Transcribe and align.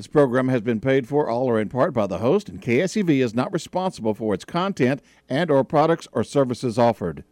This 0.00 0.06
program 0.06 0.48
has 0.48 0.62
been 0.62 0.80
paid 0.80 1.06
for 1.06 1.28
all 1.28 1.44
or 1.44 1.60
in 1.60 1.68
part 1.68 1.92
by 1.92 2.06
the 2.06 2.20
host, 2.20 2.48
and 2.48 2.62
KSEV 2.62 3.22
is 3.22 3.34
not 3.34 3.52
responsible 3.52 4.14
for 4.14 4.32
its 4.32 4.46
content 4.46 5.02
and 5.28 5.50
or 5.50 5.62
products 5.62 6.08
or 6.12 6.24
services 6.24 6.78
offered. 6.78 7.22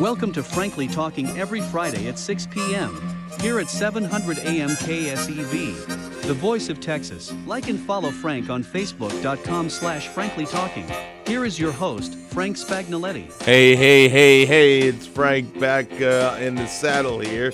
Welcome 0.00 0.32
to 0.32 0.42
Frankly 0.42 0.88
Talking 0.88 1.28
every 1.38 1.60
Friday 1.60 2.08
at 2.08 2.18
6 2.18 2.48
p.m. 2.48 3.00
here 3.40 3.60
at 3.60 3.70
700 3.70 4.40
AM 4.40 4.70
KSEV, 4.70 6.05
the 6.26 6.34
voice 6.34 6.68
of 6.68 6.80
Texas. 6.80 7.32
Like 7.46 7.68
and 7.68 7.78
follow 7.78 8.10
Frank 8.10 8.50
on 8.50 8.64
Facebook.com 8.64 9.70
slash 9.70 10.08
Frankly 10.08 10.44
Talking. 10.44 10.90
Here 11.24 11.44
is 11.44 11.58
your 11.58 11.70
host, 11.70 12.16
Frank 12.16 12.56
Spagnoletti. 12.56 13.30
Hey, 13.42 13.76
hey, 13.76 14.08
hey, 14.08 14.44
hey, 14.44 14.80
it's 14.80 15.06
Frank 15.06 15.58
back 15.60 15.86
uh, 16.02 16.36
in 16.40 16.56
the 16.56 16.66
saddle 16.66 17.20
here 17.20 17.52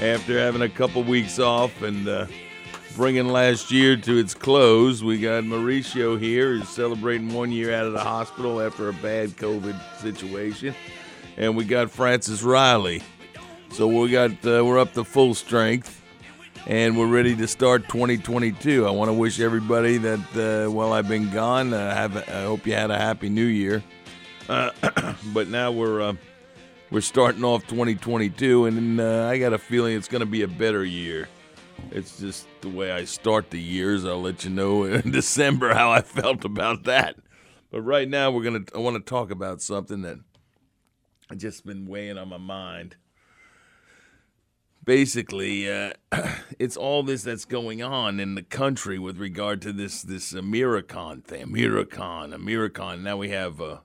after 0.00 0.38
having 0.38 0.62
a 0.62 0.68
couple 0.68 1.02
weeks 1.02 1.40
off 1.40 1.82
and 1.82 2.06
uh, 2.06 2.26
bringing 2.94 3.26
last 3.26 3.72
year 3.72 3.96
to 3.96 4.18
its 4.18 4.34
close. 4.34 5.02
We 5.02 5.18
got 5.18 5.42
Mauricio 5.42 6.18
here 6.18 6.54
who's 6.54 6.68
celebrating 6.68 7.34
one 7.34 7.50
year 7.50 7.74
out 7.74 7.86
of 7.86 7.92
the 7.92 8.04
hospital 8.04 8.60
after 8.60 8.88
a 8.88 8.92
bad 8.92 9.30
COVID 9.30 10.00
situation. 10.00 10.76
And 11.36 11.56
we 11.56 11.64
got 11.64 11.90
Francis 11.90 12.44
Riley. 12.44 13.02
So 13.72 13.88
we 13.88 14.10
got 14.10 14.30
uh, 14.46 14.64
we're 14.64 14.78
up 14.78 14.92
to 14.92 15.02
full 15.02 15.34
strength 15.34 16.05
and 16.66 16.98
we're 16.98 17.06
ready 17.06 17.36
to 17.36 17.46
start 17.46 17.88
2022. 17.88 18.86
I 18.86 18.90
want 18.90 19.08
to 19.08 19.12
wish 19.12 19.38
everybody 19.38 19.98
that 19.98 20.66
uh, 20.66 20.70
while 20.70 20.92
I've 20.92 21.08
been 21.08 21.30
gone, 21.30 21.72
uh, 21.72 21.94
have 21.94 22.16
I 22.16 22.42
hope 22.42 22.66
you 22.66 22.72
had 22.72 22.90
a 22.90 22.98
happy 22.98 23.28
New 23.28 23.44
Year. 23.44 23.84
Uh, 24.48 24.70
but 25.32 25.48
now 25.48 25.70
we're 25.70 26.00
uh, 26.00 26.14
we're 26.90 27.00
starting 27.00 27.44
off 27.44 27.62
2022, 27.68 28.66
and 28.66 29.00
uh, 29.00 29.28
I 29.28 29.38
got 29.38 29.52
a 29.52 29.58
feeling 29.58 29.96
it's 29.96 30.08
going 30.08 30.20
to 30.20 30.26
be 30.26 30.42
a 30.42 30.48
better 30.48 30.84
year. 30.84 31.28
It's 31.92 32.18
just 32.18 32.48
the 32.62 32.68
way 32.68 32.90
I 32.90 33.04
start 33.04 33.50
the 33.50 33.60
years. 33.60 34.04
I'll 34.04 34.20
let 34.20 34.44
you 34.44 34.50
know 34.50 34.84
in 34.84 35.12
December 35.12 35.72
how 35.72 35.92
I 35.92 36.00
felt 36.02 36.44
about 36.44 36.84
that. 36.84 37.16
But 37.70 37.82
right 37.82 38.08
now, 38.08 38.32
we're 38.32 38.44
gonna. 38.44 38.64
I 38.74 38.78
want 38.78 38.96
to 38.96 39.08
talk 39.08 39.30
about 39.30 39.62
something 39.62 40.02
that 40.02 40.18
I 41.30 41.36
just 41.36 41.64
been 41.64 41.86
weighing 41.86 42.18
on 42.18 42.28
my 42.28 42.38
mind 42.38 42.96
basically, 44.86 45.70
uh, 45.70 45.92
it's 46.58 46.78
all 46.78 47.02
this 47.02 47.22
that's 47.22 47.44
going 47.44 47.82
on 47.82 48.18
in 48.18 48.34
the 48.34 48.42
country 48.42 48.98
with 48.98 49.18
regard 49.18 49.60
to 49.62 49.72
this 49.72 50.00
this 50.00 50.32
Americon 50.32 51.22
thing. 51.22 51.44
Americon, 51.44 52.34
Americon. 52.34 53.02
Now 53.02 53.18
we 53.18 53.28
have 53.28 53.60
uh, 53.60 53.80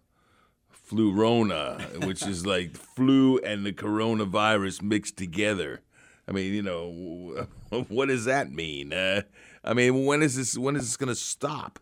Flurona, 0.90 2.06
which 2.08 2.26
is 2.26 2.46
like 2.46 2.78
flu 2.78 3.40
and 3.40 3.66
the 3.66 3.74
coronavirus 3.74 4.82
mixed 4.82 5.18
together. 5.18 5.82
I 6.26 6.32
mean, 6.32 6.54
you 6.54 6.62
know, 6.62 7.48
what 7.90 8.08
does 8.08 8.24
that 8.26 8.50
mean? 8.52 8.94
Uh, 8.94 9.24
I 9.66 9.74
mean, 9.74 10.06
when 10.06 10.22
is 10.22 10.38
this? 10.38 10.58
When 10.58 10.78
is 10.78 10.84
this 10.84 10.96
going 10.98 11.10
to 11.10 11.16
stop? 11.16 11.80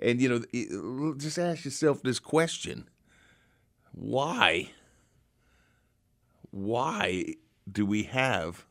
And 0.00 0.20
you 0.20 0.28
know, 0.28 1.14
just 1.18 1.38
ask 1.38 1.64
yourself 1.64 2.02
this 2.02 2.18
question: 2.18 2.88
Why? 3.92 4.70
Why 6.50 7.34
do 7.70 7.86
we 7.86 8.04
have 8.04 8.66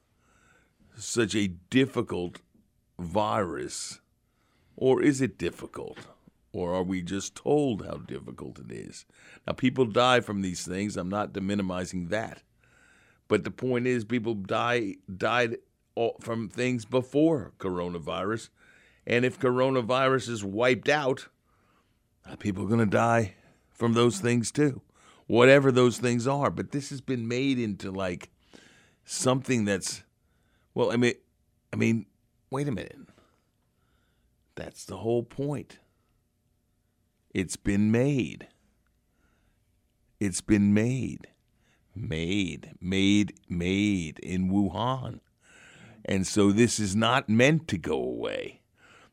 such 0.96 1.36
a 1.36 1.48
difficult 1.70 2.40
virus? 3.00 4.00
Or 4.76 5.02
is 5.02 5.22
it 5.22 5.38
difficult? 5.38 6.00
Or 6.52 6.74
are 6.74 6.84
we 6.84 7.02
just 7.02 7.36
told 7.36 7.86
how 7.86 7.98
difficult 7.98 8.60
it 8.60 8.72
is? 8.72 9.06
Now, 9.48 9.54
people 9.54 9.86
die 9.86 10.20
from 10.20 10.42
these 10.42 10.66
things. 10.66 10.98
I'm 10.98 11.10
not 11.10 11.36
minimizing 11.42 12.08
that. 12.10 12.44
But 13.28 13.44
the 13.44 13.52
point 13.52 13.88
is, 13.88 14.06
people 14.06 14.36
die 14.36 14.96
died 15.16 15.58
from 16.22 16.50
things 16.50 16.86
before 16.86 17.54
coronavirus. 17.58 18.50
And 19.06 19.26
if 19.26 19.40
coronavirus 19.40 20.30
is 20.30 20.44
wiped 20.44 20.90
out, 20.90 21.28
uh, 22.30 22.36
people 22.36 22.64
are 22.64 22.68
going 22.68 22.80
to 22.80 22.86
die 22.86 23.36
from 23.72 23.94
those 23.94 24.20
things 24.20 24.52
too, 24.52 24.82
whatever 25.28 25.72
those 25.72 25.98
things 25.98 26.28
are. 26.28 26.50
But 26.50 26.72
this 26.72 26.90
has 26.90 27.02
been 27.02 27.28
made 27.28 27.60
into 27.60 27.92
like 27.92 28.30
something 29.06 29.66
that's 29.66 30.04
well, 30.74 30.92
I 30.92 30.98
mean 30.98 31.14
I 31.72 31.76
mean, 31.76 32.06
wait 32.52 32.68
a 32.68 32.72
minute. 32.72 33.00
That's 34.56 34.86
the 34.86 34.98
whole 34.98 35.24
point. 35.24 35.80
It's 37.34 37.56
been 37.56 37.92
made. 37.92 38.48
It's 40.20 40.42
been 40.42 40.74
made. 40.74 41.28
Made, 41.96 42.74
made, 42.80 43.34
made 43.50 44.20
in 44.20 44.52
Wuhan. 44.52 45.20
And 46.06 46.28
so 46.28 46.52
this 46.52 46.80
is 46.80 46.96
not 46.96 47.30
meant 47.30 47.68
to 47.70 47.78
go 47.78 47.96
away. 47.96 48.62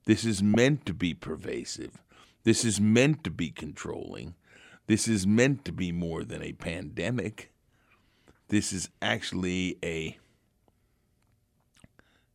This 0.04 0.24
is 0.24 0.42
meant 0.42 0.84
to 0.86 0.94
be 0.94 1.14
pervasive. 1.14 2.02
This 2.44 2.64
is 2.64 2.80
meant 2.80 3.24
to 3.24 3.30
be 3.30 3.50
controlling. 3.50 4.34
This 4.86 5.08
is 5.08 5.26
meant 5.26 5.64
to 5.66 5.72
be 5.72 5.92
more 5.92 6.24
than 6.24 6.42
a 6.42 6.52
pandemic. 6.52 7.52
This 8.50 8.72
is 8.72 8.88
actually 9.00 9.78
a 9.80 10.18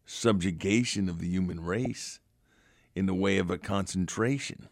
subjugation 0.06 1.10
of 1.10 1.20
the 1.20 1.28
human 1.28 1.60
race 1.60 2.22
in 2.96 3.06
the 3.06 3.14
way 3.14 3.38
of 3.38 3.50
a 3.50 3.58
concentration. 3.58 4.70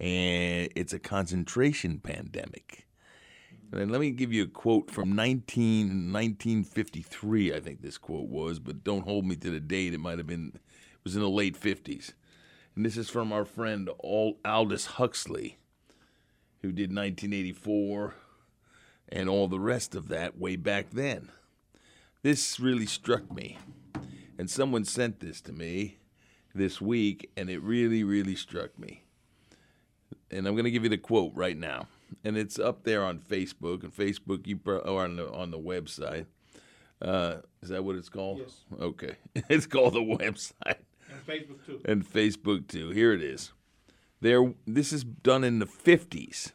And 0.00 0.68
it's 0.74 0.92
a 0.92 0.98
concentration 0.98 2.00
pandemic. 2.00 2.88
And 3.70 3.92
let 3.92 4.00
me 4.00 4.10
give 4.10 4.32
you 4.32 4.42
a 4.42 4.48
quote 4.48 4.90
from 4.90 5.14
19, 5.14 6.12
1953, 6.12 7.54
I 7.54 7.60
think 7.60 7.82
this 7.82 7.98
quote 7.98 8.28
was, 8.28 8.58
but 8.58 8.82
don't 8.82 9.04
hold 9.04 9.24
me 9.24 9.36
to 9.36 9.50
the 9.50 9.60
date. 9.60 9.94
It 9.94 10.00
might 10.00 10.18
have 10.18 10.26
been, 10.26 10.50
it 10.56 11.04
was 11.04 11.14
in 11.14 11.22
the 11.22 11.30
late 11.30 11.56
50s. 11.58 12.14
And 12.74 12.84
this 12.84 12.96
is 12.96 13.08
from 13.08 13.32
our 13.32 13.44
friend 13.44 13.88
Aldous 14.00 14.86
Huxley, 14.86 15.58
who 16.62 16.72
did 16.72 16.90
1984, 16.90 18.14
and 19.12 19.28
all 19.28 19.46
the 19.46 19.60
rest 19.60 19.94
of 19.94 20.08
that 20.08 20.38
way 20.38 20.56
back 20.56 20.90
then. 20.90 21.30
This 22.22 22.58
really 22.58 22.86
struck 22.86 23.30
me. 23.30 23.58
And 24.38 24.50
someone 24.50 24.84
sent 24.84 25.20
this 25.20 25.40
to 25.42 25.52
me 25.52 25.98
this 26.54 26.80
week, 26.80 27.30
and 27.36 27.50
it 27.50 27.62
really, 27.62 28.02
really 28.02 28.34
struck 28.34 28.76
me. 28.78 29.04
And 30.30 30.48
I'm 30.48 30.54
going 30.54 30.64
to 30.64 30.70
give 30.70 30.84
you 30.84 30.88
the 30.88 30.96
quote 30.96 31.32
right 31.34 31.56
now. 31.56 31.88
And 32.24 32.38
it's 32.38 32.58
up 32.58 32.84
there 32.84 33.04
on 33.04 33.18
Facebook, 33.18 33.82
and 33.82 33.94
Facebook, 33.94 34.46
you 34.46 34.56
pro- 34.56 34.78
or 34.78 35.04
on 35.04 35.16
the, 35.16 35.30
on 35.30 35.50
the 35.50 35.58
website. 35.58 36.26
Uh, 37.00 37.36
is 37.60 37.68
that 37.68 37.84
what 37.84 37.96
it's 37.96 38.08
called? 38.08 38.38
Yes. 38.38 38.64
Okay. 38.80 39.16
it's 39.50 39.66
called 39.66 39.94
the 39.94 40.00
website. 40.00 40.78
And 41.10 41.26
Facebook 41.26 41.66
too. 41.66 41.80
And 41.84 42.10
Facebook 42.10 42.66
too. 42.66 42.90
Here 42.90 43.12
it 43.12 43.22
is. 43.22 43.52
There, 44.20 44.54
this 44.66 44.92
is 44.92 45.04
done 45.04 45.44
in 45.44 45.58
the 45.58 45.66
50s 45.66 46.52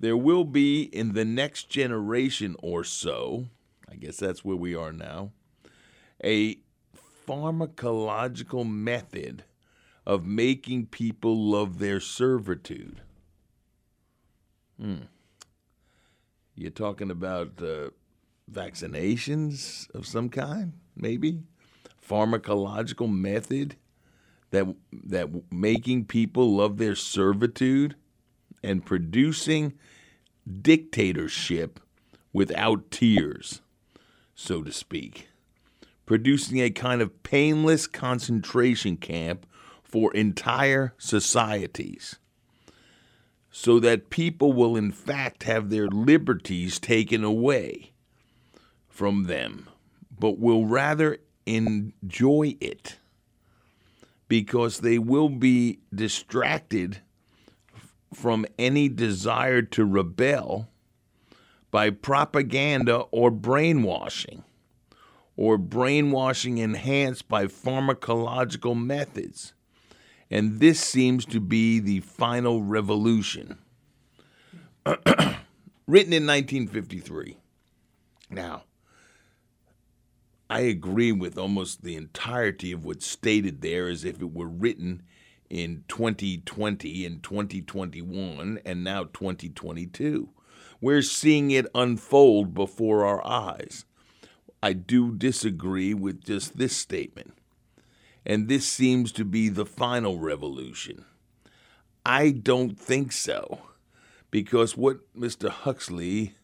there 0.00 0.16
will 0.16 0.44
be 0.44 0.82
in 0.82 1.12
the 1.14 1.24
next 1.24 1.68
generation 1.68 2.56
or 2.60 2.84
so, 2.84 3.46
I 3.90 3.96
guess 3.96 4.16
that's 4.16 4.44
where 4.44 4.56
we 4.56 4.74
are 4.74 4.92
now, 4.92 5.32
a 6.22 6.58
pharmacological 7.26 8.68
method 8.68 9.44
of 10.06 10.24
making 10.24 10.86
people 10.86 11.36
love 11.36 11.78
their 11.78 12.00
servitude. 12.00 13.02
Hmm. 14.80 15.02
You're 16.54 16.70
talking 16.70 17.10
about 17.10 17.60
uh, 17.62 17.90
vaccinations 18.50 19.90
of 19.90 20.06
some 20.06 20.28
kind, 20.28 20.72
maybe? 20.96 21.42
Pharmacological 22.08 23.12
method 23.12 23.76
that 24.50 24.66
that 24.92 25.28
making 25.52 26.06
people 26.06 26.56
love 26.56 26.78
their 26.78 26.94
servitude 26.94 27.96
and 28.62 28.84
producing 28.84 29.74
dictatorship 30.62 31.80
without 32.32 32.90
tears, 32.90 33.60
so 34.34 34.62
to 34.62 34.72
speak, 34.72 35.28
producing 36.06 36.60
a 36.60 36.70
kind 36.70 37.02
of 37.02 37.22
painless 37.22 37.86
concentration 37.86 38.96
camp 38.96 39.46
for 39.82 40.12
entire 40.14 40.94
societies, 40.98 42.16
so 43.50 43.80
that 43.80 44.10
people 44.10 44.52
will 44.52 44.76
in 44.76 44.92
fact 44.92 45.44
have 45.44 45.70
their 45.70 45.88
liberties 45.88 46.78
taken 46.78 47.24
away 47.24 47.92
from 48.88 49.24
them, 49.24 49.68
but 50.18 50.38
will 50.38 50.66
rather 50.66 51.18
enjoy 51.46 52.54
it 52.60 52.98
because 54.28 54.80
they 54.80 54.98
will 54.98 55.30
be 55.30 55.78
distracted 55.94 57.00
from 58.12 58.46
any 58.58 58.88
desire 58.88 59.62
to 59.62 59.84
rebel 59.84 60.68
by 61.70 61.90
propaganda 61.90 63.00
or 63.10 63.30
brainwashing, 63.30 64.44
or 65.36 65.58
brainwashing 65.58 66.58
enhanced 66.58 67.28
by 67.28 67.46
pharmacological 67.46 68.76
methods. 68.76 69.52
And 70.30 70.60
this 70.60 70.80
seems 70.80 71.24
to 71.26 71.40
be 71.40 71.78
the 71.78 72.00
final 72.00 72.62
revolution. 72.62 73.58
Written 74.86 76.12
in 76.12 76.26
1953. 76.26 77.36
Now, 78.30 78.64
I 80.50 80.60
agree 80.60 81.12
with 81.12 81.38
almost 81.38 81.82
the 81.82 81.96
entirety 81.96 82.72
of 82.72 82.84
what's 82.84 83.06
stated 83.06 83.60
there 83.60 83.88
as 83.88 84.04
if 84.04 84.20
it 84.20 84.32
were 84.32 84.48
written 84.48 85.02
in 85.50 85.84
2020 85.88 87.06
and 87.06 87.22
2021 87.22 88.60
and 88.64 88.84
now 88.84 89.04
2022. 89.04 90.28
We're 90.80 91.02
seeing 91.02 91.50
it 91.50 91.66
unfold 91.74 92.54
before 92.54 93.04
our 93.04 93.26
eyes. 93.26 93.84
I 94.62 94.72
do 94.72 95.14
disagree 95.14 95.94
with 95.94 96.24
just 96.24 96.58
this 96.58 96.76
statement. 96.76 97.34
And 98.26 98.48
this 98.48 98.66
seems 98.66 99.10
to 99.12 99.24
be 99.24 99.48
the 99.48 99.66
final 99.66 100.18
revolution. 100.18 101.04
I 102.04 102.30
don't 102.30 102.78
think 102.78 103.12
so. 103.12 103.60
Because 104.30 104.76
what 104.76 104.98
Mr. 105.16 105.48
Huxley 105.48 106.34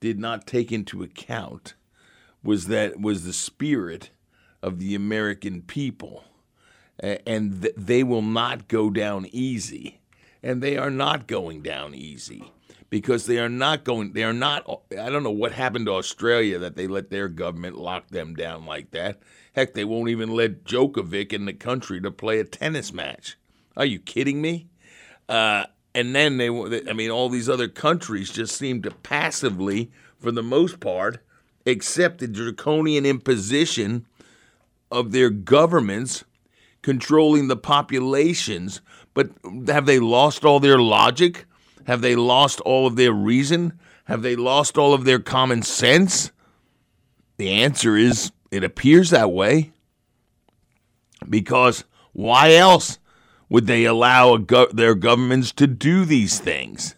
did 0.00 0.18
not 0.18 0.46
take 0.46 0.70
into 0.70 1.02
account 1.02 1.74
was 2.42 2.66
that 2.66 3.00
was 3.00 3.24
the 3.24 3.32
spirit 3.32 4.10
of 4.62 4.78
the 4.78 4.94
American 4.94 5.62
people, 5.62 6.24
and 7.02 7.62
th- 7.62 7.74
they 7.76 8.02
will 8.02 8.22
not 8.22 8.68
go 8.68 8.90
down 8.90 9.26
easy, 9.32 10.00
and 10.42 10.62
they 10.62 10.76
are 10.76 10.90
not 10.90 11.26
going 11.26 11.62
down 11.62 11.94
easy 11.94 12.52
because 12.90 13.26
they 13.26 13.38
are 13.38 13.48
not 13.48 13.84
going. 13.84 14.12
They 14.12 14.22
are 14.22 14.32
not. 14.32 14.64
I 14.92 15.10
don't 15.10 15.22
know 15.22 15.30
what 15.30 15.52
happened 15.52 15.86
to 15.86 15.92
Australia 15.92 16.58
that 16.58 16.76
they 16.76 16.86
let 16.86 17.10
their 17.10 17.28
government 17.28 17.76
lock 17.76 18.08
them 18.08 18.34
down 18.34 18.66
like 18.66 18.90
that. 18.92 19.20
Heck, 19.54 19.74
they 19.74 19.84
won't 19.84 20.10
even 20.10 20.30
let 20.30 20.64
Djokovic 20.64 21.32
in 21.32 21.44
the 21.44 21.52
country 21.52 22.00
to 22.00 22.10
play 22.10 22.38
a 22.38 22.44
tennis 22.44 22.92
match. 22.92 23.36
Are 23.76 23.84
you 23.84 23.98
kidding 23.98 24.40
me? 24.40 24.68
Uh, 25.28 25.64
and 25.94 26.14
then 26.14 26.36
they, 26.38 26.48
I 26.88 26.92
mean, 26.92 27.10
all 27.10 27.28
these 27.28 27.48
other 27.48 27.68
countries 27.68 28.30
just 28.30 28.56
seem 28.56 28.82
to 28.82 28.90
passively, 28.90 29.90
for 30.18 30.30
the 30.30 30.42
most 30.42 30.80
part, 30.80 31.18
accept 31.66 32.18
the 32.18 32.28
draconian 32.28 33.04
imposition 33.06 34.06
of 34.90 35.12
their 35.12 35.30
governments 35.30 36.24
controlling 36.82 37.48
the 37.48 37.56
populations. 37.56 38.80
But 39.14 39.30
have 39.68 39.86
they 39.86 39.98
lost 39.98 40.44
all 40.44 40.60
their 40.60 40.78
logic? 40.78 41.44
Have 41.86 42.00
they 42.00 42.14
lost 42.16 42.60
all 42.60 42.86
of 42.86 42.96
their 42.96 43.12
reason? 43.12 43.78
Have 44.04 44.22
they 44.22 44.36
lost 44.36 44.76
all 44.76 44.94
of 44.94 45.04
their 45.04 45.18
common 45.18 45.62
sense? 45.62 46.32
The 47.36 47.50
answer 47.50 47.96
is 47.96 48.32
it 48.50 48.64
appears 48.64 49.10
that 49.10 49.32
way. 49.32 49.72
Because 51.28 51.84
why 52.12 52.54
else 52.54 52.98
would 53.48 53.66
they 53.66 53.84
allow 53.84 54.36
go- 54.36 54.68
their 54.72 54.94
governments 54.94 55.52
to 55.52 55.66
do 55.66 56.04
these 56.04 56.38
things? 56.38 56.94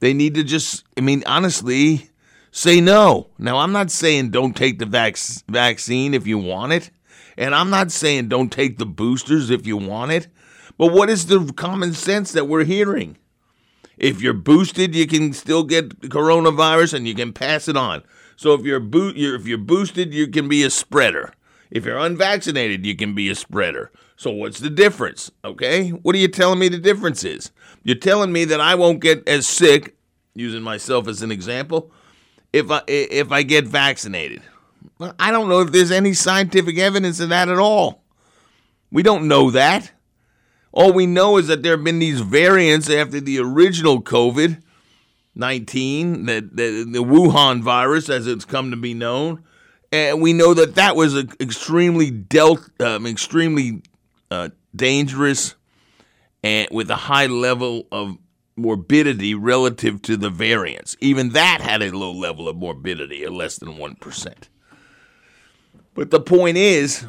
They 0.00 0.14
need 0.14 0.34
to 0.34 0.44
just, 0.44 0.84
I 0.96 1.00
mean, 1.00 1.22
honestly, 1.26 2.10
say 2.50 2.80
no. 2.80 3.30
Now, 3.38 3.58
I'm 3.58 3.72
not 3.72 3.90
saying 3.90 4.30
don't 4.30 4.56
take 4.56 4.78
the 4.78 4.86
vac- 4.86 5.18
vaccine 5.48 6.14
if 6.14 6.26
you 6.26 6.38
want 6.38 6.72
it. 6.72 6.90
And 7.38 7.54
I'm 7.54 7.70
not 7.70 7.92
saying 7.92 8.28
don't 8.28 8.50
take 8.50 8.78
the 8.78 8.84
boosters 8.84 9.48
if 9.48 9.64
you 9.64 9.76
want 9.76 10.10
it. 10.10 10.26
But 10.76 10.92
what 10.92 11.08
is 11.08 11.26
the 11.26 11.52
common 11.56 11.94
sense 11.94 12.32
that 12.32 12.48
we're 12.48 12.64
hearing? 12.64 13.16
If 13.96 14.20
you're 14.20 14.34
boosted, 14.34 14.94
you 14.94 15.06
can 15.06 15.32
still 15.32 15.62
get 15.62 16.00
coronavirus 16.00 16.94
and 16.94 17.06
you 17.06 17.14
can 17.14 17.32
pass 17.32 17.68
it 17.68 17.76
on. 17.76 18.02
So 18.36 18.54
if 18.54 18.62
you're, 18.62 18.82
you're 19.14 19.36
if 19.36 19.46
you're 19.46 19.56
boosted, 19.56 20.12
you 20.12 20.26
can 20.26 20.48
be 20.48 20.64
a 20.64 20.70
spreader. 20.70 21.32
If 21.70 21.84
you're 21.84 21.98
unvaccinated, 21.98 22.84
you 22.84 22.96
can 22.96 23.14
be 23.14 23.28
a 23.30 23.34
spreader. 23.36 23.92
So 24.16 24.30
what's 24.30 24.58
the 24.58 24.70
difference? 24.70 25.30
Okay? 25.44 25.90
What 25.90 26.16
are 26.16 26.18
you 26.18 26.28
telling 26.28 26.58
me 26.58 26.68
the 26.68 26.78
difference 26.78 27.22
is? 27.22 27.52
You're 27.84 27.96
telling 27.96 28.32
me 28.32 28.44
that 28.46 28.60
I 28.60 28.74
won't 28.74 29.00
get 29.00 29.26
as 29.28 29.46
sick, 29.46 29.96
using 30.34 30.62
myself 30.62 31.06
as 31.06 31.22
an 31.22 31.30
example, 31.30 31.92
if 32.52 32.70
I 32.70 32.82
if 32.88 33.30
I 33.30 33.44
get 33.44 33.66
vaccinated. 33.66 34.42
I 35.18 35.30
don't 35.30 35.48
know 35.48 35.60
if 35.60 35.72
there's 35.72 35.90
any 35.90 36.12
scientific 36.14 36.78
evidence 36.78 37.20
of 37.20 37.28
that 37.28 37.48
at 37.48 37.58
all. 37.58 38.02
We 38.90 39.02
don't 39.02 39.28
know 39.28 39.50
that. 39.50 39.92
All 40.72 40.92
we 40.92 41.06
know 41.06 41.38
is 41.38 41.46
that 41.48 41.62
there 41.62 41.72
have 41.72 41.84
been 41.84 41.98
these 41.98 42.20
variants 42.20 42.90
after 42.90 43.20
the 43.20 43.38
original 43.38 44.02
COVID 44.02 44.62
19, 45.34 46.26
the, 46.26 46.40
the, 46.52 46.82
the 46.82 47.04
Wuhan 47.04 47.62
virus, 47.62 48.08
as 48.08 48.26
it's 48.26 48.44
come 48.44 48.72
to 48.72 48.76
be 48.76 48.92
known. 48.92 49.44
And 49.92 50.20
we 50.20 50.32
know 50.32 50.52
that 50.52 50.74
that 50.74 50.96
was 50.96 51.14
an 51.14 51.30
extremely 51.40 52.10
dealt, 52.10 52.68
um, 52.80 53.06
extremely 53.06 53.82
uh, 54.30 54.50
dangerous 54.74 55.54
and 56.42 56.68
with 56.70 56.90
a 56.90 56.96
high 56.96 57.26
level 57.26 57.86
of 57.90 58.18
morbidity 58.56 59.34
relative 59.34 60.02
to 60.02 60.16
the 60.16 60.28
variants. 60.28 60.96
Even 61.00 61.30
that 61.30 61.60
had 61.60 61.82
a 61.82 61.96
low 61.96 62.12
level 62.12 62.48
of 62.48 62.56
morbidity, 62.56 63.24
or 63.24 63.30
less 63.30 63.58
than 63.58 63.74
1%. 63.74 64.34
But 65.98 66.12
the 66.12 66.20
point 66.20 66.56
is, 66.56 67.04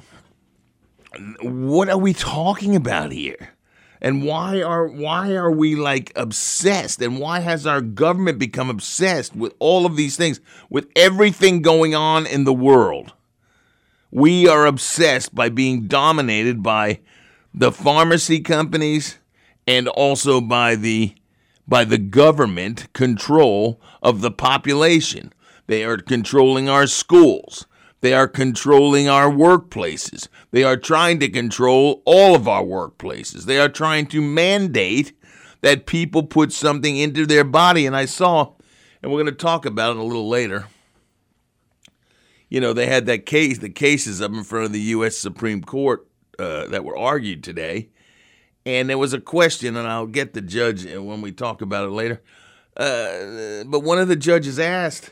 what 1.44 1.90
are 1.90 1.98
we 2.00 2.12
talking 2.12 2.76
about 2.76 3.12
here? 3.12 3.54
And 4.02 4.24
why 4.24 4.64
are 4.64 4.88
why 4.88 5.34
are 5.34 5.52
we 5.52 5.76
like 5.76 6.12
obsessed? 6.16 7.00
And 7.00 7.20
why 7.20 7.42
has 7.42 7.68
our 7.68 7.82
government 7.82 8.40
become 8.40 8.68
obsessed 8.68 9.36
with 9.36 9.54
all 9.60 9.86
of 9.86 9.96
these 9.96 10.18
things, 10.18 10.42
with 10.72 10.88
everything 10.96 11.62
going 11.62 11.94
on 11.94 12.26
in 12.26 12.46
the 12.46 12.54
world? 12.54 13.14
We 14.10 14.48
are 14.48 14.66
obsessed 14.66 15.36
by 15.36 15.50
being 15.50 15.86
dominated 15.86 16.64
by 16.64 17.02
the 17.54 17.72
pharmacy 17.72 18.40
companies 18.40 19.20
and 19.68 19.88
also 19.88 20.42
by 20.42 20.74
the 20.76 21.14
by 21.68 21.86
the 21.86 22.00
government 22.00 22.92
control 22.94 23.80
of 24.02 24.22
the 24.22 24.32
population. 24.32 25.32
They 25.68 25.84
are 25.84 25.98
controlling 25.98 26.70
our 26.70 26.88
schools. 26.88 27.68
They 28.02 28.14
are 28.14 28.28
controlling 28.28 29.10
our 29.10 29.30
workplaces. 29.30 30.28
They 30.52 30.64
are 30.64 30.78
trying 30.78 31.20
to 31.20 31.30
control 31.30 32.02
all 32.06 32.36
of 32.36 32.48
our 32.48 32.64
workplaces. 32.64 33.44
They 33.44 33.60
are 33.60 33.70
trying 33.70 34.08
to 34.08 34.22
mandate 34.22 35.14
that 35.62 35.86
people 35.86 36.24
put 36.24 36.54
something 36.54 36.96
into 36.96 37.26
their 37.26 37.44
body. 37.44 37.86
And 37.86 37.96
I 37.96 38.06
saw, 38.06 38.54
and 39.04 39.12
we're 39.12 39.22
going 39.22 39.34
to 39.34 39.44
talk 39.44 39.66
about 39.66 39.92
it 39.92 39.98
a 39.98 40.04
little 40.04 40.30
later. 40.30 40.68
You 42.48 42.62
know, 42.62 42.74
they 42.74 42.88
had 42.88 43.06
that 43.08 43.26
case, 43.26 43.60
the 43.60 43.70
cases 43.70 44.22
up 44.22 44.32
in 44.32 44.44
front 44.44 44.66
of 44.66 44.72
the 44.72 44.80
U.S. 44.80 45.18
Supreme 45.18 45.62
Court 45.62 46.08
uh, 46.40 46.68
that 46.68 46.86
were 46.86 46.98
argued 46.98 47.44
today. 47.44 47.90
And 48.66 48.90
there 48.90 48.98
was 48.98 49.14
a 49.14 49.22
question, 49.22 49.76
and 49.76 49.88
I'll 49.88 50.08
get 50.08 50.34
the 50.34 50.42
judge 50.42 50.86
when 50.86 51.22
we 51.22 51.32
talk 51.32 51.62
about 51.62 51.86
it 51.86 51.92
later. 51.92 52.22
Uh, 52.76 53.64
but 53.66 53.82
one 53.82 54.00
of 54.00 54.08
the 54.08 54.16
judges 54.16 54.58
asked, 54.58 55.12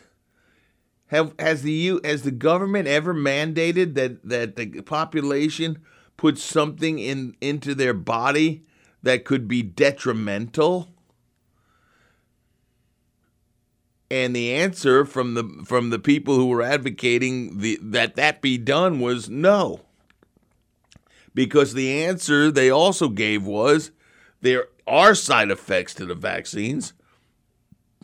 have 1.08 1.34
has 1.40 1.62
the 1.64 1.72
U 1.72 2.02
has 2.04 2.24
the 2.24 2.32
government 2.32 2.88
ever 2.88 3.14
mandated 3.14 3.96
that 3.96 4.24
that 4.28 4.56
the 4.56 4.82
population 4.82 5.80
put 6.18 6.38
something 6.38 7.00
in 7.00 7.36
into 7.42 7.74
their 7.74 7.94
body 7.94 8.64
that 9.04 9.26
could 9.26 9.48
be 9.48 9.62
detrimental? 9.62 10.90
And 14.10 14.36
the 14.36 14.54
answer 14.54 15.06
from 15.06 15.34
the 15.34 15.64
from 15.66 15.90
the 15.90 16.00
people 16.00 16.36
who 16.36 16.48
were 16.48 16.62
advocating 16.62 17.60
the 17.60 17.80
that 17.82 18.16
that 18.16 18.42
be 18.42 18.58
done 18.58 19.00
was 19.00 19.30
no. 19.30 19.82
Because 21.34 21.74
the 21.74 22.04
answer 22.04 22.50
they 22.50 22.70
also 22.70 23.10
gave 23.10 23.46
was 23.46 23.92
there 24.42 24.68
are 24.88 25.14
side 25.14 25.52
effects 25.52 25.94
to 25.96 26.06
the 26.06 26.16
vaccines. 26.16 26.94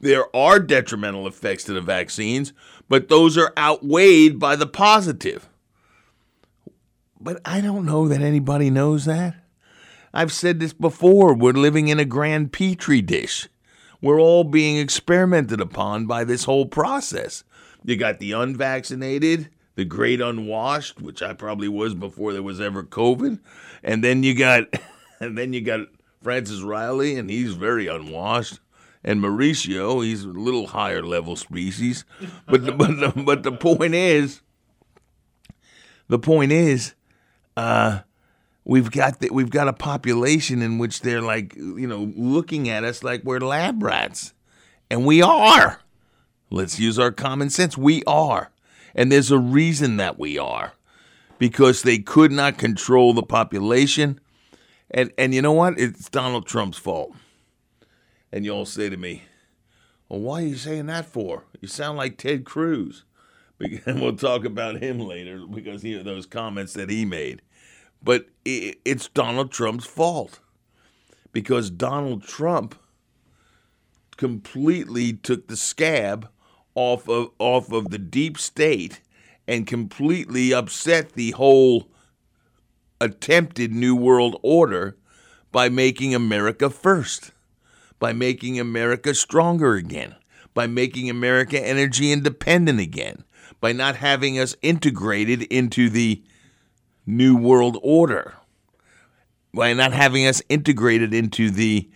There 0.04 0.36
are 0.36 0.60
detrimental 0.60 1.28
effects 1.28 1.64
to 1.64 1.74
the 1.74 1.80
vaccines, 1.80 2.52
but 2.90 3.08
those 3.08 3.38
are 3.38 3.54
outweighed 3.58 4.38
by 4.38 4.58
the 4.58 4.68
positive. 4.68 5.48
But 7.22 7.40
I 7.46 7.62
don't 7.62 7.86
know 7.86 8.10
that 8.10 8.20
anybody 8.20 8.70
knows 8.70 9.06
that. 9.06 9.36
I've 10.14 10.34
said 10.34 10.60
this 10.60 10.74
before. 10.74 11.34
We're 11.34 11.54
living 11.54 11.88
in 11.88 12.00
a 12.00 12.06
grand 12.06 12.52
petri 12.52 13.02
dish. 13.02 13.48
We're 14.02 14.20
all 14.20 14.44
being 14.44 14.76
experimented 14.76 15.62
upon 15.62 16.06
by 16.06 16.26
this 16.26 16.44
whole 16.44 16.66
process. 16.66 17.46
You 17.86 17.96
got 17.96 18.20
the 18.20 18.34
unvaccinated, 18.34 19.52
the 19.76 19.86
great 19.86 20.20
unwashed, 20.20 21.02
which 21.02 21.22
I 21.22 21.32
probably 21.32 21.70
was 21.70 21.96
before 21.96 22.34
there 22.34 22.44
was 22.44 22.60
ever 22.60 22.84
COVID, 22.84 23.40
and 23.82 24.04
then 24.04 24.22
you 24.24 24.36
got 24.36 24.66
and 25.22 25.38
then 25.38 25.54
you 25.54 25.62
got 25.62 25.88
Francis 26.22 26.60
Riley 26.60 27.16
and 27.16 27.30
he's 27.30 27.54
very 27.54 27.88
unwashed 27.88 28.60
and 29.04 29.22
Mauricio, 29.22 30.04
he's 30.04 30.24
a 30.24 30.30
little 30.30 30.68
higher 30.68 31.04
level 31.04 31.36
species. 31.36 32.06
But 32.48 32.66
the, 32.66 32.72
but 32.74 33.00
the, 33.00 33.24
but 33.24 33.44
the 33.44 33.52
point 33.52 33.94
is, 33.94 34.42
the 36.08 36.20
point 36.20 36.52
is, 36.52 36.94
uh, 37.58 38.00
we've 38.64 38.92
got 38.92 39.18
we've 39.32 39.50
got 39.50 39.68
a 39.68 39.74
population 39.74 40.62
in 40.62 40.78
which 40.78 41.02
they're 41.02 41.22
like 41.22 41.56
you 41.56 41.88
know 41.88 42.12
looking 42.16 42.70
at 42.70 42.84
us 42.84 43.04
like 43.04 43.24
we're 43.24 43.40
lab 43.40 43.84
rats, 43.84 44.34
and 44.90 45.06
we 45.06 45.22
are. 45.22 45.80
Let's 46.50 46.80
use 46.80 47.00
our 47.00 47.12
common 47.12 47.50
sense. 47.50 47.78
We 47.78 48.04
are, 48.06 48.52
and 48.96 49.12
there's 49.12 49.32
a 49.32 49.40
reason 49.40 49.98
that 49.98 50.20
we 50.20 50.38
are, 50.38 50.74
because 51.40 51.82
they 51.82 51.98
could 51.98 52.32
not 52.32 52.58
control 52.58 53.14
the 53.14 53.24
population, 53.24 54.20
and 54.92 55.12
and 55.18 55.34
you 55.34 55.42
know 55.42 55.54
what? 55.54 55.80
It's 55.80 56.10
Donald 56.10 56.46
Trump's 56.46 56.78
fault. 56.78 57.14
And 58.34 58.46
you'll 58.46 58.66
say 58.66 58.90
to 58.90 58.98
me, 58.98 59.26
Well, 60.10 60.20
why 60.20 60.42
are 60.42 60.48
you 60.48 60.56
saying 60.56 60.88
that 60.88 61.06
for? 61.06 61.44
You 61.62 61.68
sound 61.68 62.00
like 62.00 62.18
Ted 62.18 62.46
Cruz. 62.46 63.06
and 63.86 64.02
we'll 64.02 64.16
talk 64.16 64.44
about 64.44 64.82
him 64.82 65.00
later 65.00 65.46
because 65.46 65.84
he, 65.84 66.02
those 66.02 66.26
comments 66.26 66.74
that 66.74 66.90
he 66.90 67.06
made. 67.06 67.44
But 68.02 68.26
it, 68.44 68.80
it's 68.84 69.08
Donald 69.08 69.52
Trump's 69.52 69.86
fault 69.86 70.40
because 71.32 71.70
Donald 71.70 72.24
Trump 72.24 72.74
completely 74.18 75.14
took 75.14 75.48
the 75.48 75.56
scab 75.56 76.28
off 76.74 77.08
of 77.08 77.30
off 77.38 77.72
of 77.72 77.92
the 77.92 78.00
deep 78.00 78.40
state 78.40 79.02
and 79.48 79.68
completely 79.68 80.52
upset 80.52 81.14
the 81.14 81.32
whole 81.32 81.88
attempted 83.00 83.72
new 83.72 83.96
world 83.96 84.40
order 84.42 84.98
by 85.52 85.70
making 85.70 86.16
America 86.16 86.72
first, 86.72 87.32
by 88.04 88.12
making 88.12 88.60
America 88.60 89.16
stronger 89.16 89.76
again, 89.76 90.14
by 90.54 90.68
making 90.68 91.10
America 91.10 91.58
energy 91.66 92.12
independent 92.12 92.78
again, 92.78 93.24
by 93.62 93.72
not 93.72 93.96
having 93.96 94.38
us 94.38 94.58
integrated 94.62 95.44
into 95.44 95.90
the 95.90 96.22
new 97.06 97.34
world 97.34 97.78
order, 97.82 98.34
by 99.54 99.72
not 99.72 99.94
having 99.94 100.28
us 100.28 100.42
integrated 100.50 101.14
into 101.14 101.50
the 101.50 101.90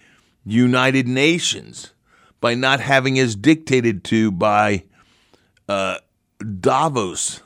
United 0.45 1.09
Nations, 1.09 1.91
by 2.39 2.55
not 2.55 2.79
having 2.79 3.19
us 3.19 3.35
dictated 3.35 4.05
to 4.05 4.31
by 4.31 4.85
uh, 5.67 5.97
Davos, 6.61 7.41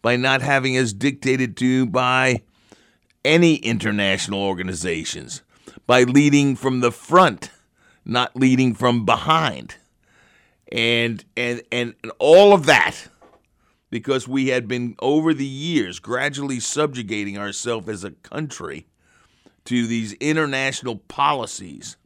by 0.00 0.16
not 0.16 0.40
having 0.40 0.78
us 0.78 0.94
dictated 0.94 1.58
to 1.58 1.84
by 1.84 2.40
any 3.22 3.56
international 3.56 4.40
organizations, 4.40 5.42
by 5.90 6.04
leading 6.04 6.54
from 6.54 6.78
the 6.78 6.92
front, 6.92 7.50
not 8.04 8.36
leading 8.36 8.74
from 8.74 9.04
behind. 9.04 9.74
And 10.70 11.24
and 11.36 11.62
and, 11.72 11.96
and 12.04 12.12
all 12.20 12.52
of 12.52 12.66
that 12.66 13.08
because 13.90 14.28
we 14.28 14.50
had 14.50 14.68
been 14.68 14.94
over 15.00 15.34
the 15.34 15.44
years 15.44 15.98
gradually 15.98 16.60
subjugating 16.60 17.36
ourselves 17.36 17.88
as 17.88 18.04
a 18.04 18.12
country 18.12 18.86
to 19.64 19.88
these 19.88 20.12
international 20.20 20.94
policies 20.94 21.96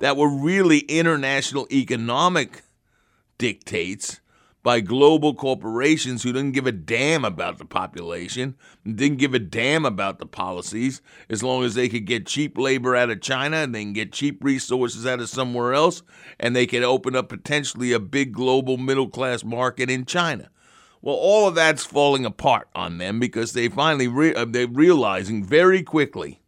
that 0.00 0.18
were 0.18 0.28
really 0.28 0.80
international 0.80 1.66
economic 1.72 2.60
dictates 3.38 4.20
by 4.62 4.80
global 4.80 5.34
corporations 5.34 6.22
who 6.22 6.32
didn't 6.32 6.52
give 6.52 6.66
a 6.66 6.72
damn 6.72 7.24
about 7.24 7.58
the 7.58 7.64
population, 7.64 8.56
didn't 8.84 9.18
give 9.18 9.32
a 9.32 9.38
damn 9.38 9.86
about 9.86 10.18
the 10.18 10.26
policies, 10.26 11.00
as 11.30 11.42
long 11.42 11.64
as 11.64 11.74
they 11.74 11.88
could 11.88 12.04
get 12.04 12.26
cheap 12.26 12.58
labor 12.58 12.94
out 12.94 13.10
of 13.10 13.22
China 13.22 13.56
and 13.58 13.74
they 13.74 13.82
can 13.82 13.94
get 13.94 14.12
cheap 14.12 14.44
resources 14.44 15.06
out 15.06 15.20
of 15.20 15.28
somewhere 15.30 15.72
else, 15.72 16.02
and 16.38 16.54
they 16.54 16.66
could 16.66 16.82
open 16.82 17.16
up 17.16 17.28
potentially 17.28 17.92
a 17.92 17.98
big 18.00 18.32
global 18.32 18.76
middle 18.76 19.08
class 19.08 19.42
market 19.42 19.90
in 19.90 20.04
China. 20.04 20.50
Well, 21.02 21.16
all 21.16 21.48
of 21.48 21.54
that's 21.54 21.84
falling 21.84 22.26
apart 22.26 22.68
on 22.74 22.98
them 22.98 23.18
because 23.18 23.54
they 23.54 23.68
finally 23.68 24.08
re- 24.08 24.34
uh, 24.34 24.44
they're 24.44 24.66
realizing 24.66 25.42
very 25.42 25.82
quickly 25.82 26.42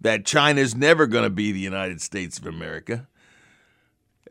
that 0.00 0.24
China's 0.24 0.76
never 0.76 1.06
going 1.08 1.24
to 1.24 1.30
be 1.30 1.50
the 1.50 1.58
United 1.58 2.00
States 2.00 2.38
of 2.38 2.46
America. 2.46 3.08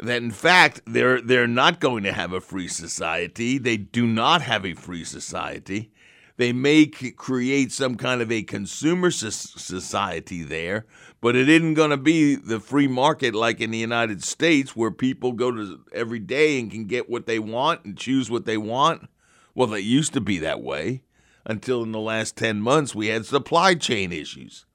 That 0.04 0.22
in 0.22 0.32
fact 0.32 0.82
they're 0.86 1.22
they're 1.22 1.48
not 1.48 1.80
going 1.80 2.04
to 2.04 2.12
have 2.12 2.34
a 2.34 2.42
free 2.42 2.68
society. 2.68 3.58
They 3.58 3.78
do 3.78 4.06
not 4.06 4.42
have 4.42 4.66
a 4.66 4.74
free 4.74 5.06
society. 5.06 5.94
They 6.36 6.52
may 6.52 6.88
create 6.88 7.72
some 7.72 7.96
kind 7.96 8.22
of 8.22 8.32
a 8.32 8.44
consumer 8.44 9.12
society 9.12 10.44
there, 10.44 10.86
but 11.22 11.36
it 11.36 11.48
isn't 11.48 11.76
going 11.76 11.92
to 11.92 11.98
be 11.98 12.36
the 12.36 12.60
free 12.60 12.88
market 12.88 13.34
like 13.34 13.62
in 13.62 13.72
the 13.72 13.78
United 13.78 14.24
States 14.24 14.76
where 14.76 14.92
people 14.92 15.32
go 15.32 15.52
to 15.52 15.80
every 15.94 16.20
day 16.20 16.60
and 16.60 16.72
can 16.72 16.86
get 16.86 17.10
what 17.10 17.28
they 17.28 17.40
want 17.40 17.86
and 17.86 17.98
choose 17.98 18.30
what 18.30 18.46
they 18.46 18.58
want. 18.58 19.08
Well, 19.56 19.74
it 19.74 19.82
used 19.82 20.14
to 20.14 20.22
be 20.22 20.40
that 20.40 20.62
way 20.62 21.04
until 21.46 21.84
in 21.84 21.92
the 21.92 22.00
last 22.00 22.36
10 22.36 22.60
months 22.62 22.96
we 22.96 23.08
had 23.08 23.26
supply 23.26 23.76
chain 23.76 24.12
issues. 24.12 24.66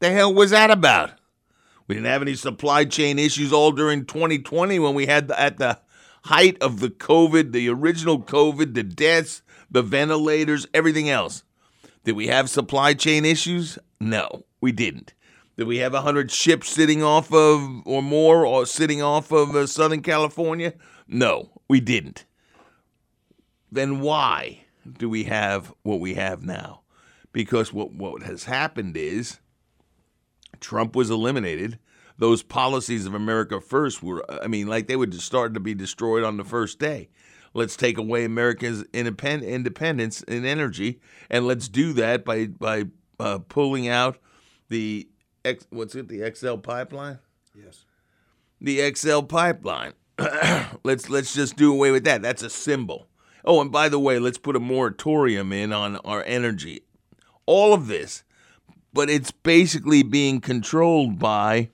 The 0.00 0.10
hell 0.10 0.34
was 0.34 0.50
that 0.50 0.70
about? 0.70 1.12
We 1.86 1.96
didn't 1.96 2.06
have 2.06 2.22
any 2.22 2.34
supply 2.34 2.84
chain 2.84 3.18
issues 3.18 3.52
all 3.52 3.72
during 3.72 4.06
2020 4.06 4.78
when 4.78 4.94
we 4.94 5.06
had 5.06 5.28
the, 5.28 5.38
at 5.38 5.58
the 5.58 5.80
height 6.24 6.56
of 6.62 6.80
the 6.80 6.88
COVID, 6.88 7.52
the 7.52 7.68
original 7.68 8.22
COVID, 8.22 8.74
the 8.74 8.82
deaths, 8.82 9.42
the 9.70 9.82
ventilators, 9.82 10.66
everything 10.72 11.10
else. 11.10 11.44
Did 12.04 12.16
we 12.16 12.28
have 12.28 12.48
supply 12.48 12.94
chain 12.94 13.24
issues? 13.24 13.78
No, 14.00 14.44
we 14.60 14.72
didn't. 14.72 15.14
Did 15.56 15.66
we 15.66 15.78
have 15.78 15.92
100 15.92 16.30
ships 16.30 16.70
sitting 16.70 17.02
off 17.02 17.32
of, 17.32 17.86
or 17.86 18.02
more, 18.02 18.44
or 18.44 18.66
sitting 18.66 19.02
off 19.02 19.30
of 19.30 19.54
uh, 19.54 19.66
Southern 19.66 20.02
California? 20.02 20.74
No, 21.06 21.50
we 21.68 21.80
didn't. 21.80 22.24
Then 23.70 24.00
why 24.00 24.64
do 24.98 25.08
we 25.08 25.24
have 25.24 25.72
what 25.82 26.00
we 26.00 26.14
have 26.14 26.42
now? 26.42 26.82
Because 27.32 27.72
what, 27.72 27.92
what 27.92 28.22
has 28.22 28.44
happened 28.44 28.96
is 28.96 29.38
Trump 30.64 30.96
was 30.96 31.10
eliminated. 31.10 31.78
Those 32.16 32.42
policies 32.42 33.06
of 33.06 33.14
America 33.14 33.60
First 33.60 34.02
were, 34.02 34.24
I 34.42 34.46
mean, 34.46 34.66
like 34.66 34.86
they 34.86 34.96
were 34.96 35.06
just 35.06 35.26
starting 35.26 35.54
to 35.54 35.60
be 35.60 35.74
destroyed 35.74 36.24
on 36.24 36.38
the 36.38 36.44
first 36.44 36.78
day. 36.78 37.10
Let's 37.52 37.76
take 37.76 37.98
away 37.98 38.24
America's 38.24 38.82
independence 38.92 40.24
and 40.26 40.46
energy, 40.46 41.00
and 41.30 41.46
let's 41.46 41.68
do 41.68 41.92
that 41.92 42.24
by 42.24 42.46
by 42.46 42.86
uh, 43.20 43.38
pulling 43.48 43.88
out 43.88 44.18
the 44.70 45.08
X, 45.44 45.66
what's 45.70 45.94
it? 45.94 46.08
The 46.08 46.32
XL 46.34 46.56
pipeline. 46.56 47.18
Yes. 47.54 47.84
The 48.60 48.92
XL 48.94 49.20
pipeline. 49.20 49.92
let's 50.82 51.10
let's 51.10 51.34
just 51.34 51.56
do 51.56 51.70
away 51.72 51.90
with 51.90 52.04
that. 52.04 52.22
That's 52.22 52.42
a 52.42 52.50
symbol. 52.50 53.06
Oh, 53.44 53.60
and 53.60 53.70
by 53.70 53.88
the 53.88 54.00
way, 54.00 54.18
let's 54.18 54.38
put 54.38 54.56
a 54.56 54.60
moratorium 54.60 55.52
in 55.52 55.72
on 55.72 55.96
our 55.98 56.24
energy. 56.24 56.80
All 57.46 57.74
of 57.74 57.86
this 57.86 58.23
but 58.94 59.10
it's 59.10 59.32
basically 59.32 60.04
being 60.04 60.40
controlled 60.40 61.18
by 61.18 61.68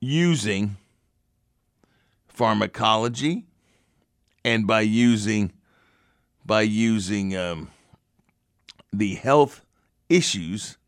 using 0.00 0.76
pharmacology 2.28 3.44
and 4.44 4.66
by 4.66 4.80
using 4.80 5.52
by 6.44 6.62
using 6.62 7.36
um, 7.36 7.70
the 8.92 9.14
health 9.16 9.64
issues 10.08 10.78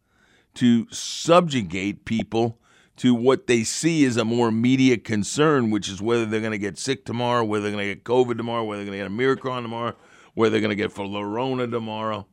to 0.54 0.86
subjugate 0.90 2.04
people 2.04 2.58
to 2.96 3.14
what 3.14 3.46
they 3.46 3.62
see 3.62 4.04
as 4.04 4.16
a 4.16 4.24
more 4.24 4.48
immediate 4.48 5.04
concern, 5.04 5.70
which 5.70 5.88
is 5.88 6.00
whether 6.00 6.24
they're 6.24 6.40
going 6.40 6.52
to 6.52 6.58
get 6.58 6.78
sick 6.78 7.04
tomorrow, 7.04 7.44
whether 7.44 7.62
they're 7.62 7.72
going 7.72 7.88
to 7.88 7.94
get 7.94 8.04
COVID 8.04 8.36
tomorrow, 8.36 8.64
whether 8.64 8.84
they're 8.84 8.92
going 8.92 8.98
to 8.98 9.16
get 9.16 9.26
a 9.26 9.30
Omicron 9.32 9.62
tomorrow, 9.62 9.94
whether 10.34 10.50
they're 10.52 10.60
going 10.60 10.70
to 10.70 10.76
get 10.76 10.92
Flurona 10.92 11.70
tomorrow. 11.70 12.26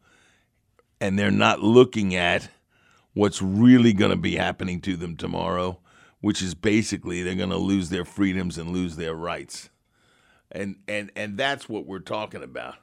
And 1.00 1.18
they're 1.18 1.32
not 1.32 1.62
looking 1.62 2.16
at 2.16 2.50
what's 3.14 3.42
really 3.42 3.94
going 3.94 4.12
to 4.12 4.18
be 4.18 4.36
happening 4.36 4.82
to 4.82 4.96
them 4.96 5.16
tomorrow, 5.16 5.80
which 6.22 6.42
is 6.42 6.56
basically 6.56 7.24
they're 7.24 7.36
going 7.36 7.50
to 7.50 7.58
lose 7.58 7.90
their 7.90 8.06
freedoms 8.06 8.58
and 8.58 8.72
lose 8.72 8.96
their 8.96 9.16
rights. 9.16 9.70
And 10.52 10.76
and 10.88 11.12
and 11.16 11.38
that's 11.38 11.70
what 11.70 11.86
we're 11.86 12.00
talking 12.00 12.44
about. 12.44 12.76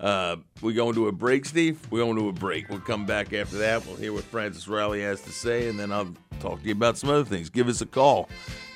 Uh, 0.00 0.36
we 0.62 0.74
going 0.74 0.94
to 0.94 1.08
a 1.08 1.12
break, 1.12 1.44
Steve? 1.44 1.80
We're 1.90 2.04
going 2.04 2.16
to 2.16 2.28
a 2.28 2.32
break. 2.32 2.68
We'll 2.68 2.80
come 2.80 3.04
back 3.04 3.32
after 3.32 3.58
that. 3.58 3.84
We'll 3.84 3.96
hear 3.96 4.12
what 4.12 4.24
Francis 4.24 4.68
Riley 4.68 5.02
has 5.02 5.20
to 5.22 5.32
say, 5.32 5.68
and 5.68 5.78
then 5.78 5.90
I'll 5.90 6.14
talk 6.38 6.60
to 6.60 6.66
you 6.66 6.72
about 6.72 6.98
some 6.98 7.10
other 7.10 7.24
things. 7.24 7.50
Give 7.50 7.68
us 7.68 7.80
a 7.80 7.86
call 7.86 8.28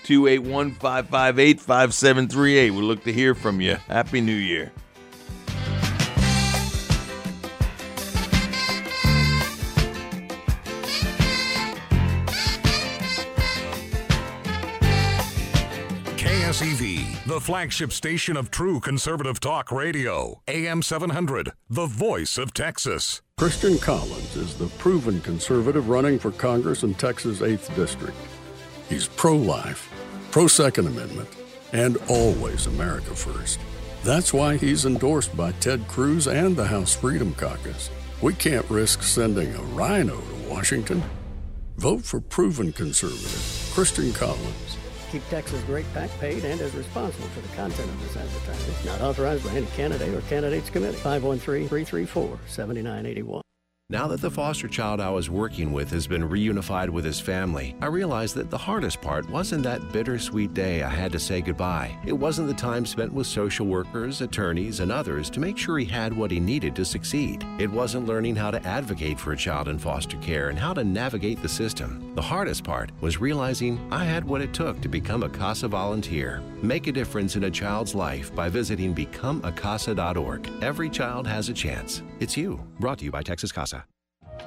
281 0.04 0.72
558 0.72 1.60
5738. 1.60 2.70
We 2.70 2.82
look 2.82 3.04
to 3.04 3.12
hear 3.12 3.34
from 3.36 3.60
you. 3.60 3.74
Happy 3.86 4.20
New 4.20 4.32
Year. 4.32 4.72
The 17.24 17.40
flagship 17.40 17.92
station 17.92 18.36
of 18.36 18.50
true 18.50 18.80
conservative 18.80 19.38
talk 19.38 19.70
radio. 19.70 20.42
AM 20.48 20.82
700, 20.82 21.52
the 21.70 21.86
voice 21.86 22.36
of 22.36 22.52
Texas. 22.52 23.22
Christian 23.38 23.78
Collins 23.78 24.34
is 24.34 24.58
the 24.58 24.66
proven 24.78 25.20
conservative 25.20 25.88
running 25.88 26.18
for 26.18 26.32
Congress 26.32 26.82
in 26.82 26.94
Texas' 26.94 27.38
8th 27.38 27.72
District. 27.76 28.16
He's 28.88 29.06
pro 29.06 29.36
life, 29.36 29.88
pro 30.32 30.48
Second 30.48 30.88
Amendment, 30.88 31.28
and 31.72 31.96
always 32.08 32.66
America 32.66 33.14
First. 33.14 33.60
That's 34.02 34.32
why 34.32 34.56
he's 34.56 34.84
endorsed 34.84 35.36
by 35.36 35.52
Ted 35.52 35.86
Cruz 35.86 36.26
and 36.26 36.56
the 36.56 36.66
House 36.66 36.96
Freedom 36.96 37.32
Caucus. 37.34 37.88
We 38.20 38.34
can't 38.34 38.68
risk 38.68 39.04
sending 39.04 39.54
a 39.54 39.62
RINO 39.62 40.20
to 40.20 40.50
Washington. 40.50 41.04
Vote 41.76 42.02
for 42.04 42.20
proven 42.20 42.72
conservative, 42.72 43.70
Christian 43.72 44.12
Collins 44.12 44.71
keep 45.12 45.28
Texas 45.28 45.62
Great 45.64 45.84
PAC 45.92 46.08
paid 46.18 46.42
and 46.44 46.58
is 46.58 46.74
responsible 46.74 47.28
for 47.28 47.40
the 47.40 47.54
content 47.54 47.90
of 47.90 48.00
this 48.00 48.16
advertising. 48.16 48.86
Not 48.86 49.02
authorized 49.02 49.44
by 49.44 49.50
any 49.50 49.66
candidate 49.66 50.14
or 50.14 50.22
candidates 50.22 50.70
committee. 50.70 50.96
513-334-7981. 50.98 53.41
Now 53.92 54.06
that 54.06 54.22
the 54.22 54.30
foster 54.30 54.68
child 54.68 55.02
I 55.02 55.10
was 55.10 55.28
working 55.28 55.70
with 55.70 55.90
has 55.90 56.06
been 56.06 56.26
reunified 56.26 56.88
with 56.88 57.04
his 57.04 57.20
family, 57.20 57.76
I 57.82 57.88
realized 57.88 58.34
that 58.36 58.48
the 58.48 58.56
hardest 58.56 59.02
part 59.02 59.28
wasn't 59.28 59.64
that 59.64 59.92
bittersweet 59.92 60.54
day 60.54 60.82
I 60.82 60.88
had 60.88 61.12
to 61.12 61.18
say 61.18 61.42
goodbye. 61.42 61.94
It 62.06 62.14
wasn't 62.14 62.48
the 62.48 62.54
time 62.54 62.86
spent 62.86 63.12
with 63.12 63.26
social 63.26 63.66
workers, 63.66 64.22
attorneys, 64.22 64.80
and 64.80 64.90
others 64.90 65.28
to 65.28 65.40
make 65.40 65.58
sure 65.58 65.78
he 65.78 65.84
had 65.84 66.16
what 66.16 66.30
he 66.30 66.40
needed 66.40 66.74
to 66.76 66.86
succeed. 66.86 67.44
It 67.58 67.70
wasn't 67.70 68.06
learning 68.06 68.34
how 68.34 68.50
to 68.50 68.66
advocate 68.66 69.20
for 69.20 69.34
a 69.34 69.36
child 69.36 69.68
in 69.68 69.78
foster 69.78 70.16
care 70.22 70.48
and 70.48 70.58
how 70.58 70.72
to 70.72 70.84
navigate 70.84 71.42
the 71.42 71.48
system. 71.50 72.14
The 72.14 72.22
hardest 72.22 72.64
part 72.64 72.92
was 73.02 73.20
realizing 73.20 73.78
I 73.92 74.06
had 74.06 74.24
what 74.24 74.40
it 74.40 74.54
took 74.54 74.80
to 74.80 74.88
become 74.88 75.22
a 75.22 75.28
CASA 75.28 75.68
volunteer. 75.68 76.40
Make 76.62 76.86
a 76.86 76.92
difference 76.92 77.36
in 77.36 77.44
a 77.44 77.50
child's 77.50 77.94
life 77.94 78.34
by 78.34 78.48
visiting 78.48 78.94
becomeacasa.org. 78.94 80.48
Every 80.62 80.88
child 80.88 81.26
has 81.26 81.50
a 81.50 81.52
chance. 81.52 82.02
It's 82.20 82.38
you. 82.38 82.58
Brought 82.80 83.00
to 83.00 83.04
you 83.04 83.10
by 83.10 83.22
Texas 83.22 83.52
CASA. 83.52 83.81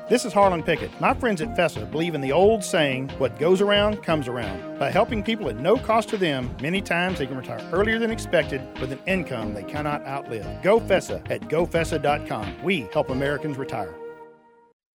This 0.08 0.24
is 0.24 0.34
Harlan 0.34 0.62
Pickett. 0.62 0.92
My 1.02 1.16
friends 1.16 1.42
at 1.42 1.58
FESA 1.58 1.90
believe 1.90 2.14
in 2.14 2.22
the 2.22 2.32
old 2.32 2.64
saying, 2.64 3.10
what 3.18 3.40
goes 3.40 3.60
around 3.60 4.04
comes 4.04 4.28
around. 4.28 4.78
By 4.78 4.92
helping 4.92 5.24
people 5.24 5.50
at 5.50 5.58
no 5.58 5.78
cost 5.78 6.10
to 6.10 6.18
them, 6.18 6.56
many 6.62 6.80
times 6.80 7.18
they 7.18 7.26
can 7.26 7.36
retire 7.36 7.68
earlier 7.74 7.98
than 7.98 8.12
expected 8.12 8.62
with 8.80 8.92
an 8.92 9.00
income 9.08 9.56
they 9.56 9.64
cannot 9.64 10.06
outlive. 10.06 10.62
Go 10.62 10.80
FESA 10.80 11.28
at 11.32 11.42
gofesa.com. 11.50 12.64
We 12.64 12.82
help 12.94 13.10
Americans 13.10 13.58
retire. 13.58 13.96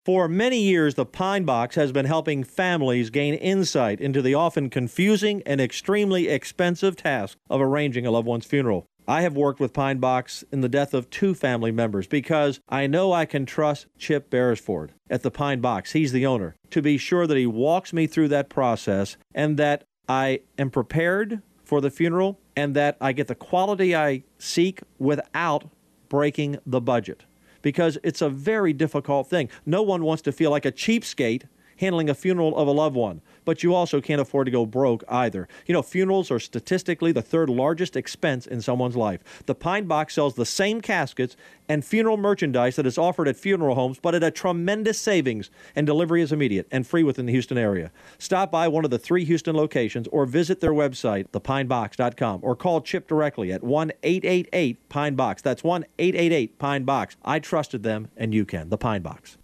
For 0.04 0.28
many 0.28 0.60
years, 0.60 0.94
the 0.94 1.04
Pine 1.04 1.44
Box 1.44 1.74
has 1.74 1.90
been 1.90 2.06
helping 2.06 2.44
families 2.44 3.10
gain 3.10 3.34
insight 3.34 4.00
into 4.00 4.22
the 4.22 4.34
often 4.34 4.70
confusing 4.70 5.42
and 5.44 5.60
extremely 5.60 6.28
expensive 6.28 6.94
task 6.94 7.36
of 7.50 7.60
arranging 7.60 8.06
a 8.06 8.12
loved 8.12 8.28
one's 8.28 8.46
funeral. 8.46 8.86
I 9.08 9.22
have 9.22 9.36
worked 9.36 9.60
with 9.60 9.72
Pine 9.72 9.98
Box 9.98 10.44
in 10.52 10.60
the 10.60 10.68
death 10.68 10.94
of 10.94 11.10
two 11.10 11.34
family 11.34 11.72
members 11.72 12.06
because 12.06 12.60
I 12.68 12.86
know 12.86 13.12
I 13.12 13.24
can 13.24 13.46
trust 13.46 13.86
Chip 13.98 14.30
Beresford 14.30 14.92
at 15.08 15.22
the 15.22 15.30
Pine 15.30 15.60
Box. 15.60 15.92
He's 15.92 16.12
the 16.12 16.26
owner. 16.26 16.54
To 16.70 16.82
be 16.82 16.96
sure 16.96 17.26
that 17.26 17.36
he 17.36 17.46
walks 17.46 17.92
me 17.92 18.06
through 18.06 18.28
that 18.28 18.48
process 18.48 19.16
and 19.34 19.56
that 19.56 19.84
I 20.08 20.40
am 20.58 20.70
prepared 20.70 21.42
for 21.64 21.80
the 21.80 21.90
funeral 21.90 22.38
and 22.56 22.74
that 22.76 22.96
I 23.00 23.12
get 23.12 23.28
the 23.28 23.34
quality 23.34 23.94
I 23.94 24.24
seek 24.38 24.80
without 24.98 25.70
breaking 26.08 26.58
the 26.66 26.80
budget. 26.80 27.24
Because 27.62 27.98
it's 28.02 28.22
a 28.22 28.30
very 28.30 28.72
difficult 28.72 29.28
thing. 29.28 29.48
No 29.66 29.82
one 29.82 30.02
wants 30.02 30.22
to 30.22 30.32
feel 30.32 30.50
like 30.50 30.64
a 30.64 30.72
cheapskate 30.72 31.44
handling 31.80 32.10
a 32.10 32.14
funeral 32.14 32.56
of 32.56 32.68
a 32.68 32.70
loved 32.70 32.94
one, 32.94 33.22
but 33.46 33.62
you 33.62 33.74
also 33.74 34.00
can't 34.00 34.20
afford 34.20 34.44
to 34.46 34.50
go 34.50 34.66
broke 34.66 35.02
either. 35.08 35.48
You 35.66 35.72
know, 35.72 35.82
funerals 35.82 36.30
are 36.30 36.38
statistically 36.38 37.10
the 37.10 37.22
third 37.22 37.48
largest 37.48 37.96
expense 37.96 38.46
in 38.46 38.60
someone's 38.60 38.96
life. 38.96 39.42
The 39.46 39.54
Pine 39.54 39.86
Box 39.86 40.14
sells 40.14 40.34
the 40.34 40.44
same 40.44 40.82
caskets 40.82 41.36
and 41.68 41.84
funeral 41.84 42.18
merchandise 42.18 42.76
that 42.76 42.86
is 42.86 42.98
offered 42.98 43.28
at 43.28 43.36
funeral 43.36 43.74
homes, 43.74 43.98
but 43.98 44.14
at 44.14 44.22
a 44.22 44.30
tremendous 44.30 45.00
savings, 45.00 45.50
and 45.74 45.86
delivery 45.86 46.20
is 46.20 46.32
immediate 46.32 46.66
and 46.70 46.86
free 46.86 47.02
within 47.02 47.26
the 47.26 47.32
Houston 47.32 47.56
area. 47.56 47.90
Stop 48.18 48.50
by 48.50 48.68
one 48.68 48.84
of 48.84 48.90
the 48.90 48.98
three 48.98 49.24
Houston 49.24 49.56
locations 49.56 50.06
or 50.08 50.26
visit 50.26 50.60
their 50.60 50.72
website, 50.72 51.28
thepinebox.com, 51.30 52.40
or 52.42 52.54
call 52.54 52.82
Chip 52.82 53.08
directly 53.08 53.52
at 53.52 53.62
1 53.62 53.92
888 54.02 54.88
Pine 54.88 55.14
Box. 55.14 55.40
That's 55.40 55.64
1 55.64 55.86
888 55.98 56.58
Pine 56.58 56.84
Box. 56.84 57.16
I 57.24 57.38
trusted 57.38 57.82
them, 57.82 58.08
and 58.16 58.34
you 58.34 58.44
can. 58.44 58.68
The 58.68 58.78
Pine 58.78 59.02
Box. 59.02 59.38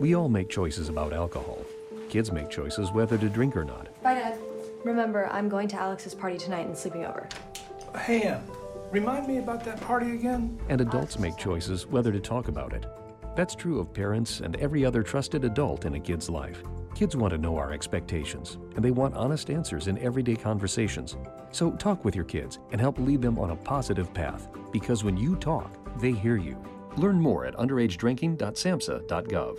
We 0.00 0.14
all 0.14 0.28
make 0.28 0.48
choices 0.48 0.88
about 0.88 1.12
alcohol. 1.12 1.58
Kids 2.08 2.32
make 2.32 2.50
choices 2.50 2.92
whether 2.92 3.18
to 3.18 3.28
drink 3.28 3.56
or 3.56 3.64
not. 3.64 3.88
Bye, 4.02 4.14
Dad. 4.14 4.38
Remember, 4.84 5.26
I'm 5.28 5.48
going 5.48 5.68
to 5.68 5.76
Alex's 5.76 6.14
party 6.14 6.36
tonight 6.36 6.66
and 6.66 6.76
sleeping 6.76 7.06
over. 7.06 7.26
Hey, 7.98 8.22
Em, 8.22 8.42
remind 8.90 9.26
me 9.26 9.38
about 9.38 9.64
that 9.64 9.80
party 9.80 10.12
again? 10.12 10.58
And 10.68 10.80
adults 10.80 11.18
make 11.18 11.36
choices 11.36 11.86
whether 11.86 12.12
to 12.12 12.20
talk 12.20 12.48
about 12.48 12.72
it. 12.72 12.86
That's 13.34 13.54
true 13.54 13.80
of 13.80 13.92
parents 13.92 14.40
and 14.40 14.56
every 14.56 14.84
other 14.84 15.02
trusted 15.02 15.44
adult 15.44 15.86
in 15.86 15.94
a 15.94 16.00
kid's 16.00 16.30
life. 16.30 16.62
Kids 16.94 17.16
want 17.16 17.32
to 17.32 17.38
know 17.38 17.56
our 17.56 17.72
expectations, 17.72 18.58
and 18.76 18.84
they 18.84 18.92
want 18.92 19.16
honest 19.16 19.50
answers 19.50 19.88
in 19.88 19.98
everyday 19.98 20.36
conversations. 20.36 21.16
So 21.50 21.72
talk 21.72 22.04
with 22.04 22.14
your 22.14 22.24
kids 22.24 22.60
and 22.70 22.80
help 22.80 22.98
lead 22.98 23.22
them 23.22 23.38
on 23.38 23.50
a 23.50 23.56
positive 23.56 24.14
path, 24.14 24.48
because 24.70 25.02
when 25.02 25.16
you 25.16 25.34
talk, 25.36 25.76
they 26.00 26.12
hear 26.12 26.36
you. 26.36 26.56
Learn 26.96 27.20
more 27.20 27.46
at 27.46 27.56
underagedrinking.samhsa.gov. 27.56 29.58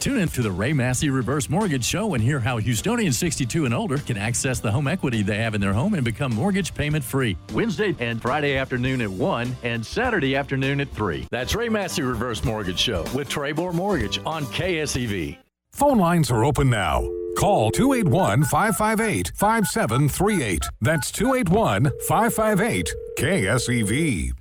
Tune 0.00 0.18
in 0.18 0.28
to 0.28 0.42
the 0.42 0.50
Ray 0.50 0.72
Massey 0.72 1.10
Reverse 1.10 1.48
Mortgage 1.48 1.84
Show 1.84 2.14
and 2.14 2.22
hear 2.22 2.38
how 2.38 2.60
Houstonians 2.60 3.14
62 3.14 3.64
and 3.64 3.74
older 3.74 3.98
can 3.98 4.16
access 4.16 4.60
the 4.60 4.70
home 4.70 4.86
equity 4.86 5.22
they 5.22 5.38
have 5.38 5.54
in 5.54 5.60
their 5.60 5.72
home 5.72 5.94
and 5.94 6.04
become 6.04 6.34
mortgage 6.34 6.74
payment 6.74 7.04
free. 7.04 7.36
Wednesday 7.52 7.94
and 7.98 8.22
Friday 8.22 8.56
afternoon 8.56 9.00
at 9.00 9.10
1 9.10 9.56
and 9.64 9.84
Saturday 9.84 10.36
afternoon 10.36 10.80
at 10.80 10.90
3. 10.90 11.26
That's 11.30 11.54
Ray 11.54 11.68
Massey 11.68 12.02
Reverse 12.02 12.44
Mortgage 12.44 12.78
Show 12.78 13.04
with 13.14 13.28
Trabor 13.28 13.72
Mortgage 13.72 14.20
on 14.24 14.44
KSEV. 14.46 15.38
Phone 15.72 15.98
lines 15.98 16.30
are 16.30 16.44
open 16.44 16.70
now. 16.70 17.06
Call 17.36 17.70
281 17.70 18.44
558 18.44 19.32
5738. 19.34 20.64
That's 20.80 21.12
281 21.12 21.90
558 22.08 22.94
KSEV. 23.18 24.32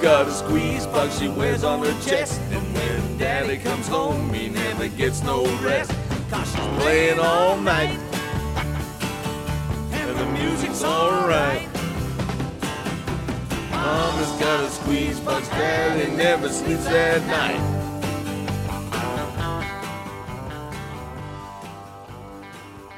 Got 0.00 0.26
a 0.26 0.32
squeeze 0.32 0.86
box 0.86 1.18
she 1.18 1.28
wears 1.28 1.62
on 1.62 1.84
her 1.84 2.08
chest. 2.08 2.40
And 2.50 2.74
when 2.74 3.18
daddy 3.18 3.58
comes 3.58 3.86
home, 3.86 4.32
he 4.32 4.48
never 4.48 4.88
gets 4.88 5.22
no 5.22 5.44
rest. 5.62 5.92
Cause 6.30 6.46
she's 6.50 6.80
playing 6.80 7.18
all 7.18 7.58
night. 7.58 7.98
And 9.92 10.18
the 10.18 10.26
music's 10.26 10.82
alright. 10.82 11.68
Mama's 13.70 14.40
got 14.40 14.64
a 14.64 14.70
squeeze 14.70 15.20
box, 15.20 15.48
daddy 15.48 16.10
never 16.16 16.48
sleeps 16.48 16.86
at 16.86 17.26
night. 17.26 17.60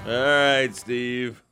All 0.07 0.13
right, 0.13 0.75
Steve. 0.75 1.43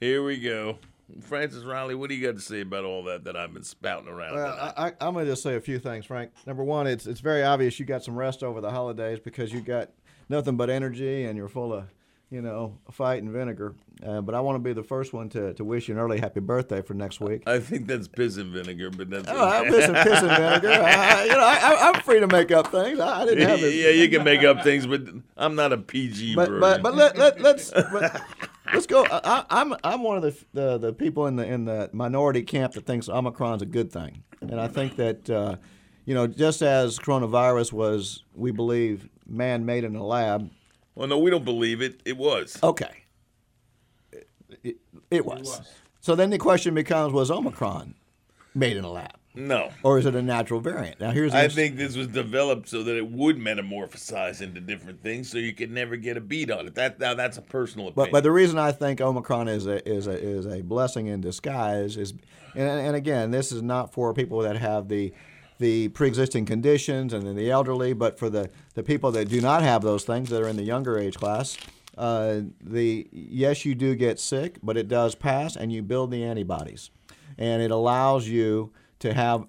Here 0.00 0.22
we 0.22 0.38
go. 0.38 0.78
Francis 1.20 1.64
Riley, 1.64 1.94
what 1.94 2.10
do 2.10 2.16
you 2.16 2.26
got 2.26 2.36
to 2.36 2.42
say 2.42 2.60
about 2.60 2.84
all 2.84 3.04
that 3.04 3.24
that 3.24 3.36
I've 3.36 3.52
been 3.52 3.64
spouting 3.64 4.08
around? 4.08 4.34
Well, 4.34 4.72
I, 4.76 4.92
I, 5.00 5.06
am 5.06 5.14
going 5.14 5.26
to 5.26 5.32
just 5.32 5.42
say 5.42 5.56
a 5.56 5.60
few 5.60 5.78
things, 5.78 6.06
Frank. 6.06 6.32
Number 6.46 6.64
one, 6.64 6.86
it's 6.86 7.06
it's 7.06 7.20
very 7.20 7.42
obvious 7.42 7.78
you 7.78 7.86
got 7.86 8.04
some 8.04 8.16
rest 8.16 8.42
over 8.42 8.60
the 8.60 8.70
holidays 8.70 9.18
because 9.22 9.52
you 9.52 9.60
got 9.60 9.90
nothing 10.28 10.56
but 10.56 10.70
energy 10.70 11.24
and 11.24 11.36
you're 11.36 11.48
full 11.48 11.72
of, 11.72 11.84
you 12.30 12.42
know, 12.42 12.78
fight 12.90 13.22
and 13.22 13.30
vinegar. 13.30 13.74
Uh, 14.04 14.20
but 14.20 14.34
I 14.34 14.40
want 14.40 14.56
to 14.56 14.60
be 14.60 14.74
the 14.74 14.82
first 14.82 15.14
one 15.14 15.30
to, 15.30 15.54
to 15.54 15.64
wish 15.64 15.88
you 15.88 15.94
an 15.94 16.00
early 16.00 16.20
happy 16.20 16.40
birthday 16.40 16.82
for 16.82 16.92
next 16.92 17.18
week. 17.20 17.44
I 17.46 17.60
think 17.60 17.86
that's 17.86 18.08
piss 18.08 18.36
and 18.36 18.52
vinegar, 18.52 18.90
but 18.90 19.08
that's 19.08 19.26
oh, 19.28 19.48
I'm 19.48 19.64
piss 19.64 19.86
and, 19.86 19.96
piss 19.96 20.20
and 20.20 20.28
vinegar. 20.28 20.70
I, 20.70 21.24
you 21.24 21.30
know, 21.30 21.38
I, 21.40 21.88
am 21.88 22.02
free 22.02 22.20
to 22.20 22.26
make 22.26 22.50
up 22.50 22.70
things. 22.70 23.00
I, 23.00 23.22
I 23.22 23.24
didn't 23.24 23.48
have 23.48 23.62
it. 23.62 23.74
yeah, 23.74 23.90
you 23.90 24.10
can 24.10 24.22
make 24.22 24.44
up 24.44 24.62
things, 24.62 24.86
but 24.86 25.02
I'm 25.36 25.54
not 25.54 25.72
a 25.72 25.78
PG. 25.78 26.34
But 26.34 26.48
version. 26.48 26.60
but 26.60 26.82
but 26.82 26.94
let, 26.94 27.16
let 27.16 27.40
let's. 27.40 27.70
But, 27.70 28.20
Let's 28.72 28.86
go. 28.86 29.04
I, 29.04 29.44
am 29.50 29.72
I'm, 29.72 29.78
I'm 29.84 30.02
one 30.02 30.16
of 30.16 30.22
the, 30.22 30.44
the, 30.52 30.78
the 30.78 30.92
people 30.92 31.26
in 31.26 31.36
the 31.36 31.46
in 31.46 31.64
the 31.64 31.90
minority 31.92 32.42
camp 32.42 32.72
that 32.74 32.86
thinks 32.86 33.08
Omicron's 33.08 33.62
a 33.62 33.66
good 33.66 33.92
thing, 33.92 34.22
and 34.40 34.60
I 34.60 34.68
think 34.68 34.96
that 34.96 35.30
uh, 35.30 35.56
you 36.04 36.14
know 36.14 36.26
just 36.26 36.62
as 36.62 36.98
coronavirus 36.98 37.72
was, 37.72 38.24
we 38.34 38.50
believe 38.50 39.08
man 39.26 39.64
made 39.64 39.84
in 39.84 39.94
a 39.96 40.04
lab. 40.04 40.50
Well, 40.94 41.08
no, 41.08 41.18
we 41.18 41.30
don't 41.30 41.44
believe 41.44 41.82
it. 41.82 42.00
It 42.04 42.16
was 42.16 42.58
okay. 42.62 43.04
It, 44.12 44.28
it, 44.62 44.76
it, 45.10 45.26
was. 45.26 45.38
it 45.38 45.42
was. 45.42 45.68
So 46.00 46.14
then 46.14 46.30
the 46.30 46.38
question 46.38 46.74
becomes: 46.74 47.12
Was 47.12 47.30
Omicron 47.30 47.94
made 48.54 48.76
in 48.76 48.84
a 48.84 48.90
lab? 48.90 49.16
No. 49.36 49.70
Or 49.82 49.98
is 49.98 50.06
it 50.06 50.14
a 50.14 50.22
natural 50.22 50.60
variant? 50.60 50.98
Now 50.98 51.10
here's. 51.10 51.34
I 51.34 51.48
think 51.48 51.76
this 51.76 51.96
was 51.96 52.06
developed 52.06 52.68
so 52.68 52.82
that 52.82 52.96
it 52.96 53.10
would 53.10 53.36
metamorphosize 53.36 54.40
into 54.40 54.60
different 54.60 55.02
things, 55.02 55.30
so 55.30 55.38
you 55.38 55.52
could 55.52 55.70
never 55.70 55.96
get 55.96 56.16
a 56.16 56.20
beat 56.20 56.50
on 56.50 56.66
it. 56.66 56.74
That 56.74 56.98
now 56.98 57.14
that's 57.14 57.36
a 57.36 57.42
personal 57.42 57.88
opinion. 57.88 58.06
But 58.06 58.12
but 58.12 58.22
the 58.22 58.32
reason 58.32 58.58
I 58.58 58.72
think 58.72 59.00
Omicron 59.00 59.48
is 59.48 59.66
a 59.66 59.86
is 59.88 60.06
a 60.06 60.18
is 60.18 60.46
a 60.46 60.62
blessing 60.62 61.06
in 61.08 61.20
disguise 61.20 61.96
is, 61.96 62.14
and, 62.54 62.80
and 62.80 62.96
again, 62.96 63.30
this 63.30 63.52
is 63.52 63.62
not 63.62 63.92
for 63.92 64.14
people 64.14 64.40
that 64.40 64.56
have 64.56 64.88
the 64.88 65.12
the 65.58 65.88
pre-existing 65.88 66.44
conditions 66.44 67.12
and 67.12 67.26
then 67.26 67.36
the 67.36 67.50
elderly, 67.50 67.92
but 67.92 68.18
for 68.18 68.28
the, 68.28 68.50
the 68.74 68.82
people 68.82 69.10
that 69.12 69.28
do 69.28 69.40
not 69.40 69.62
have 69.62 69.82
those 69.82 70.04
things 70.04 70.28
that 70.28 70.42
are 70.42 70.48
in 70.48 70.56
the 70.56 70.62
younger 70.62 70.98
age 70.98 71.14
class, 71.16 71.56
uh, 71.96 72.40
the 72.60 73.08
yes, 73.10 73.64
you 73.64 73.74
do 73.74 73.94
get 73.94 74.20
sick, 74.20 74.58
but 74.62 74.76
it 74.76 74.88
does 74.88 75.14
pass, 75.14 75.56
and 75.56 75.72
you 75.72 75.82
build 75.82 76.10
the 76.10 76.22
antibodies, 76.22 76.90
and 77.38 77.62
it 77.62 77.70
allows 77.70 78.28
you 78.28 78.72
to 79.00 79.14
have 79.14 79.46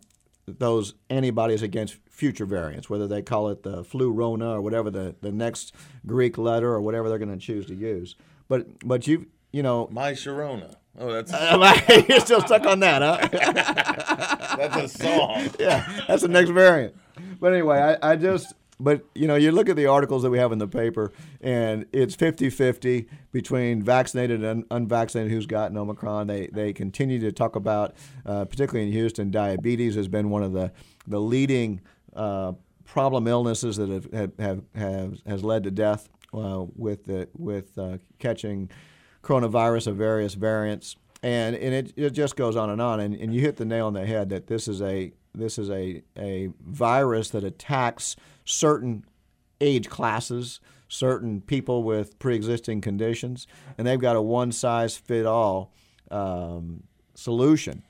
those 0.47 0.93
antibodies 1.09 1.61
against 1.61 1.97
future 2.09 2.45
variants, 2.45 2.89
whether 2.89 3.07
they 3.07 3.21
call 3.21 3.49
it 3.49 3.63
the 3.63 3.83
flu 3.83 4.11
rona 4.11 4.51
or 4.51 4.61
whatever 4.61 4.89
the, 4.89 5.15
the 5.21 5.31
next 5.31 5.73
Greek 6.05 6.37
letter 6.37 6.69
or 6.69 6.81
whatever 6.81 7.09
they're 7.09 7.19
going 7.19 7.37
to 7.37 7.37
choose 7.37 7.65
to 7.67 7.75
use. 7.75 8.15
But 8.47 8.79
but 8.85 9.07
you 9.07 9.27
you 9.51 9.61
know 9.63 9.87
my 9.91 10.13
Sharona. 10.13 10.75
Oh, 10.99 11.21
that's 11.21 11.31
you're 12.09 12.19
still 12.21 12.41
stuck 12.41 12.65
on 12.65 12.79
that, 12.79 13.01
huh? 13.01 13.27
that's 14.57 14.97
a 14.97 15.03
song. 15.03 15.49
yeah, 15.59 16.03
that's 16.07 16.23
the 16.23 16.27
next 16.27 16.49
variant. 16.49 16.95
But 17.39 17.53
anyway, 17.53 17.97
I, 18.01 18.13
I 18.13 18.15
just 18.15 18.53
but 18.79 19.05
you 19.15 19.27
know, 19.27 19.35
you 19.35 19.51
look 19.51 19.69
at 19.69 19.75
the 19.75 19.87
articles 19.87 20.23
that 20.23 20.29
we 20.29 20.37
have 20.37 20.51
in 20.51 20.59
the 20.59 20.67
paper, 20.67 21.11
and 21.41 21.85
it's 21.91 22.15
50-50 22.15 23.07
between 23.31 23.81
vaccinated 23.81 24.43
and 24.43 24.65
unvaccinated 24.69 25.31
who's 25.31 25.45
gotten 25.45 25.77
Omicron. 25.77 26.27
They 26.27 26.47
they 26.47 26.73
continue 26.73 27.19
to 27.19 27.31
talk 27.31 27.55
about, 27.55 27.95
uh, 28.25 28.45
particularly 28.45 28.87
in 28.87 28.93
Houston, 28.93 29.31
diabetes 29.31 29.95
has 29.95 30.07
been 30.07 30.29
one 30.29 30.43
of 30.43 30.53
the 30.53 30.71
the 31.07 31.19
leading 31.19 31.81
uh, 32.15 32.53
problem 32.85 33.27
illnesses 33.27 33.77
that 33.77 33.89
have, 33.89 34.11
have, 34.13 34.31
have, 34.39 34.63
have 34.75 35.17
has 35.25 35.43
led 35.43 35.63
to 35.63 35.71
death 35.71 36.09
uh, 36.33 36.65
with 36.75 37.05
the, 37.05 37.27
with 37.37 37.77
uh, 37.77 37.97
catching 38.19 38.69
coronavirus 39.21 39.87
of 39.87 39.97
various 39.97 40.33
variants. 40.33 40.95
And, 41.23 41.55
and 41.55 41.73
it, 41.73 41.93
it 41.95 42.09
just 42.11 42.35
goes 42.35 42.55
on 42.55 42.69
and 42.69 42.81
on. 42.81 42.99
And, 42.99 43.15
and 43.15 43.33
you 43.33 43.41
hit 43.41 43.57
the 43.57 43.65
nail 43.65 43.87
on 43.87 43.93
the 43.93 44.05
head 44.05 44.29
that 44.29 44.47
this 44.47 44.67
is 44.67 44.81
a 44.81 45.11
this 45.37 45.57
is 45.57 45.69
a, 45.69 46.01
a 46.17 46.49
virus 46.65 47.29
that 47.29 47.43
attacks 47.43 48.15
certain 48.45 49.05
age 49.61 49.89
classes, 49.89 50.59
certain 50.87 51.41
people 51.41 51.83
with 51.83 52.17
pre-existing 52.19 52.81
conditions, 52.81 53.47
and 53.77 53.85
they've 53.85 53.99
got 53.99 54.15
a 54.15 54.21
one-size-fit-all 54.21 55.71
um, 56.11 56.83
solution. 57.15 57.83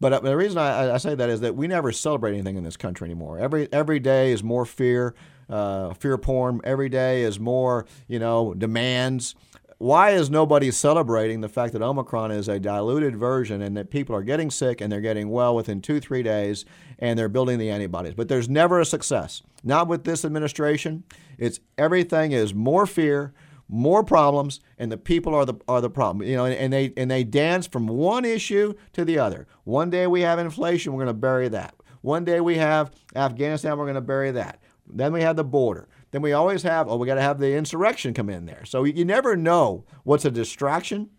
But 0.00 0.12
uh, 0.12 0.20
the 0.20 0.36
reason 0.36 0.58
I, 0.58 0.94
I, 0.94 0.96
say 0.98 1.14
that 1.14 1.28
is 1.28 1.40
that 1.40 1.56
we 1.56 1.66
never 1.66 1.92
celebrate 1.92 2.34
anything 2.34 2.56
in 2.56 2.64
this 2.64 2.76
country 2.76 3.06
anymore. 3.06 3.38
Every 3.38 3.70
every 3.72 3.98
day 3.98 4.32
is 4.32 4.42
more 4.42 4.64
fear, 4.64 5.14
uh, 5.48 5.92
fear 5.94 6.16
porn. 6.18 6.60
Every 6.64 6.88
day 6.88 7.22
is 7.22 7.40
more, 7.40 7.86
you 8.06 8.18
know, 8.18 8.54
demands. 8.54 9.34
Why 9.78 10.10
is 10.10 10.28
nobody 10.28 10.72
celebrating 10.72 11.40
the 11.40 11.48
fact 11.48 11.72
that 11.72 11.82
Omicron 11.82 12.32
is 12.32 12.48
a 12.48 12.58
diluted 12.58 13.16
version 13.16 13.62
and 13.62 13.76
that 13.76 13.90
people 13.90 14.14
are 14.14 14.24
getting 14.24 14.50
sick 14.50 14.80
and 14.80 14.90
they're 14.90 15.00
getting 15.00 15.30
well 15.30 15.54
within 15.54 15.80
two, 15.80 16.00
three 16.00 16.24
days 16.24 16.64
and 16.98 17.18
they're 17.18 17.28
building 17.28 17.58
the 17.58 17.70
antibodies? 17.70 18.14
But 18.14 18.28
there's 18.28 18.48
never 18.48 18.80
a 18.80 18.84
success. 18.84 19.42
Not 19.62 19.88
with 19.88 20.04
this 20.04 20.24
administration. 20.24 21.04
It's 21.36 21.60
everything 21.76 22.32
is 22.32 22.54
more 22.54 22.86
fear, 22.86 23.32
more 23.68 24.02
problems, 24.02 24.60
and 24.78 24.90
the 24.90 24.96
people 24.96 25.34
are 25.34 25.44
the 25.44 25.54
are 25.68 25.80
the 25.80 25.90
problem. 25.90 26.26
You 26.26 26.36
know, 26.36 26.44
and, 26.44 26.54
and, 26.54 26.72
they 26.72 26.92
and 26.96 27.10
they 27.10 27.24
dance 27.24 27.66
from 27.66 27.86
one 27.86 28.24
issue 28.24 28.74
to 28.94 29.04
the 29.04 29.18
other. 29.18 29.46
One 29.64 29.90
day 29.90 30.06
we 30.06 30.22
have 30.22 30.38
inflation, 30.38 30.92
we're 30.92 31.04
going 31.04 31.14
to 31.14 31.20
bury 31.20 31.48
that. 31.48 31.74
One 32.00 32.24
day 32.24 32.40
we 32.40 32.56
have 32.58 32.92
Afghanistan, 33.14 33.76
we're 33.76 33.84
going 33.84 33.94
to 33.96 34.00
bury 34.00 34.30
that. 34.32 34.60
Then 34.86 35.12
we 35.12 35.22
have 35.22 35.36
the 35.36 35.44
border. 35.44 35.88
Then 36.10 36.22
we 36.22 36.32
always 36.32 36.62
have 36.62 36.88
oh, 36.88 36.96
we 36.96 37.06
got 37.06 37.16
to 37.16 37.22
have 37.22 37.38
the 37.38 37.54
insurrection 37.54 38.14
come 38.14 38.30
in 38.30 38.46
there. 38.46 38.64
So 38.64 38.84
you 38.84 39.04
never 39.04 39.36
know 39.36 39.84
what's 40.04 40.24
a 40.24 40.30
distraction 40.30 41.10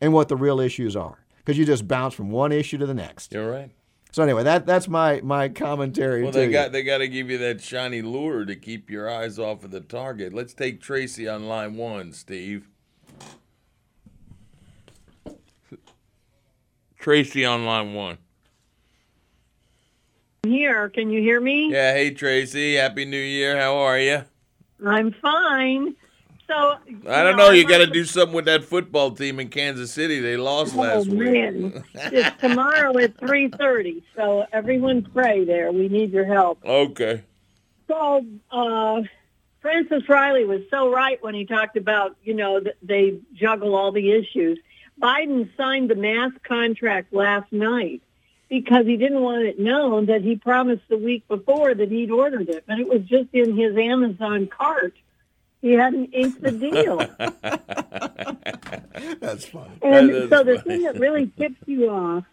and 0.00 0.12
what 0.12 0.28
the 0.28 0.36
real 0.36 0.60
issues 0.60 0.96
are 0.96 1.24
because 1.38 1.58
you 1.58 1.64
just 1.64 1.88
bounce 1.88 2.14
from 2.14 2.30
one 2.30 2.52
issue 2.52 2.78
to 2.78 2.86
the 2.86 2.94
next. 2.94 3.32
You're 3.32 3.50
right. 3.50 3.70
So 4.14 4.22
anyway, 4.22 4.44
that 4.44 4.64
that's 4.64 4.86
my 4.86 5.20
my 5.24 5.48
commentary. 5.48 6.22
Well, 6.22 6.30
they 6.30 6.48
got 6.48 6.70
they 6.70 6.84
got 6.84 6.98
to 6.98 7.08
give 7.08 7.30
you 7.30 7.38
that 7.38 7.60
shiny 7.60 8.00
lure 8.00 8.44
to 8.44 8.54
keep 8.54 8.88
your 8.88 9.10
eyes 9.10 9.40
off 9.40 9.64
of 9.64 9.72
the 9.72 9.80
target. 9.80 10.32
Let's 10.32 10.54
take 10.54 10.80
Tracy 10.80 11.26
on 11.26 11.48
line 11.48 11.76
one, 11.76 12.12
Steve. 12.12 12.68
Tracy 16.96 17.44
on 17.44 17.66
line 17.66 17.92
one. 17.92 18.18
Here, 20.44 20.90
can 20.90 21.10
you 21.10 21.20
hear 21.20 21.40
me? 21.40 21.72
Yeah. 21.72 21.94
Hey, 21.94 22.12
Tracy. 22.12 22.76
Happy 22.76 23.04
New 23.04 23.16
Year. 23.16 23.60
How 23.60 23.78
are 23.78 23.98
you? 23.98 24.22
I'm 24.86 25.12
fine. 25.20 25.96
So 26.46 26.76
I 27.08 27.22
don't 27.22 27.36
know. 27.36 27.48
know 27.48 27.50
you 27.50 27.66
got 27.66 27.78
to 27.78 27.86
do 27.86 28.04
something 28.04 28.34
with 28.34 28.44
that 28.44 28.64
football 28.64 29.10
team 29.12 29.40
in 29.40 29.48
Kansas 29.48 29.90
City. 29.90 30.20
They 30.20 30.36
lost 30.36 30.74
oh, 30.76 30.80
last 30.80 31.06
man. 31.08 31.62
week. 31.62 31.82
it's 31.94 32.40
tomorrow 32.40 32.96
at 32.98 33.18
three 33.26 33.48
thirty. 33.48 34.04
So 34.14 34.46
everyone 34.52 35.02
pray 35.02 35.44
there. 35.44 35.72
We 35.72 35.88
need 35.88 36.12
your 36.12 36.26
help. 36.26 36.64
Okay. 36.64 37.22
So 37.88 38.26
uh, 38.50 39.02
Francis 39.60 40.06
Riley 40.08 40.44
was 40.44 40.60
so 40.70 40.92
right 40.92 41.22
when 41.22 41.34
he 41.34 41.46
talked 41.46 41.76
about 41.76 42.16
you 42.22 42.34
know 42.34 42.60
they 42.82 43.18
juggle 43.34 43.74
all 43.74 43.92
the 43.92 44.12
issues. 44.12 44.58
Biden 45.00 45.48
signed 45.56 45.90
the 45.90 45.96
mask 45.96 46.42
contract 46.44 47.12
last 47.12 47.50
night 47.52 48.02
because 48.48 48.86
he 48.86 48.96
didn't 48.96 49.22
want 49.22 49.44
it 49.44 49.58
known 49.58 50.06
that 50.06 50.22
he 50.22 50.36
promised 50.36 50.86
the 50.88 50.98
week 50.98 51.26
before 51.26 51.74
that 51.74 51.90
he'd 51.90 52.10
ordered 52.10 52.48
it, 52.48 52.64
but 52.66 52.78
it 52.78 52.88
was 52.88 53.02
just 53.02 53.28
in 53.32 53.56
his 53.56 53.76
Amazon 53.76 54.46
cart 54.46 54.94
he 55.64 55.72
hadn't 55.72 56.12
inked 56.12 56.42
the 56.42 56.52
deal. 56.52 56.98
That's 59.18 59.46
funny. 59.46 59.70
And 59.80 60.10
That 60.10 60.28
so 60.28 60.44
the 60.44 60.58
funny. 60.58 60.76
thing 60.76 60.82
that 60.82 60.98
really 61.00 61.32
tips 61.38 61.56
you 61.64 61.88
off 61.88 62.24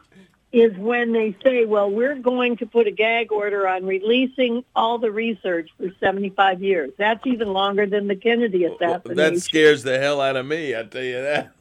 is 0.51 0.75
when 0.77 1.13
they 1.13 1.33
say, 1.41 1.63
well, 1.63 1.89
we're 1.89 2.15
going 2.15 2.57
to 2.57 2.65
put 2.65 2.87
a 2.87 2.91
gag 2.91 3.31
order 3.31 3.69
on 3.69 3.85
releasing 3.85 4.65
all 4.75 4.97
the 4.97 5.11
research 5.11 5.69
for 5.77 5.87
75 6.01 6.61
years. 6.61 6.91
That's 6.97 7.25
even 7.25 7.53
longer 7.53 7.85
than 7.85 8.09
the 8.09 8.17
Kennedy 8.17 8.65
assassination. 8.65 9.15
That 9.15 9.39
scares 9.39 9.83
the 9.83 9.97
hell 9.97 10.19
out 10.19 10.35
of 10.35 10.45
me. 10.45 10.75
I 10.75 10.83
tell 10.83 11.01
you 11.01 11.21
that. 11.21 11.53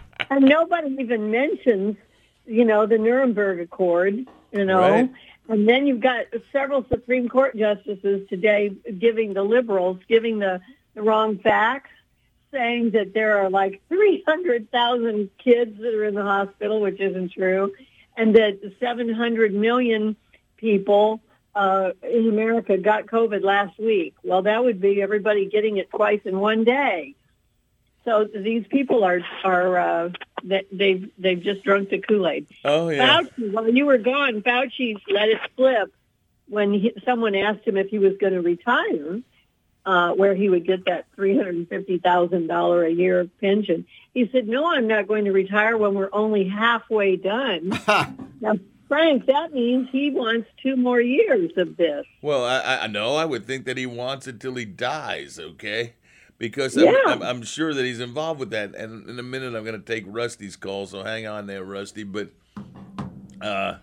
and 0.30 0.46
nobody 0.46 0.96
even 0.98 1.30
mentions, 1.30 1.98
you 2.46 2.64
know, 2.64 2.86
the 2.86 2.96
Nuremberg 2.96 3.60
Accord, 3.60 4.26
you 4.52 4.64
know. 4.64 4.80
Right. 4.80 5.12
And 5.50 5.68
then 5.68 5.86
you've 5.86 6.00
got 6.00 6.24
several 6.50 6.86
Supreme 6.88 7.28
Court 7.28 7.54
justices 7.58 8.26
today 8.30 8.70
giving 8.98 9.34
the 9.34 9.42
liberals, 9.42 9.98
giving 10.08 10.38
the, 10.38 10.62
the 10.98 11.02
wrong 11.02 11.38
facts, 11.38 11.90
saying 12.52 12.90
that 12.90 13.14
there 13.14 13.38
are 13.38 13.50
like 13.50 13.80
300,000 13.88 15.30
kids 15.38 15.78
that 15.78 15.94
are 15.94 16.04
in 16.04 16.14
the 16.14 16.22
hospital, 16.22 16.80
which 16.80 17.00
isn't 17.00 17.32
true, 17.32 17.72
and 18.16 18.34
that 18.34 18.58
700 18.80 19.54
million 19.54 20.16
people 20.56 21.20
uh, 21.54 21.92
in 22.02 22.28
America 22.28 22.76
got 22.76 23.06
COVID 23.06 23.42
last 23.42 23.78
week. 23.78 24.14
Well, 24.22 24.42
that 24.42 24.62
would 24.62 24.80
be 24.80 25.00
everybody 25.02 25.46
getting 25.46 25.76
it 25.78 25.90
twice 25.90 26.20
in 26.24 26.38
one 26.38 26.64
day. 26.64 27.14
So 28.04 28.24
these 28.24 28.66
people 28.68 29.04
are 29.04 29.20
are 29.44 29.78
uh, 29.78 30.10
they, 30.42 30.64
they've 30.72 31.10
they've 31.18 31.42
just 31.42 31.62
drunk 31.62 31.90
the 31.90 31.98
Kool 31.98 32.26
Aid. 32.26 32.46
Oh 32.64 32.88
yeah. 32.88 33.20
Fauci, 33.20 33.52
while 33.52 33.68
you 33.68 33.86
were 33.86 33.98
gone, 33.98 34.40
Fauci 34.40 34.96
let 35.10 35.28
it 35.28 35.40
slip 35.56 35.92
when 36.48 36.72
he, 36.72 36.92
someone 37.04 37.34
asked 37.34 37.66
him 37.66 37.76
if 37.76 37.88
he 37.88 37.98
was 37.98 38.16
going 38.18 38.32
to 38.32 38.40
retire, 38.40 39.20
uh, 39.86 40.12
where 40.12 40.34
he 40.34 40.48
would 40.48 40.66
get 40.66 40.84
that 40.86 41.06
three 41.14 41.36
hundred 41.36 41.54
and 41.56 41.68
fifty 41.68 41.98
thousand 41.98 42.46
dollar 42.46 42.84
a 42.84 42.90
year 42.90 43.28
pension. 43.40 43.86
He 44.14 44.28
said, 44.32 44.48
"No, 44.48 44.66
I'm 44.66 44.86
not 44.86 45.06
going 45.08 45.24
to 45.24 45.32
retire 45.32 45.76
when 45.76 45.94
we're 45.94 46.10
only 46.12 46.48
halfway 46.48 47.16
done." 47.16 47.68
now, 48.40 48.54
Frank, 48.88 49.26
that 49.26 49.52
means 49.52 49.88
he 49.92 50.10
wants 50.10 50.48
two 50.62 50.76
more 50.76 51.00
years 51.00 51.52
of 51.56 51.76
this. 51.76 52.06
Well, 52.22 52.44
I, 52.44 52.80
I 52.82 52.86
know. 52.86 53.16
I 53.16 53.24
would 53.24 53.46
think 53.46 53.66
that 53.66 53.76
he 53.76 53.86
wants 53.86 54.26
it 54.26 54.40
till 54.40 54.54
he 54.54 54.64
dies. 54.64 55.38
Okay. 55.38 55.94
Because 56.38 56.76
I'm, 56.76 56.84
Yeah. 56.84 56.96
I'm, 57.06 57.22
I'm 57.22 57.42
sure 57.42 57.74
that 57.74 57.84
he's 57.84 58.00
involved 58.00 58.38
with 58.40 58.50
that. 58.50 58.74
And 58.74 59.08
in 59.08 59.18
a 59.18 59.22
minute, 59.24 59.54
I'm 59.56 59.64
going 59.64 59.78
to 59.78 59.84
take 59.84 60.04
Rusty's 60.06 60.54
call. 60.56 60.86
So 60.86 61.02
hang 61.02 61.26
on 61.26 61.46
there, 61.46 61.64
Rusty. 61.64 62.04
But 62.04 62.30
uh, 63.40 63.74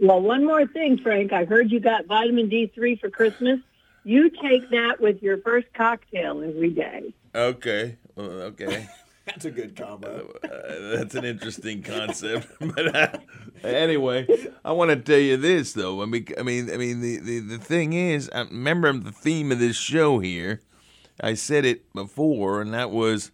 Well, 0.00 0.20
one 0.20 0.44
more 0.46 0.66
thing, 0.66 0.98
Frank. 0.98 1.32
I 1.32 1.44
heard 1.44 1.70
you 1.70 1.80
got 1.80 2.06
vitamin 2.06 2.48
D3 2.48 3.00
for 3.00 3.10
Christmas. 3.10 3.58
You 4.06 4.30
take 4.30 4.70
that 4.70 5.00
with 5.00 5.20
your 5.20 5.38
first 5.38 5.66
cocktail 5.74 6.40
every 6.40 6.70
day. 6.70 7.12
okay, 7.34 7.96
well, 8.14 8.30
okay. 8.42 8.88
That's 9.26 9.44
a 9.44 9.50
good 9.50 9.74
combo. 9.74 10.32
Uh, 10.44 10.96
that's 10.96 11.16
an 11.16 11.24
interesting 11.24 11.82
concept. 11.82 12.46
but 12.60 12.94
uh, 12.94 13.18
anyway, 13.64 14.24
I 14.64 14.70
want 14.70 14.90
to 14.90 14.96
tell 14.96 15.18
you 15.18 15.36
this 15.36 15.72
though. 15.72 16.00
I 16.00 16.06
mean, 16.06 16.28
I 16.38 16.44
mean, 16.44 16.72
I 16.72 16.76
mean, 16.76 17.00
the, 17.00 17.18
the, 17.18 17.40
the 17.40 17.58
thing 17.58 17.92
is, 17.92 18.30
I 18.32 18.42
remember 18.42 18.92
the 18.92 19.10
theme 19.10 19.50
of 19.50 19.58
this 19.58 19.74
show 19.74 20.20
here. 20.20 20.60
I 21.20 21.34
said 21.34 21.64
it 21.64 21.92
before, 21.92 22.60
and 22.60 22.72
that 22.72 22.92
was 22.92 23.32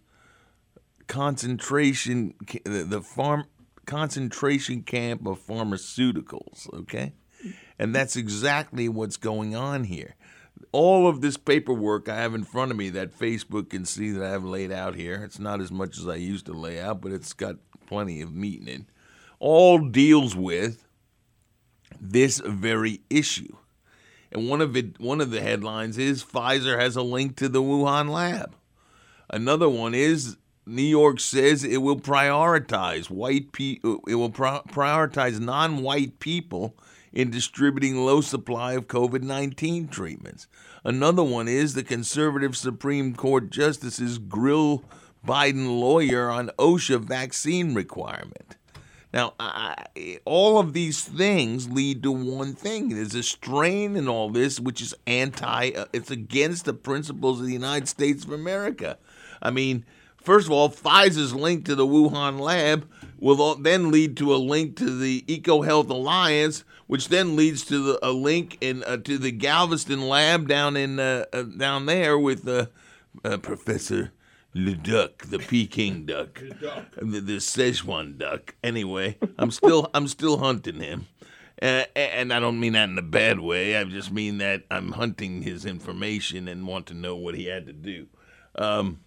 concentration. 1.05 2.33
The, 2.65 2.83
the 2.83 3.01
farm 3.03 3.45
concentration 3.85 4.81
camp 4.81 5.27
of 5.27 5.45
pharmaceuticals. 5.45 6.73
Okay, 6.73 7.13
and 7.77 7.93
that's 7.93 8.15
exactly 8.15 8.89
what's 8.89 9.17
going 9.17 9.55
on 9.55 9.83
here. 9.83 10.15
All 10.71 11.07
of 11.07 11.21
this 11.21 11.37
paperwork 11.37 12.09
I 12.09 12.15
have 12.15 12.33
in 12.33 12.43
front 12.43 12.71
of 12.71 12.77
me 12.77 12.89
that 12.91 13.17
Facebook 13.17 13.69
can 13.69 13.85
see 13.85 14.11
that 14.11 14.25
I 14.25 14.31
have 14.31 14.43
laid 14.43 14.71
out 14.71 14.95
here. 14.95 15.23
It's 15.23 15.39
not 15.39 15.61
as 15.61 15.71
much 15.71 15.97
as 15.97 16.07
I 16.07 16.15
used 16.15 16.45
to 16.47 16.53
lay 16.53 16.79
out, 16.79 17.01
but 17.01 17.11
it's 17.11 17.33
got 17.33 17.57
plenty 17.85 18.21
of 18.21 18.33
meat 18.33 18.61
in 18.61 18.67
it. 18.67 18.81
All 19.39 19.77
deals 19.77 20.35
with 20.35 20.87
this 21.99 22.39
very 22.39 23.01
issue. 23.09 23.55
And 24.31 24.49
one 24.49 24.61
of 24.61 24.75
it, 24.75 24.99
one 24.99 25.21
of 25.21 25.29
the 25.29 25.41
headlines 25.41 25.97
is 25.97 26.23
Pfizer 26.23 26.79
has 26.79 26.95
a 26.95 27.03
link 27.03 27.35
to 27.37 27.47
the 27.47 27.61
Wuhan 27.61 28.09
lab. 28.09 28.55
Another 29.29 29.69
one 29.69 29.93
is 29.93 30.37
New 30.65 30.81
York 30.81 31.19
says 31.19 31.63
it 31.63 31.77
will 31.77 31.99
prioritize 31.99 33.09
white 33.09 33.51
pe- 33.51 33.79
it 33.83 34.15
will 34.15 34.29
pro- 34.29 34.61
prioritize 34.69 35.39
non-white 35.39 36.19
people 36.19 36.75
in 37.13 37.29
distributing 37.29 37.95
low 37.95 38.21
supply 38.21 38.73
of 38.73 38.87
COVID-19 38.87 39.89
treatments. 39.89 40.47
Another 40.83 41.23
one 41.23 41.47
is 41.47 41.73
the 41.73 41.83
conservative 41.83 42.57
Supreme 42.57 43.15
Court 43.15 43.49
justices 43.49 44.17
grill 44.17 44.83
Biden 45.25 45.79
lawyer 45.79 46.29
on 46.29 46.49
OSHA 46.59 47.01
vaccine 47.01 47.73
requirement. 47.73 48.57
Now, 49.13 49.35
I, 49.39 50.19
all 50.25 50.57
of 50.57 50.73
these 50.73 51.03
things 51.03 51.69
lead 51.69 52.01
to 52.01 52.11
one 52.11 52.55
thing. 52.55 52.89
There's 52.89 53.13
a 53.13 53.21
strain 53.21 53.95
in 53.95 54.07
all 54.07 54.31
this, 54.31 54.59
which 54.59 54.81
is 54.81 54.95
anti, 55.05 55.71
uh, 55.71 55.85
it's 55.93 56.09
against 56.09 56.65
the 56.65 56.73
principles 56.73 57.39
of 57.39 57.45
the 57.45 57.53
United 57.53 57.87
States 57.87 58.25
of 58.25 58.31
America. 58.31 58.97
I 59.39 59.51
mean, 59.51 59.85
first 60.17 60.47
of 60.47 60.51
all, 60.51 60.69
Pfizer's 60.69 61.35
link 61.35 61.63
to 61.65 61.75
the 61.75 61.85
Wuhan 61.85 62.39
lab 62.39 62.89
will 63.19 63.53
then 63.55 63.91
lead 63.91 64.17
to 64.17 64.33
a 64.33 64.37
link 64.37 64.75
to 64.77 64.97
the 64.97 65.21
EcoHealth 65.27 65.89
Alliance, 65.89 66.63
which 66.87 67.09
then 67.09 67.35
leads 67.35 67.65
to 67.65 67.79
the, 67.83 67.99
a 68.05 68.11
link 68.11 68.57
in 68.61 68.83
uh, 68.83 68.97
to 68.97 69.17
the 69.17 69.31
Galveston 69.31 70.07
lab 70.07 70.47
down 70.47 70.75
in 70.77 70.99
uh, 70.99 71.25
uh, 71.33 71.43
down 71.43 71.85
there 71.85 72.17
with 72.17 72.47
uh, 72.47 72.67
Professor 73.37 74.11
the 74.53 74.75
duck, 74.75 75.23
the 75.23 75.39
Peking 75.39 76.05
duck, 76.05 76.41
the, 76.95 77.19
the 77.19 77.37
Szechuan 77.37 78.17
duck. 78.17 78.55
Anyway, 78.63 79.17
I'm 79.37 79.51
still 79.51 79.89
I'm 79.93 80.07
still 80.07 80.37
hunting 80.37 80.79
him, 80.79 81.07
uh, 81.61 81.85
and 81.95 82.31
I 82.31 82.39
don't 82.39 82.59
mean 82.59 82.73
that 82.73 82.89
in 82.89 82.97
a 82.97 83.03
bad 83.03 83.39
way. 83.39 83.77
I 83.77 83.83
just 83.83 84.11
mean 84.11 84.37
that 84.39 84.63
I'm 84.69 84.91
hunting 84.91 85.41
his 85.41 85.65
information 85.65 86.47
and 86.47 86.67
want 86.67 86.87
to 86.87 86.93
know 86.93 87.15
what 87.15 87.35
he 87.35 87.45
had 87.45 87.65
to 87.65 87.73
do 87.73 88.07
um, 88.55 88.99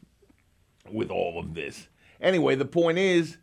with 0.91 1.11
all 1.11 1.39
of 1.39 1.55
this. 1.55 1.89
Anyway, 2.21 2.55
the 2.55 2.65
point 2.65 2.99
is, 2.99 3.37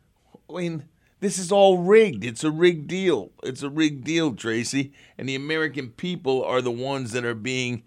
I 0.50 0.54
mean, 0.54 0.84
this 1.24 1.38
is 1.38 1.52
all 1.52 1.80
rigged. 1.80 2.24
It's 2.24 2.44
a 2.44 2.52
rigged 2.52 2.88
deal. 2.88 3.32
It's 3.44 3.64
a 3.64 3.70
rigged 3.70 4.04
deal, 4.04 4.34
Tracy, 4.34 4.94
and 5.18 5.28
the 5.28 5.36
American 5.36 5.90
people 5.90 6.44
are 6.44 6.62
the 6.62 6.72
ones 6.72 7.12
that 7.14 7.26
are 7.26 7.36
being 7.36 7.84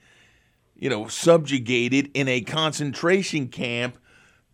you 0.78 0.90
know, 0.90 1.08
subjugated 1.08 2.10
in 2.14 2.28
a 2.28 2.40
concentration 2.42 3.48
camp 3.48 3.98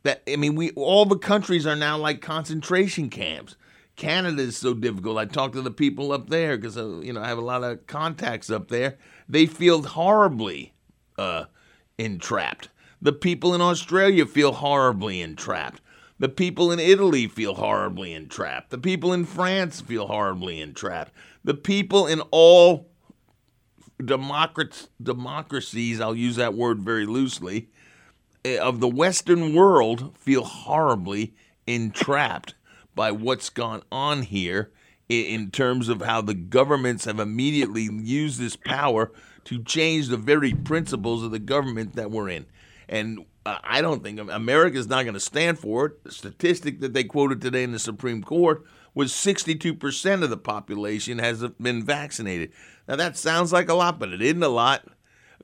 that 0.05 0.23
I 0.29 0.37
mean, 0.37 0.55
we 0.55 0.71
all 0.73 1.05
the 1.05 1.19
countries 1.19 1.67
are 1.67 1.77
now 1.77 1.97
like 1.97 2.21
concentration 2.21 3.09
camps. 3.09 3.57
Canada 3.95 4.43
is 4.43 4.57
so 4.57 4.75
difficult. 4.75 5.19
I 5.19 5.27
talk 5.27 5.53
to 5.53 5.63
the 5.63 5.71
people 5.71 6.13
up 6.13 6.31
there 6.31 6.57
because 6.57 6.77
uh, 6.77 7.01
you 7.01 7.13
know 7.13 7.21
I 7.21 7.29
have 7.29 7.39
a 7.39 7.43
lot 7.43 7.63
of 7.63 7.87
contacts 7.87 8.51
up 8.51 8.69
there. 8.69 8.99
They 9.29 9.47
feel 9.47 9.83
horribly 9.83 10.75
uh, 11.19 11.45
entrapped. 11.99 12.69
The 13.01 13.13
people 13.13 13.55
in 13.55 13.61
Australia 13.61 14.27
feel 14.27 14.53
horribly 14.53 15.21
entrapped. 15.21 15.81
The 16.23 16.29
people 16.29 16.71
in 16.71 16.79
Italy 16.79 17.27
feel 17.27 17.55
horribly 17.55 18.15
entrapped. 18.15 18.71
The 18.71 18.79
people 18.79 19.13
in 19.13 19.25
France 19.25 19.81
feel 19.81 20.07
horribly 20.07 20.61
entrapped. 20.61 21.11
The 21.43 21.55
people 21.55 22.07
in 22.07 22.21
all 22.31 22.89
democracies, 23.99 26.01
I'll 26.01 26.15
use 26.15 26.37
that 26.37 26.55
word 26.55 26.79
very 26.79 27.07
loosely, 27.07 27.71
Eh, 28.45 28.59
of 28.59 28.79
the 28.79 28.89
Western 28.89 29.53
world 29.53 30.17
feel 30.17 30.45
horribly 30.45 31.35
entrapped 31.67 32.55
by 32.95 33.13
what's 33.13 33.51
gone 33.51 33.83
on 33.91 34.23
here 34.23 34.71
in 35.09 35.51
terms 35.51 35.89
of 35.89 36.03
how 36.03 36.21
the 36.21 36.35
governments 36.35 37.05
have 37.05 37.21
immediately 37.21 37.89
used 37.93 38.41
this 38.41 38.57
power 38.57 39.13
to 39.45 39.63
change 39.63 40.09
the 40.09 40.17
very 40.17 40.55
principles 40.55 41.23
of 41.23 41.31
the 41.31 41.39
government 41.39 41.95
that 41.95 42.11
we're 42.11 42.29
in. 42.29 42.47
And 42.89 43.25
I 43.45 43.81
don't 43.81 44.03
think 44.03 44.21
America 44.21 44.79
is 44.79 44.87
not 44.87 45.03
going 45.03 45.15
to 45.15 45.21
stand 45.21 45.59
for 45.59 45.87
it. 45.87 46.05
The 46.05 46.13
statistic 46.13 46.81
that 46.81 46.93
they 46.93 47.05
quoted 47.05 47.41
today 47.41 47.65
in 47.65 47.73
the 47.73 47.79
Supreme 47.79 48.23
Court 48.23 48.65
was 48.95 49.13
62% 49.13 50.23
of 50.23 50.31
the 50.31 50.37
population 50.37 51.19
has 51.19 51.43
been 51.61 51.83
vaccinated. 51.83 52.53
Now, 52.87 52.97
that 52.97 53.17
sounds 53.17 53.53
like 53.53 53.69
a 53.69 53.75
lot, 53.75 53.99
but 53.99 54.11
it 54.13 54.23
isn't 54.23 54.43
a 54.43 54.49
lot 54.49 54.87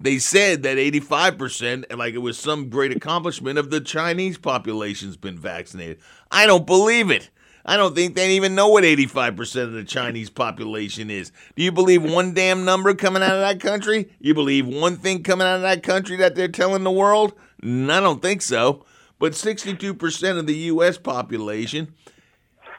they 0.00 0.18
said 0.18 0.62
that 0.62 0.76
85%, 0.76 1.96
like 1.96 2.14
it 2.14 2.18
was 2.18 2.38
some 2.38 2.70
great 2.70 2.96
accomplishment 2.96 3.58
of 3.58 3.70
the 3.70 3.80
Chinese 3.80 4.38
population's 4.38 5.16
been 5.16 5.38
vaccinated. 5.38 5.98
I 6.30 6.46
don't 6.46 6.66
believe 6.66 7.10
it. 7.10 7.30
I 7.64 7.76
don't 7.76 7.94
think 7.94 8.14
they 8.14 8.34
even 8.36 8.54
know 8.54 8.68
what 8.68 8.84
85% 8.84 9.62
of 9.64 9.72
the 9.72 9.84
Chinese 9.84 10.30
population 10.30 11.10
is. 11.10 11.32
Do 11.54 11.62
you 11.62 11.72
believe 11.72 12.02
one 12.02 12.32
damn 12.32 12.64
number 12.64 12.94
coming 12.94 13.22
out 13.22 13.34
of 13.34 13.40
that 13.40 13.60
country? 13.60 14.10
You 14.20 14.32
believe 14.32 14.66
one 14.66 14.96
thing 14.96 15.22
coming 15.22 15.46
out 15.46 15.56
of 15.56 15.62
that 15.62 15.82
country 15.82 16.16
that 16.16 16.34
they're 16.34 16.48
telling 16.48 16.84
the 16.84 16.90
world? 16.90 17.34
I 17.62 18.00
don't 18.00 18.22
think 18.22 18.42
so. 18.42 18.84
But 19.18 19.32
62% 19.32 20.38
of 20.38 20.46
the 20.46 20.54
U.S. 20.54 20.96
population, 20.96 21.94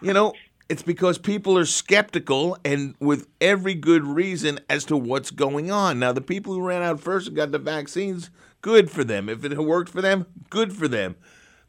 you 0.01 0.13
know, 0.13 0.33
it's 0.69 0.83
because 0.83 1.17
people 1.17 1.57
are 1.57 1.65
skeptical 1.65 2.57
and 2.63 2.95
with 2.99 3.27
every 3.41 3.73
good 3.73 4.05
reason 4.05 4.59
as 4.69 4.85
to 4.85 4.95
what's 4.95 5.31
going 5.31 5.71
on. 5.71 5.99
Now, 5.99 6.13
the 6.13 6.21
people 6.21 6.53
who 6.53 6.61
ran 6.61 6.83
out 6.83 6.99
first 6.99 7.27
and 7.27 7.35
got 7.35 7.51
the 7.51 7.57
vaccines, 7.57 8.29
good 8.61 8.89
for 8.89 9.03
them. 9.03 9.27
If 9.27 9.43
it 9.43 9.57
worked 9.57 9.89
for 9.89 10.01
them, 10.01 10.27
good 10.49 10.71
for 10.71 10.87
them. 10.87 11.15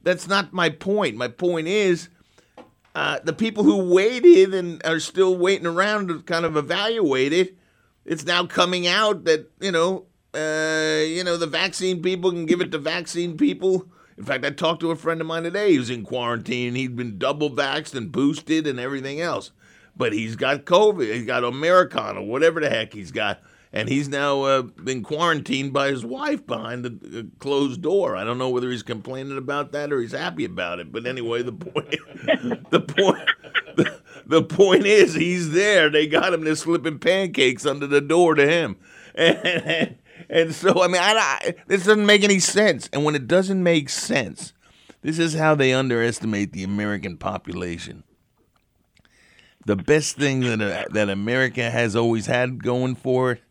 That's 0.02 0.28
not 0.28 0.52
my 0.52 0.68
point. 0.68 1.16
My 1.16 1.28
point 1.28 1.66
is 1.66 2.08
uh, 2.94 3.20
the 3.24 3.32
people 3.32 3.64
who 3.64 3.92
waited 3.92 4.54
and 4.54 4.84
are 4.84 5.00
still 5.00 5.36
waiting 5.36 5.66
around 5.66 6.08
to 6.08 6.22
kind 6.22 6.44
of 6.44 6.56
evaluate 6.56 7.32
it. 7.32 7.56
It's 8.04 8.24
now 8.24 8.46
coming 8.46 8.86
out 8.86 9.24
that 9.24 9.50
you 9.60 9.72
know, 9.72 10.06
uh, 10.34 11.02
you 11.04 11.24
know, 11.24 11.36
the 11.36 11.48
vaccine 11.50 12.02
people 12.02 12.30
can 12.30 12.46
give 12.46 12.60
it 12.60 12.70
to 12.72 12.78
vaccine 12.78 13.36
people 13.36 13.88
in 14.20 14.26
fact, 14.26 14.44
I 14.44 14.50
talked 14.50 14.80
to 14.80 14.90
a 14.90 14.96
friend 14.96 15.22
of 15.22 15.26
mine 15.26 15.44
today. 15.44 15.78
Was 15.78 15.88
in 15.88 16.04
quarantine. 16.04 16.74
He'd 16.74 16.94
been 16.94 17.16
double 17.16 17.48
vaxxed 17.48 17.94
and 17.94 18.12
boosted 18.12 18.66
and 18.66 18.78
everything 18.78 19.18
else. 19.18 19.50
But 19.96 20.12
he's 20.12 20.36
got 20.36 20.66
COVID. 20.66 21.10
He's 21.10 21.24
got 21.24 21.42
Americana, 21.42 22.22
whatever 22.22 22.60
the 22.60 22.68
heck 22.68 22.92
he's 22.92 23.12
got. 23.12 23.40
And 23.72 23.88
he's 23.88 24.10
now 24.10 24.42
uh, 24.42 24.62
been 24.62 25.02
quarantined 25.02 25.72
by 25.72 25.88
his 25.88 26.04
wife 26.04 26.44
behind 26.44 26.84
the 26.84 27.18
uh, 27.18 27.22
closed 27.38 27.80
door. 27.80 28.14
I 28.14 28.24
don't 28.24 28.36
know 28.36 28.50
whether 28.50 28.70
he's 28.70 28.82
complaining 28.82 29.38
about 29.38 29.72
that 29.72 29.90
or 29.90 30.02
he's 30.02 30.12
happy 30.12 30.44
about 30.44 30.80
it. 30.80 30.92
But 30.92 31.06
anyway, 31.06 31.42
the 31.42 31.52
point, 31.52 31.88
the 32.70 32.80
point, 32.80 33.26
the, 33.76 34.00
the 34.26 34.42
point 34.42 34.84
is 34.84 35.14
he's 35.14 35.52
there. 35.52 35.88
They 35.88 36.06
got 36.06 36.34
him. 36.34 36.44
They're 36.44 36.56
slipping 36.56 36.98
pancakes 36.98 37.64
under 37.64 37.86
the 37.86 38.02
door 38.02 38.34
to 38.34 38.46
him. 38.46 38.76
And, 39.12 39.36
and, 39.44 39.98
and 40.30 40.54
so, 40.54 40.82
I 40.82 40.86
mean, 40.86 41.00
I, 41.02 41.14
I, 41.16 41.54
this 41.66 41.84
doesn't 41.84 42.06
make 42.06 42.22
any 42.22 42.38
sense. 42.38 42.88
And 42.92 43.04
when 43.04 43.14
it 43.14 43.26
doesn't 43.26 43.62
make 43.62 43.88
sense, 43.88 44.52
this 45.02 45.18
is 45.18 45.34
how 45.34 45.54
they 45.54 45.72
underestimate 45.72 46.52
the 46.52 46.62
American 46.62 47.16
population. 47.16 48.04
The 49.66 49.76
best 49.76 50.16
thing 50.16 50.40
that 50.40 50.60
uh, 50.60 50.84
that 50.92 51.10
America 51.10 51.70
has 51.70 51.94
always 51.94 52.26
had 52.26 52.62
going 52.62 52.94
for 52.94 53.32
it 53.32 53.42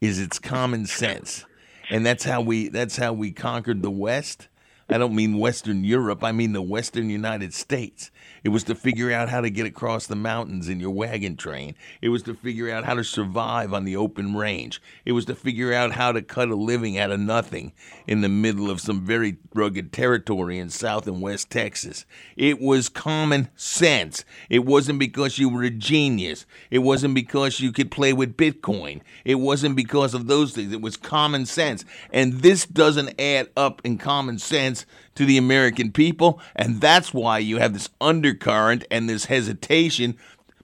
is 0.00 0.18
its 0.18 0.38
common 0.38 0.86
sense, 0.86 1.44
and 1.88 2.04
that's 2.04 2.24
how 2.24 2.40
we 2.40 2.68
that's 2.68 2.96
how 2.96 3.12
we 3.12 3.30
conquered 3.30 3.82
the 3.82 3.90
West. 3.90 4.48
I 4.88 4.98
don't 4.98 5.14
mean 5.14 5.38
Western 5.38 5.84
Europe. 5.84 6.24
I 6.24 6.32
mean 6.32 6.52
the 6.52 6.62
Western 6.62 7.10
United 7.10 7.54
States. 7.54 8.10
It 8.44 8.48
was 8.48 8.64
to 8.64 8.74
figure 8.74 9.12
out 9.12 9.28
how 9.28 9.40
to 9.40 9.50
get 9.50 9.66
across 9.66 10.06
the 10.06 10.16
mountains 10.16 10.68
in 10.68 10.80
your 10.80 10.90
wagon 10.90 11.36
train. 11.36 11.74
It 12.00 12.08
was 12.08 12.22
to 12.24 12.34
figure 12.34 12.70
out 12.70 12.84
how 12.84 12.94
to 12.94 13.04
survive 13.04 13.72
on 13.72 13.84
the 13.84 13.96
open 13.96 14.34
range. 14.34 14.82
It 15.04 15.12
was 15.12 15.24
to 15.26 15.34
figure 15.34 15.72
out 15.72 15.92
how 15.92 16.12
to 16.12 16.22
cut 16.22 16.48
a 16.48 16.54
living 16.54 16.98
out 16.98 17.10
of 17.10 17.20
nothing 17.20 17.72
in 18.06 18.20
the 18.20 18.28
middle 18.28 18.70
of 18.70 18.80
some 18.80 19.04
very 19.04 19.36
rugged 19.54 19.92
territory 19.92 20.58
in 20.58 20.70
South 20.70 21.06
and 21.06 21.20
West 21.20 21.50
Texas. 21.50 22.04
It 22.36 22.60
was 22.60 22.88
common 22.88 23.48
sense. 23.54 24.24
It 24.50 24.64
wasn't 24.64 24.98
because 24.98 25.38
you 25.38 25.48
were 25.48 25.62
a 25.62 25.70
genius. 25.70 26.46
It 26.70 26.80
wasn't 26.80 27.14
because 27.14 27.60
you 27.60 27.72
could 27.72 27.90
play 27.90 28.12
with 28.12 28.36
Bitcoin. 28.36 29.02
It 29.24 29.36
wasn't 29.36 29.76
because 29.76 30.14
of 30.14 30.26
those 30.26 30.52
things. 30.52 30.72
It 30.72 30.80
was 30.80 30.96
common 30.96 31.46
sense. 31.46 31.84
And 32.10 32.40
this 32.40 32.66
doesn't 32.66 33.20
add 33.20 33.50
up 33.56 33.80
in 33.84 33.98
common 33.98 34.38
sense 34.38 34.86
to 35.14 35.26
the 35.26 35.38
American 35.38 35.92
people. 35.92 36.40
And 36.56 36.80
that's 36.80 37.12
why 37.12 37.38
you 37.38 37.58
have 37.58 37.72
this 37.72 37.88
undercurrent 38.00 38.84
and 38.90 39.08
this 39.08 39.26
hesitation 39.26 40.16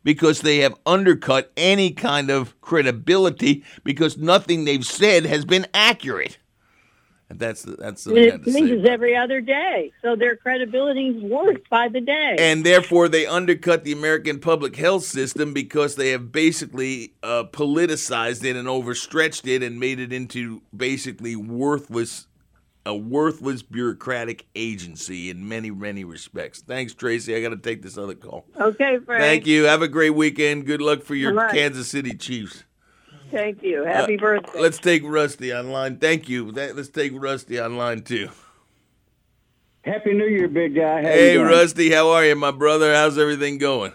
because 0.05 0.41
they 0.41 0.59
have 0.59 0.75
undercut 0.87 1.53
any 1.57 1.91
kind 1.91 2.31
of 2.31 2.59
credibility 2.61 3.65
because 3.85 4.17
nothing 4.17 4.65
they've 4.65 4.87
said 4.87 5.27
has 5.27 5.45
been 5.45 5.67
accurate. 5.75 6.39
And 7.31 7.39
that's 7.39 7.63
the, 7.63 7.73
that's 7.73 8.05
the 8.05 8.15
it 8.17 8.45
changes 8.45 8.87
every 8.89 9.15
other 9.15 9.43
day, 9.43 9.93
so 10.01 10.17
their 10.17 10.35
credibility 10.35 11.09
is 11.09 11.23
worse 11.23 11.59
by 11.69 11.89
the 11.89 12.01
day. 12.01 12.37
And 12.39 12.65
therefore, 12.65 13.07
they 13.09 13.27
undercut 13.27 13.85
the 13.85 13.93
American 13.93 14.41
public 14.41 14.77
health 14.77 15.05
system 15.05 15.53
because 15.53 15.97
they 15.97 16.09
have 16.13 16.33
basically 16.33 17.13
uh, 17.23 17.45
politicized 17.53 18.45
it 18.45 18.57
and 18.57 18.67
overstretched 18.67 19.47
it 19.47 19.63
and 19.63 19.79
made 19.79 20.01
it 20.01 20.11
into 20.11 20.63
basically 20.75 21.37
worthless 21.37 22.29
a 22.89 22.97
worthless 22.97 23.63
bureaucratic 23.63 24.47
agency 24.57 25.29
in 25.29 25.47
many, 25.47 25.71
many 25.71 26.05
respects. 26.05 26.63
Thanks, 26.63 26.95
Tracy. 26.95 27.37
I 27.37 27.43
got 27.43 27.51
to 27.51 27.59
take 27.59 27.83
this 27.83 27.99
other 27.99 28.15
call. 28.15 28.47
Okay, 28.59 28.99
Frank. 29.05 29.23
Thank 29.23 29.47
you. 29.47 29.65
Have 29.65 29.83
a 29.83 29.89
great 29.89 30.15
weekend. 30.15 30.65
Good 30.65 30.81
luck 30.81 31.03
for 31.03 31.15
your 31.15 31.35
right. 31.35 31.53
Kansas 31.53 31.89
City 31.89 32.17
Chiefs. 32.17 32.65
Thank 33.31 33.63
you. 33.63 33.85
Happy 33.85 34.17
uh, 34.17 34.21
birthday. 34.21 34.59
Let's 34.59 34.79
take 34.79 35.03
Rusty 35.05 35.53
online. 35.53 35.99
Thank 35.99 36.31
you. 36.31 36.51
Let's 36.51 36.89
take 36.89 37.13
Rusty 37.15 37.61
online 37.61 38.03
too. 38.03 38.31
Happy 39.83 40.15
New 40.15 40.27
Year, 40.27 40.49
big 40.49 40.75
guy. 40.75 41.03
How 41.03 41.09
hey, 41.09 41.37
Rusty. 41.37 41.91
How 41.91 42.09
are 42.09 42.25
you, 42.25 42.37
my 42.37 42.53
brother? 42.53 42.95
How's 42.95 43.19
everything 43.19 43.59
going? 43.59 43.93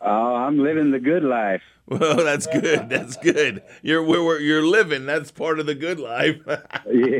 Oh, 0.00 0.34
I'm 0.34 0.58
living 0.58 0.90
the 0.90 1.00
good 1.00 1.24
life. 1.24 1.62
Well, 1.90 2.18
that's 2.18 2.46
good. 2.46 2.88
That's 2.88 3.16
good. 3.16 3.64
You're 3.82 4.04
we're, 4.04 4.38
you're 4.38 4.64
living. 4.64 5.06
That's 5.06 5.32
part 5.32 5.58
of 5.58 5.66
the 5.66 5.74
good 5.74 5.98
life. 5.98 6.36
yeah, 6.46 7.18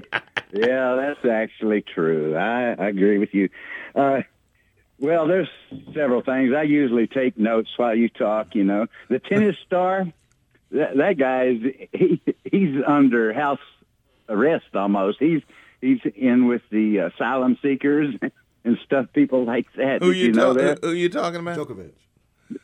yeah, 0.52 0.94
that's 0.94 1.24
actually 1.24 1.82
true. 1.82 2.36
I, 2.36 2.74
I 2.74 2.86
agree 2.88 3.18
with 3.18 3.34
you. 3.34 3.48
Uh, 3.96 4.20
Well, 5.00 5.26
there's 5.26 5.48
several 5.92 6.22
things. 6.22 6.54
I 6.54 6.62
usually 6.62 7.08
take 7.08 7.36
notes 7.36 7.70
while 7.78 7.96
you 7.96 8.08
talk. 8.08 8.54
You 8.54 8.62
know, 8.62 8.86
the 9.08 9.18
tennis 9.18 9.56
star, 9.66 10.06
that, 10.70 10.96
that 10.96 11.18
guy 11.18 11.46
is 11.48 11.62
he, 11.92 12.22
he's 12.44 12.76
under 12.86 13.32
house 13.32 13.58
arrest 14.28 14.66
almost. 14.74 15.18
He's 15.18 15.42
he's 15.80 15.98
in 16.14 16.46
with 16.46 16.62
the 16.70 16.98
asylum 16.98 17.58
seekers 17.60 18.14
and 18.64 18.78
stuff. 18.84 19.06
People 19.14 19.44
like 19.44 19.66
that. 19.76 20.00
Who 20.00 20.12
Did 20.12 20.20
you, 20.20 20.26
you 20.26 20.32
know 20.32 20.54
ta- 20.54 20.60
that? 20.60 20.84
Who 20.84 20.92
you 20.92 21.08
talking 21.08 21.40
about? 21.40 21.56
Djokovic. 21.58 21.90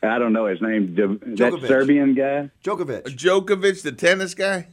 I 0.03 0.19
don't 0.19 0.33
know 0.33 0.45
his 0.47 0.61
name. 0.61 0.95
D- 0.95 1.35
That 1.35 1.59
Serbian 1.67 2.13
guy. 2.13 2.49
Djokovic. 2.63 3.03
Djokovic, 3.03 3.81
the 3.83 3.91
tennis 3.91 4.33
guy. 4.33 4.67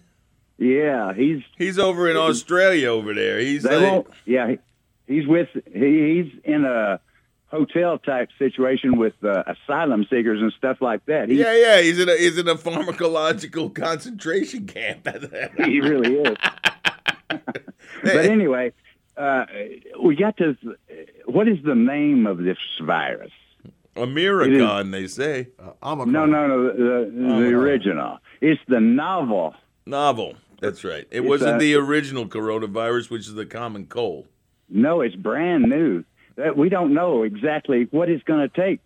Yeah, 0.59 1.13
he's 1.15 1.43
He's 1.59 1.79
over 1.79 2.09
in 2.09 2.17
Australia 2.17 2.89
over 2.89 3.13
there. 3.15 3.39
He's 3.39 3.63
They 3.65 3.77
a- 3.77 3.81
won't. 3.93 4.07
Yeah, 4.25 4.49
he, 4.51 4.59
he's 5.07 5.27
with. 5.27 5.49
He, 5.73 6.23
he's 6.23 6.33
in 6.45 6.65
a 6.65 7.01
hotel 7.49 7.99
type 7.99 8.31
situation 8.39 8.97
with 8.99 9.15
uh, 9.25 9.45
asylum 9.47 10.05
seekers 10.11 10.41
and 10.41 10.53
stuff 10.57 10.79
like 10.81 11.05
that. 11.07 11.29
He, 11.29 11.37
yeah, 11.41 11.55
yeah. 11.57 11.81
He's 11.81 11.99
in 12.01 12.09
a 12.09 12.17
he's 12.17 12.39
in 12.39 12.49
a 12.49 12.55
pharmacological 12.57 13.75
concentration 13.85 14.67
camp. 14.67 15.09
he 15.59 15.81
really 15.81 16.15
is. 16.17 16.37
but 17.29 18.17
anyway, 18.17 18.73
uh, 19.17 19.47
we 20.03 20.15
got 20.17 20.37
to. 20.39 20.57
What 21.27 21.49
is 21.49 21.59
the 21.65 21.75
name 21.75 22.27
of 22.27 22.39
this 22.39 22.59
virus? 22.81 23.33
Americon, 23.97 24.91
they 24.93 25.07
say. 25.07 25.49
Uh, 25.83 25.95
No, 26.05 26.05
no, 26.05 26.47
no. 26.47 26.67
The, 26.69 27.11
the, 27.11 27.11
the 27.41 27.53
original. 27.55 28.19
It's 28.41 28.61
the 28.69 28.81
novel. 28.81 29.55
Novel. 29.87 30.35
That's 30.61 30.83
right. 30.85 31.07
It 31.11 31.21
It's 31.21 31.27
wasn't 31.29 31.57
a- 31.57 31.59
the 31.59 31.75
original 31.75 32.27
coronavirus, 32.27 33.11
which 33.11 33.27
is 33.27 33.35
the 33.35 33.47
common 33.47 33.87
cold. 33.87 34.27
No, 34.69 35.01
it's 35.03 35.15
brand 35.17 35.65
new. 35.65 36.05
That 36.37 36.57
we 36.57 36.69
don't 36.69 36.95
know 36.95 37.23
exactly 37.23 37.87
what 37.91 38.09
it's 38.11 38.25
going 38.25 38.49
to 38.49 38.55
take 38.61 38.81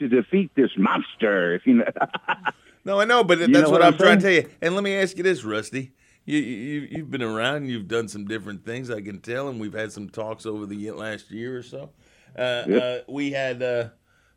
to 0.00 0.08
defeat 0.08 0.50
this 0.56 0.70
monster. 0.76 1.54
If 1.54 1.66
you 1.66 1.74
know. 1.74 1.84
No, 2.84 3.00
I 3.00 3.04
know, 3.04 3.22
but 3.22 3.38
You 3.38 3.48
that's 3.48 3.64
know 3.64 3.70
what, 3.70 3.80
what 3.80 3.82
I'm 3.82 3.92
I'm 3.94 3.98
trying 3.98 4.18
to 4.20 4.22
tell 4.22 4.32
you. 4.32 4.48
And 4.62 4.74
let 4.74 4.82
me 4.82 4.94
ask 4.96 5.14
you 5.18 5.22
this, 5.22 5.44
Rusty. 5.44 5.92
You, 6.24 6.38
you 6.38 6.88
you've 6.90 7.10
been 7.10 7.22
around. 7.22 7.66
You've 7.68 7.86
done 7.88 8.08
some 8.08 8.26
different 8.26 8.64
things. 8.64 8.88
I 8.90 9.02
can 9.02 9.20
tell, 9.20 9.48
and 9.48 9.60
we've 9.60 9.74
had 9.74 9.92
some 9.92 10.08
talks 10.08 10.46
over 10.46 10.64
the 10.64 10.90
last 10.92 11.30
year 11.30 11.58
or 11.58 11.62
so. 11.62 11.90
Uh, 12.38 12.62
Yep. 12.66 12.82
uh, 13.08 13.12
we 13.12 13.32
had, 13.32 13.62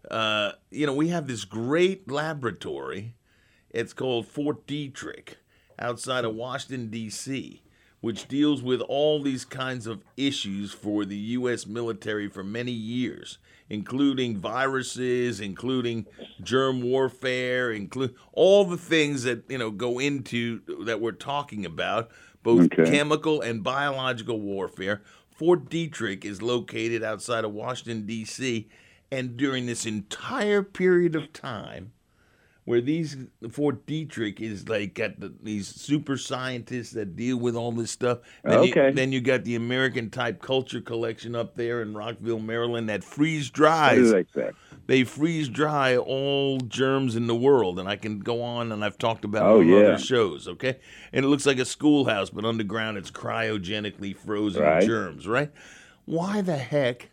uh, 0.10 0.54
you 0.70 0.86
know, 0.86 0.94
we 0.94 1.10
have 1.10 1.28
this 1.28 1.46
great 1.46 2.10
laboratory. 2.10 3.16
It's 3.70 3.94
called 3.94 4.28
Fort 4.28 4.68
Detrick, 4.68 5.36
outside 5.80 6.26
of 6.26 6.36
Washington 6.36 6.90
D.C., 6.90 7.62
which 8.02 8.28
deals 8.28 8.62
with 8.62 8.82
all 8.82 9.22
these 9.22 9.46
kinds 9.46 9.86
of 9.88 10.04
issues 10.18 10.74
for 10.74 11.06
the 11.06 11.16
U.S. 11.16 11.66
military 11.68 12.28
for 12.28 12.44
many 12.44 12.72
years, 12.72 13.38
including 13.70 14.38
viruses, 14.38 15.40
including 15.40 16.08
germ 16.42 16.82
warfare, 16.82 17.72
include 17.72 18.16
all 18.34 18.66
the 18.66 18.78
things 18.78 19.24
that 19.24 19.44
you 19.50 19.58
know 19.58 19.72
go 19.72 20.00
into 20.00 20.62
that 20.86 21.00
we're 21.00 21.12
talking 21.12 21.66
about, 21.66 22.10
both 22.44 22.66
Okay. 22.66 22.84
chemical 22.84 23.42
and 23.42 23.64
biological 23.64 24.40
warfare. 24.40 25.02
Fort 25.30 25.70
Detrick 25.70 26.26
is 26.26 26.42
located 26.42 27.04
outside 27.04 27.44
of 27.46 27.54
Washington 27.54 28.06
D.C., 28.06 28.68
and 29.12 29.38
during 29.38 29.66
this 29.66 29.86
entire 29.86 30.64
period 30.64 31.16
of 31.16 31.34
time, 31.34 31.92
where 32.64 32.80
these 32.82 33.18
Fort 33.52 33.86
Detrick 33.88 34.40
is 34.40 34.70
like 34.70 34.94
got 34.94 35.20
the, 35.20 35.34
these 35.42 35.68
super 35.68 36.16
scientists 36.16 36.92
that 36.92 37.16
deal 37.16 37.38
with 37.38 37.56
all 37.56 37.72
this 37.72 37.92
stuff. 37.92 38.20
Then 38.44 38.60
Okay. 38.60 38.90
You, 38.90 38.94
then 38.94 39.12
you 39.12 39.20
got 39.20 39.44
the 39.44 39.56
American 39.56 40.10
type 40.10 40.42
culture 40.42 40.80
collection 40.80 41.36
up 41.36 41.56
there 41.56 41.82
in 41.82 41.94
Rockville, 41.96 42.40
Maryland, 42.40 42.88
that 42.90 43.04
freeze 43.04 43.50
dries. 43.50 43.98
do 44.12 44.26
they? 44.34 44.50
They 44.88 45.04
freeze 45.04 45.48
dry 45.48 45.96
all 45.98 46.60
germs 46.60 47.16
in 47.16 47.28
the 47.28 47.36
world, 47.36 47.80
and 47.80 47.88
I 47.88 47.96
can 47.96 48.20
go 48.20 48.42
on 48.42 48.72
and 48.72 48.84
I've 48.84 48.98
talked 48.98 49.24
about 49.26 49.44
Oh, 49.46 49.58
it 49.62 49.64
on 49.64 49.68
yeah. 49.70 49.76
other 49.78 49.98
shows. 50.00 50.48
Okay, 50.48 50.78
and 51.14 51.24
it 51.24 51.28
looks 51.30 51.46
like 51.46 51.60
a 51.60 51.66
schoolhouse, 51.66 52.30
but 52.30 52.46
underground 52.46 52.98
it's 52.98 53.12
cryogenically 53.12 54.16
frozen 54.16 54.64
Right. 54.64 54.86
germs. 54.86 55.28
Right? 55.28 55.52
Why 56.06 56.42
the 56.42 56.58
heck? 56.58 57.10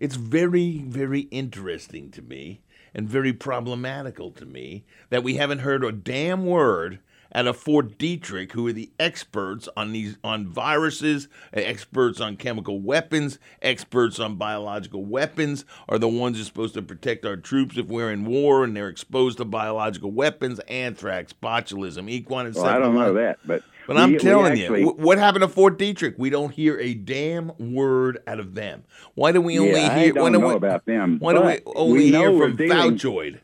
It's 0.00 0.16
very, 0.16 0.78
very 0.86 1.22
interesting 1.22 2.10
to 2.12 2.22
me 2.22 2.62
and 2.94 3.08
very 3.08 3.32
problematical 3.32 4.30
to 4.32 4.46
me 4.46 4.84
that 5.10 5.22
we 5.22 5.34
haven't 5.34 5.60
heard 5.60 5.84
a 5.84 5.92
damn 5.92 6.46
word 6.46 7.00
out 7.34 7.46
of 7.46 7.56
Fort 7.56 7.98
Detrick, 7.98 8.52
who 8.52 8.66
are 8.66 8.72
the 8.72 8.90
experts 8.98 9.68
on 9.76 9.92
these 9.92 10.16
on 10.24 10.46
viruses, 10.46 11.28
experts 11.52 12.20
on 12.20 12.36
chemical 12.36 12.80
weapons, 12.80 13.38
experts 13.60 14.18
on 14.18 14.36
biological 14.36 15.04
weapons, 15.04 15.64
are 15.88 15.98
the 15.98 16.08
ones 16.08 16.36
who 16.36 16.42
are 16.42 16.46
supposed 16.46 16.74
to 16.74 16.82
protect 16.82 17.26
our 17.26 17.36
troops 17.36 17.76
if 17.76 17.86
we're 17.86 18.10
in 18.10 18.24
war 18.24 18.64
and 18.64 18.74
they're 18.74 18.88
exposed 18.88 19.38
to 19.38 19.44
biological 19.44 20.10
weapons, 20.10 20.58
anthrax, 20.68 21.32
botulism, 21.32 22.08
equine 22.08 22.50
Well, 22.52 22.64
I 22.64 22.78
don't 22.78 22.94
know 22.94 23.14
that, 23.14 23.38
but 23.44 23.62
But 23.88 23.96
we- 23.96 24.02
I'm 24.02 24.18
telling 24.18 24.52
actually- 24.52 24.82
you, 24.82 24.90
what 24.90 25.16
happened 25.16 25.42
to 25.42 25.48
Fort 25.48 25.78
Detrick? 25.78 26.18
We 26.18 26.28
don't 26.28 26.52
hear 26.52 26.78
a 26.78 26.92
damn 26.92 27.52
word 27.58 28.18
out 28.26 28.38
of 28.38 28.54
them. 28.54 28.84
Why 29.14 29.32
do 29.32 29.40
we 29.40 29.58
only 29.58 29.80
yeah, 29.80 29.92
I 29.94 30.10
don't 30.10 30.32
do 30.32 30.38
know 30.38 30.48
we, 30.48 30.54
about 30.54 30.84
them. 30.84 31.16
Why 31.18 31.32
do 31.32 31.40
we 31.40 31.60
only 31.74 31.98
we 31.98 32.10
hear 32.10 32.30
from 32.38 32.54
dealing- 32.56 32.96
Faujoid? 32.98 33.38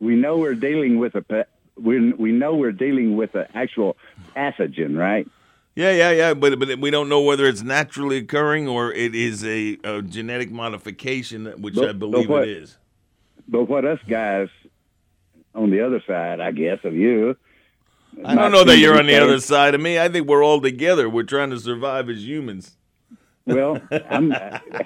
We 0.00 0.16
know 0.16 0.38
we're 0.38 0.54
dealing 0.54 0.98
with 0.98 1.14
a 1.14 1.46
we 1.76 2.12
we 2.12 2.32
know 2.32 2.54
we're 2.54 2.72
dealing 2.72 3.16
with 3.16 3.34
an 3.34 3.46
actual 3.54 3.98
pathogen, 4.34 4.96
right? 4.96 5.28
Yeah, 5.76 5.90
yeah, 5.92 6.10
yeah. 6.12 6.34
But 6.34 6.58
but 6.58 6.78
we 6.78 6.90
don't 6.90 7.10
know 7.10 7.20
whether 7.20 7.44
it's 7.46 7.62
naturally 7.62 8.16
occurring 8.16 8.66
or 8.66 8.92
it 8.92 9.14
is 9.14 9.44
a, 9.44 9.76
a 9.84 10.00
genetic 10.00 10.50
modification, 10.50 11.46
which 11.60 11.74
But- 11.74 11.90
I 11.90 11.92
believe 11.92 12.30
what- 12.30 12.48
it 12.48 12.56
is. 12.56 12.78
But 13.46 13.64
what 13.64 13.84
us 13.84 13.98
guys 14.08 14.48
on 15.54 15.70
the 15.70 15.82
other 15.82 16.02
side, 16.06 16.40
I 16.40 16.50
guess, 16.50 16.78
of 16.82 16.94
you. 16.94 17.36
I 18.24 18.34
don't 18.34 18.52
know 18.52 18.64
that 18.64 18.78
you're 18.78 18.98
on 18.98 19.06
the 19.06 19.16
other 19.16 19.40
side 19.40 19.74
of 19.74 19.80
me. 19.80 19.98
I 19.98 20.08
think 20.08 20.28
we're 20.28 20.44
all 20.44 20.60
together. 20.60 21.08
We're 21.08 21.22
trying 21.22 21.50
to 21.50 21.58
survive 21.60 22.08
as 22.08 22.26
humans. 22.26 22.76
Well, 23.46 23.80
I'm, 24.10 24.30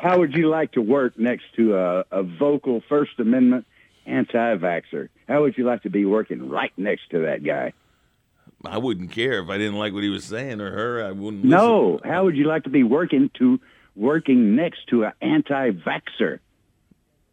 how 0.00 0.18
would 0.18 0.34
you 0.34 0.48
like 0.48 0.72
to 0.72 0.82
work 0.82 1.18
next 1.18 1.44
to 1.56 1.76
a, 1.76 2.04
a 2.10 2.22
vocal 2.22 2.82
First 2.88 3.18
Amendment 3.18 3.66
anti-vaxxer? 4.06 5.08
How 5.28 5.42
would 5.42 5.56
you 5.58 5.64
like 5.64 5.82
to 5.82 5.90
be 5.90 6.04
working 6.04 6.48
right 6.48 6.72
next 6.76 7.10
to 7.10 7.20
that 7.26 7.44
guy? 7.44 7.72
I 8.64 8.78
wouldn't 8.78 9.12
care 9.12 9.40
if 9.40 9.48
I 9.48 9.58
didn't 9.58 9.78
like 9.78 9.92
what 9.92 10.02
he 10.02 10.08
was 10.08 10.24
saying 10.24 10.60
or 10.60 10.70
her. 10.70 11.04
I 11.04 11.12
wouldn't. 11.12 11.44
No. 11.44 12.00
How 12.04 12.24
would 12.24 12.36
you 12.36 12.44
like 12.44 12.64
to 12.64 12.70
be 12.70 12.82
working 12.82 13.30
to 13.38 13.60
working 13.94 14.56
next 14.56 14.86
to 14.88 15.04
an 15.04 15.12
anti-vaxxer? 15.20 16.40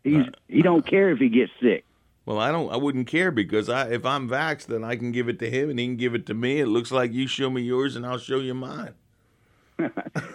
He's 0.03 0.27
uh, 0.27 0.31
he 0.47 0.61
don't 0.61 0.85
care 0.85 1.09
if 1.09 1.19
he 1.19 1.29
gets 1.29 1.51
sick. 1.61 1.84
Well, 2.25 2.39
I 2.39 2.51
don't. 2.51 2.71
I 2.71 2.77
wouldn't 2.77 3.07
care 3.07 3.29
because 3.31 3.69
I, 3.69 3.89
if 3.89 4.05
I'm 4.05 4.27
vaxxed, 4.27 4.65
then 4.65 4.83
I 4.83 4.95
can 4.95 5.11
give 5.11 5.29
it 5.29 5.37
to 5.39 5.49
him 5.49 5.69
and 5.69 5.77
he 5.77 5.85
can 5.85 5.95
give 5.95 6.15
it 6.15 6.25
to 6.27 6.33
me. 6.33 6.59
It 6.59 6.65
looks 6.67 6.91
like 6.91 7.13
you 7.13 7.27
show 7.27 7.49
me 7.51 7.61
yours 7.61 7.95
and 7.95 8.05
I'll 8.05 8.17
show 8.17 8.39
you 8.39 8.53
mine. 8.53 8.93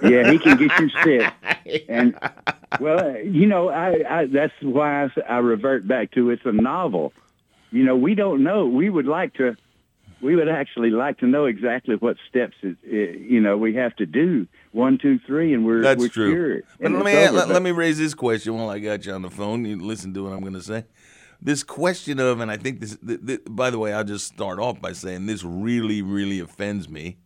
Yeah, 0.03 0.31
he 0.31 0.39
can 0.39 0.57
get 0.59 0.79
you 0.79 0.89
sick. 1.03 1.33
And 1.89 2.15
well, 2.81 2.99
uh, 3.11 3.19
you 3.19 3.47
know, 3.47 3.69
I, 3.69 4.21
I 4.23 4.27
that's 4.27 4.53
why 4.63 5.09
I 5.29 5.39
revert 5.39 5.87
back 5.87 6.11
to 6.13 6.31
it's 6.31 6.43
a 6.45 6.53
novel. 6.53 7.13
You 7.71 7.85
know, 7.85 7.97
we 7.97 8.15
don't 8.15 8.43
know. 8.43 8.67
We 8.67 8.91
would 8.91 9.07
like 9.07 9.35
to. 9.35 9.57
We 10.21 10.37
would 10.37 10.49
actually 10.49 10.91
like 10.91 11.19
to 11.19 11.27
know 11.27 11.47
exactly 11.47 11.97
what 11.97 12.17
steps 12.29 12.57
it, 12.63 12.77
it, 12.83 13.21
you 13.21 13.41
know 13.41 13.57
we 13.57 13.75
have 13.77 13.95
to 13.97 14.07
do. 14.07 14.47
One, 14.73 14.99
two, 14.99 15.19
three, 15.21 15.55
and 15.55 15.65
we're 15.65 15.83
That's 15.83 16.01
we're 16.01 16.09
true. 16.09 16.33
cured. 16.33 16.65
But 16.81 16.93
let 16.93 17.05
me 17.05 17.13
over. 17.13 17.33
let, 17.33 17.47
But- 17.49 17.55
let 17.55 17.63
me 17.63 17.71
raise 17.73 17.99
this 17.99 18.15
question 18.15 18.55
while 18.59 18.69
I 18.69 18.79
got 18.79 19.07
you 19.07 19.13
on 19.13 19.23
the 19.23 19.31
phone. 19.31 19.65
You 19.65 19.79
listen 19.81 20.13
to 20.15 20.25
what 20.25 20.33
I'm 20.33 20.41
going 20.41 20.53
to 20.55 20.63
say. 20.63 20.85
This 21.43 21.63
question 21.63 22.19
of, 22.21 22.41
and 22.41 22.51
I 22.51 22.57
think 22.57 22.81
this. 22.81 22.97
Th- 23.07 23.21
th- 23.27 23.41
by 23.49 23.71
the 23.71 23.79
way, 23.79 23.93
I'll 23.95 24.05
just 24.05 24.27
start 24.27 24.59
off 24.59 24.81
by 24.81 24.93
saying 24.93 25.27
this 25.27 25.43
really, 25.43 26.03
really 26.03 26.39
offends 26.41 26.89
me, 26.89 27.17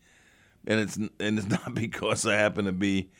and 0.66 0.78
it's 0.80 0.96
and 0.96 1.10
it's 1.38 1.48
not 1.48 1.74
because 1.74 2.24
I 2.26 2.34
happen 2.34 2.64
to 2.66 2.72
be 2.72 3.10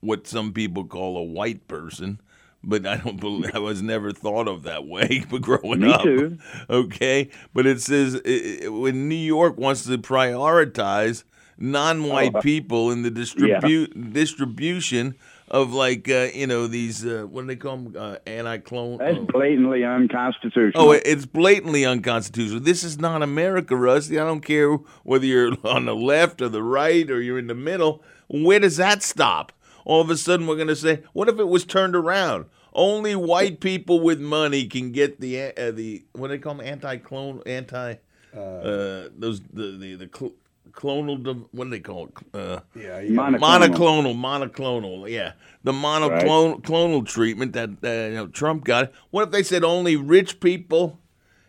what 0.00 0.26
some 0.26 0.52
people 0.52 0.84
call 0.84 1.16
a 1.16 1.22
white 1.22 1.66
person. 1.68 2.20
But 2.66 2.86
I 2.86 2.96
don't 2.96 3.20
believe 3.20 3.54
I 3.54 3.58
was 3.58 3.82
never 3.82 4.10
thought 4.10 4.48
of 4.48 4.62
that 4.62 4.86
way. 4.86 5.22
But 5.30 5.42
growing 5.42 5.80
Me 5.80 5.92
up, 5.92 6.02
too. 6.02 6.38
okay. 6.70 7.28
But 7.52 7.66
it 7.66 7.82
says 7.82 8.14
i- 8.24 8.64
i- 8.64 8.68
when 8.68 9.06
New 9.08 9.14
York 9.14 9.58
wants 9.58 9.84
to 9.84 9.98
prioritize 9.98 11.24
non-white 11.58 12.34
Oh, 12.34 12.38
uh, 12.38 12.42
people 12.42 12.90
in 12.90 13.02
the 13.02 13.10
distribute 13.10 14.12
distribution 14.14 15.14
of 15.48 15.72
like 15.72 16.08
uh, 16.08 16.28
you 16.34 16.46
know 16.46 16.66
these 16.66 17.04
uh, 17.04 17.26
what 17.28 17.42
do 17.42 17.48
they 17.48 17.56
call 17.56 17.76
them 17.76 17.94
uh, 17.98 18.16
anti-clone 18.26 18.98
that's 18.98 19.18
oh. 19.18 19.26
blatantly 19.26 19.84
unconstitutional. 19.84 20.72
Oh, 20.76 20.92
it's 20.92 21.26
blatantly 21.26 21.84
unconstitutional. 21.84 22.60
This 22.60 22.82
is 22.82 22.98
not 22.98 23.22
America, 23.22 23.76
Rusty. 23.76 24.18
I 24.18 24.24
don't 24.24 24.40
care 24.40 24.72
whether 25.02 25.26
you're 25.26 25.56
on 25.64 25.84
the 25.84 25.94
left 25.94 26.40
or 26.40 26.48
the 26.48 26.62
right 26.62 27.10
or 27.10 27.20
you're 27.20 27.38
in 27.38 27.48
the 27.48 27.54
middle. 27.54 28.02
Where 28.28 28.60
does 28.60 28.76
that 28.78 29.02
stop? 29.02 29.52
All 29.84 30.00
of 30.00 30.08
a 30.08 30.16
sudden, 30.16 30.46
we're 30.46 30.56
going 30.56 30.68
to 30.68 30.76
say, 30.76 31.02
what 31.12 31.28
if 31.28 31.38
it 31.38 31.48
was 31.48 31.66
turned 31.66 31.94
around? 31.94 32.46
Only 32.72 33.14
white 33.14 33.60
people 33.60 34.00
with 34.00 34.18
money 34.18 34.66
can 34.66 34.92
get 34.92 35.20
the 35.20 35.52
uh, 35.56 35.70
the 35.70 36.04
what 36.12 36.28
do 36.28 36.34
they 36.34 36.38
call 36.38 36.54
them? 36.54 36.66
Anti-clone, 36.66 37.42
anti 37.46 37.96
uh, 38.36 39.08
those 39.16 39.40
the 39.52 39.76
the, 39.78 39.94
the 39.94 40.10
cl- 40.12 40.32
clonal. 40.74 41.46
What 41.52 41.64
do 41.64 41.70
they 41.70 41.80
call 41.80 42.06
it? 42.06 42.12
Uh, 42.32 42.60
yeah, 42.74 43.02
monoclonal. 43.02 44.14
monoclonal, 44.14 44.14
monoclonal. 44.16 45.10
Yeah, 45.10 45.32
the 45.62 45.72
monoclonal 45.72 46.62
clonal 46.62 47.06
treatment 47.06 47.52
that 47.54 47.70
uh, 47.82 48.08
you 48.10 48.14
know, 48.14 48.26
Trump 48.28 48.64
got. 48.64 48.92
What 49.10 49.24
if 49.24 49.30
they 49.30 49.42
said 49.42 49.64
only 49.64 49.96
rich 49.96 50.40
people 50.40 50.98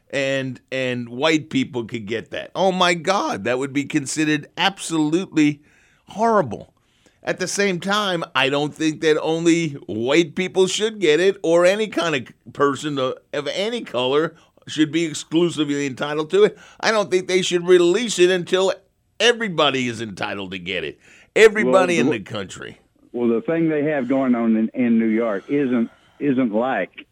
and 0.10 0.62
and 0.72 1.10
white 1.10 1.50
people 1.50 1.86
could 1.86 2.06
get 2.06 2.32
that? 2.32 2.52
Oh 2.56 2.72
my 2.72 2.94
God, 2.94 3.44
that 3.44 3.60
would 3.60 3.74
be 3.74 3.86
considered 3.86 4.48
absolutely 4.58 5.62
horrible. 6.10 6.74
At 7.24 7.40
the 7.40 7.48
same 7.48 7.80
time, 7.80 8.24
I 8.36 8.50
don't 8.50 8.74
think 8.74 9.02
that 9.02 9.20
only 9.20 9.70
white 9.88 10.36
people 10.36 10.68
should 10.68 11.00
get 11.00 11.20
it, 11.20 11.38
or 11.42 11.66
any 11.66 11.88
kind 11.88 12.16
of 12.16 12.54
person 12.54 13.00
of 13.00 13.48
any 13.48 13.82
color 13.82 14.36
should 14.68 14.92
be 14.92 15.06
exclusively 15.06 15.86
entitled 15.86 16.30
to 16.32 16.44
it. 16.44 16.58
I 16.80 16.92
don't 16.92 17.10
think 17.10 17.28
they 17.28 17.42
should 17.42 17.68
release 17.68 18.20
it 18.20 18.30
until 18.30 18.74
everybody 19.20 19.88
is 19.88 20.02
entitled 20.02 20.52
to 20.52 20.60
get 20.60 20.84
it. 20.84 21.00
Everybody 21.36 21.98
well, 21.98 22.06
in 22.08 22.12
the 22.12 22.20
country. 22.20 22.80
Well, 23.12 23.30
the 23.30 23.42
thing 23.42 23.70
they 23.70 23.84
have 23.84 24.08
going 24.08 24.36
on 24.36 24.56
in, 24.56 24.70
in 24.74 25.00
New 25.00 25.08
York 25.08 25.50
isn't 25.50 25.90
isn't 26.20 26.54
like 26.54 27.06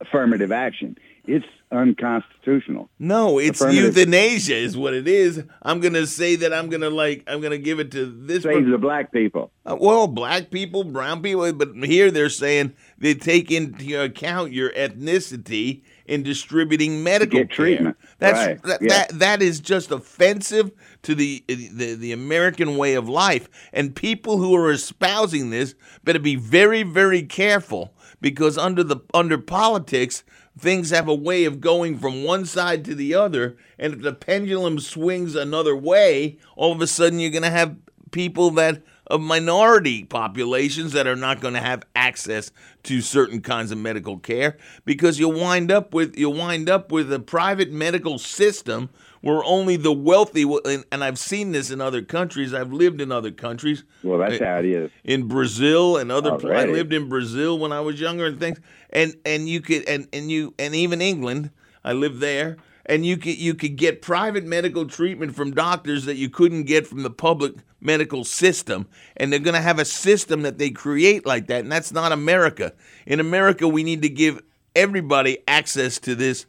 affirmative 0.00 0.52
action. 0.52 0.96
It's 1.26 1.46
unconstitutional. 1.72 2.88
No, 2.98 3.38
it's 3.38 3.60
euthanasia 3.60 4.54
is 4.54 4.76
what 4.76 4.94
it 4.94 5.08
is. 5.08 5.42
I'm 5.62 5.80
gonna 5.80 6.06
say 6.06 6.36
that 6.36 6.52
I'm 6.52 6.68
gonna 6.68 6.90
like 6.90 7.24
I'm 7.26 7.40
gonna 7.40 7.58
give 7.58 7.80
it 7.80 7.90
to 7.92 8.06
this. 8.06 8.44
Save 8.44 8.68
the 8.68 8.78
black 8.78 9.12
people. 9.12 9.50
Uh, 9.64 9.76
well, 9.78 10.06
black 10.06 10.50
people, 10.50 10.84
brown 10.84 11.22
people, 11.22 11.52
but 11.52 11.74
here 11.84 12.10
they're 12.10 12.28
saying 12.28 12.74
they 12.98 13.14
take 13.14 13.50
into 13.50 14.00
account 14.00 14.52
your 14.52 14.70
ethnicity 14.70 15.82
in 16.06 16.22
distributing 16.22 17.02
medical 17.02 17.46
treatment. 17.46 17.96
That's 18.18 18.46
right. 18.46 18.62
that, 18.62 18.82
yeah. 18.82 18.88
that 18.88 19.18
that 19.18 19.42
is 19.42 19.60
just 19.60 19.90
offensive 19.90 20.70
to 21.02 21.14
the, 21.14 21.44
the 21.48 21.94
the 21.94 22.12
American 22.12 22.76
way 22.76 22.94
of 22.94 23.08
life. 23.08 23.48
And 23.72 23.94
people 23.94 24.38
who 24.38 24.54
are 24.54 24.70
espousing 24.70 25.50
this 25.50 25.74
better 26.04 26.18
be 26.18 26.36
very 26.36 26.82
very 26.82 27.22
careful 27.22 27.94
because 28.20 28.56
under 28.56 28.82
the 28.82 28.98
under 29.12 29.38
politics 29.38 30.22
things 30.58 30.90
have 30.90 31.06
a 31.06 31.14
way 31.14 31.44
of 31.44 31.60
going 31.60 31.98
from 31.98 32.24
one 32.24 32.46
side 32.46 32.84
to 32.84 32.94
the 32.94 33.14
other 33.14 33.56
and 33.78 33.94
if 33.94 34.00
the 34.00 34.12
pendulum 34.12 34.78
swings 34.78 35.34
another 35.34 35.76
way 35.76 36.38
all 36.56 36.72
of 36.72 36.80
a 36.80 36.86
sudden 36.86 37.20
you're 37.20 37.30
going 37.30 37.42
to 37.42 37.50
have 37.50 37.76
people 38.10 38.50
that 38.50 38.82
of 39.08 39.20
minority 39.20 40.04
populations 40.04 40.92
that 40.92 41.06
are 41.06 41.16
not 41.16 41.40
going 41.40 41.54
to 41.54 41.60
have 41.60 41.84
access 42.06 42.52
to 42.84 43.00
certain 43.00 43.40
kinds 43.40 43.72
of 43.72 43.78
medical 43.78 44.18
care 44.18 44.56
because 44.84 45.18
you'll 45.18 45.38
wind 45.38 45.70
up 45.70 45.92
with 45.92 46.16
you'll 46.16 46.32
wind 46.34 46.68
up 46.70 46.92
with 46.92 47.12
a 47.12 47.18
private 47.18 47.72
medical 47.72 48.18
system 48.18 48.88
where 49.22 49.42
only 49.44 49.76
the 49.76 49.92
wealthy 49.92 50.42
and, 50.42 50.84
and 50.92 51.02
I've 51.02 51.18
seen 51.18 51.50
this 51.52 51.70
in 51.70 51.80
other 51.80 52.02
countries. 52.02 52.54
I've 52.54 52.72
lived 52.72 53.00
in 53.00 53.10
other 53.10 53.32
countries. 53.32 53.82
Well, 54.04 54.18
that's 54.18 54.40
eh, 54.40 54.44
how 54.44 54.58
it 54.58 54.66
is 54.66 54.90
in 55.02 55.26
Brazil 55.26 55.96
and 55.96 56.12
other. 56.12 56.34
I 56.54 56.66
lived 56.66 56.92
in 56.92 57.08
Brazil 57.08 57.58
when 57.58 57.72
I 57.72 57.80
was 57.80 58.00
younger 58.00 58.26
and 58.26 58.38
things. 58.38 58.60
And 58.90 59.16
and 59.24 59.48
you 59.48 59.60
could 59.60 59.88
and 59.88 60.06
and 60.12 60.30
you 60.30 60.54
and 60.58 60.74
even 60.74 61.00
England. 61.00 61.50
I 61.84 61.92
lived 61.92 62.20
there 62.20 62.56
and 62.86 63.04
you 63.04 63.16
could 63.16 63.36
you 63.38 63.54
could 63.54 63.76
get 63.76 64.00
private 64.00 64.44
medical 64.44 64.86
treatment 64.86 65.34
from 65.34 65.52
doctors 65.52 66.04
that 66.04 66.16
you 66.16 66.30
couldn't 66.30 66.64
get 66.64 66.86
from 66.86 67.02
the 67.02 67.10
public 67.10 67.54
medical 67.86 68.24
system 68.24 68.88
and 69.16 69.32
they're 69.32 69.38
going 69.38 69.54
to 69.54 69.60
have 69.60 69.78
a 69.78 69.84
system 69.84 70.42
that 70.42 70.58
they 70.58 70.70
create 70.70 71.24
like 71.24 71.46
that 71.46 71.60
and 71.60 71.72
that's 71.72 71.92
not 71.92 72.12
America. 72.12 72.72
In 73.06 73.20
America 73.20 73.68
we 73.68 73.82
need 73.82 74.02
to 74.02 74.08
give 74.08 74.42
everybody 74.74 75.38
access 75.48 75.98
to 76.00 76.14
this 76.14 76.46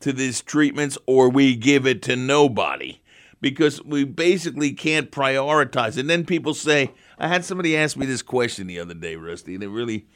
to 0.00 0.12
these 0.12 0.42
treatments 0.42 0.98
or 1.06 1.30
we 1.30 1.56
give 1.56 1.86
it 1.86 2.02
to 2.02 2.14
nobody 2.14 3.00
because 3.40 3.82
we 3.84 4.04
basically 4.04 4.72
can't 4.72 5.10
prioritize. 5.10 5.96
And 5.96 6.08
then 6.08 6.24
people 6.24 6.54
say, 6.54 6.90
I 7.18 7.28
had 7.28 7.44
somebody 7.44 7.76
ask 7.76 7.96
me 7.96 8.06
this 8.06 8.22
question 8.22 8.66
the 8.66 8.78
other 8.78 8.94
day, 8.94 9.16
Rusty, 9.16 9.54
and 9.54 9.64
it 9.64 9.68
really 9.68 10.06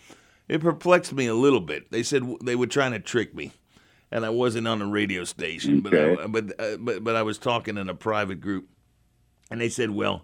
it 0.48 0.60
perplexed 0.60 1.12
me 1.12 1.26
a 1.26 1.34
little 1.34 1.60
bit. 1.60 1.90
They 1.90 2.02
said 2.02 2.22
they 2.42 2.56
were 2.56 2.66
trying 2.66 2.92
to 2.92 3.00
trick 3.00 3.34
me 3.34 3.52
and 4.10 4.24
I 4.24 4.30
wasn't 4.30 4.66
on 4.66 4.80
a 4.80 4.86
radio 4.86 5.24
station, 5.24 5.86
okay. 5.86 6.14
but 6.14 6.22
I, 6.22 6.26
but 6.26 6.60
uh, 6.60 6.76
but 6.78 7.04
but 7.04 7.16
I 7.16 7.22
was 7.22 7.38
talking 7.38 7.76
in 7.76 7.88
a 7.88 7.94
private 7.94 8.40
group, 8.40 8.68
and 9.50 9.60
they 9.60 9.68
said, 9.68 9.90
"Well, 9.90 10.22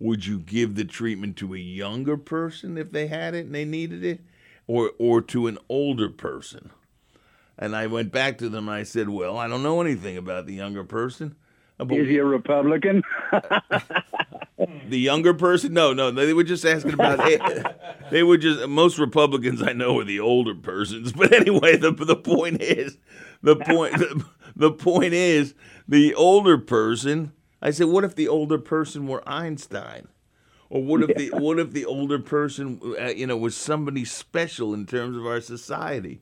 would 0.00 0.26
you 0.26 0.38
give 0.38 0.74
the 0.74 0.84
treatment 0.84 1.36
to 1.38 1.54
a 1.54 1.58
younger 1.58 2.16
person 2.16 2.78
if 2.78 2.90
they 2.92 3.06
had 3.06 3.34
it 3.34 3.46
and 3.46 3.54
they 3.54 3.64
needed 3.64 4.04
it, 4.04 4.20
or 4.66 4.92
or 4.98 5.20
to 5.22 5.46
an 5.46 5.58
older 5.68 6.08
person?" 6.08 6.70
And 7.58 7.74
I 7.74 7.86
went 7.88 8.12
back 8.12 8.38
to 8.38 8.48
them 8.48 8.68
and 8.68 8.76
I 8.76 8.82
said, 8.84 9.08
"Well, 9.08 9.36
I 9.36 9.48
don't 9.48 9.62
know 9.62 9.80
anything 9.80 10.16
about 10.16 10.46
the 10.46 10.54
younger 10.54 10.84
person." 10.84 11.34
Uh, 11.80 11.86
is 11.90 12.08
he 12.08 12.18
a 12.18 12.24
Republican? 12.24 13.02
the 14.88 14.98
younger 14.98 15.34
person? 15.34 15.72
No, 15.72 15.92
no. 15.92 16.10
They 16.10 16.32
were 16.32 16.44
just 16.44 16.64
asking 16.64 16.94
about. 16.94 17.20
it. 17.22 17.40
they 18.10 18.22
were 18.22 18.36
just 18.38 18.68
most 18.68 18.98
Republicans 18.98 19.62
I 19.62 19.72
know 19.72 20.00
are 20.00 20.04
the 20.04 20.20
older 20.20 20.54
persons. 20.54 21.12
But 21.18 21.32
anyway, 21.32 21.76
the 21.76 21.92
the 21.92 22.16
point 22.16 22.62
is, 22.62 22.96
the 23.42 23.56
point 23.56 23.98
the, 23.98 24.24
the 24.56 24.72
point 24.72 25.14
is 25.14 25.54
the 25.86 26.14
older 26.14 26.58
person. 26.58 27.32
I 27.60 27.70
said, 27.70 27.86
what 27.86 28.04
if 28.04 28.14
the 28.14 28.28
older 28.28 28.58
person 28.58 29.06
were 29.06 29.26
Einstein? 29.28 30.08
Or 30.70 30.82
what 30.82 31.02
if 31.02 31.10
yeah. 31.10 31.30
the 31.30 31.30
what 31.38 31.58
if 31.58 31.72
the 31.72 31.86
older 31.86 32.18
person, 32.18 32.80
uh, 33.00 33.06
you 33.06 33.26
know, 33.26 33.38
was 33.38 33.56
somebody 33.56 34.04
special 34.04 34.74
in 34.74 34.84
terms 34.84 35.16
of 35.16 35.26
our 35.26 35.40
society? 35.40 36.20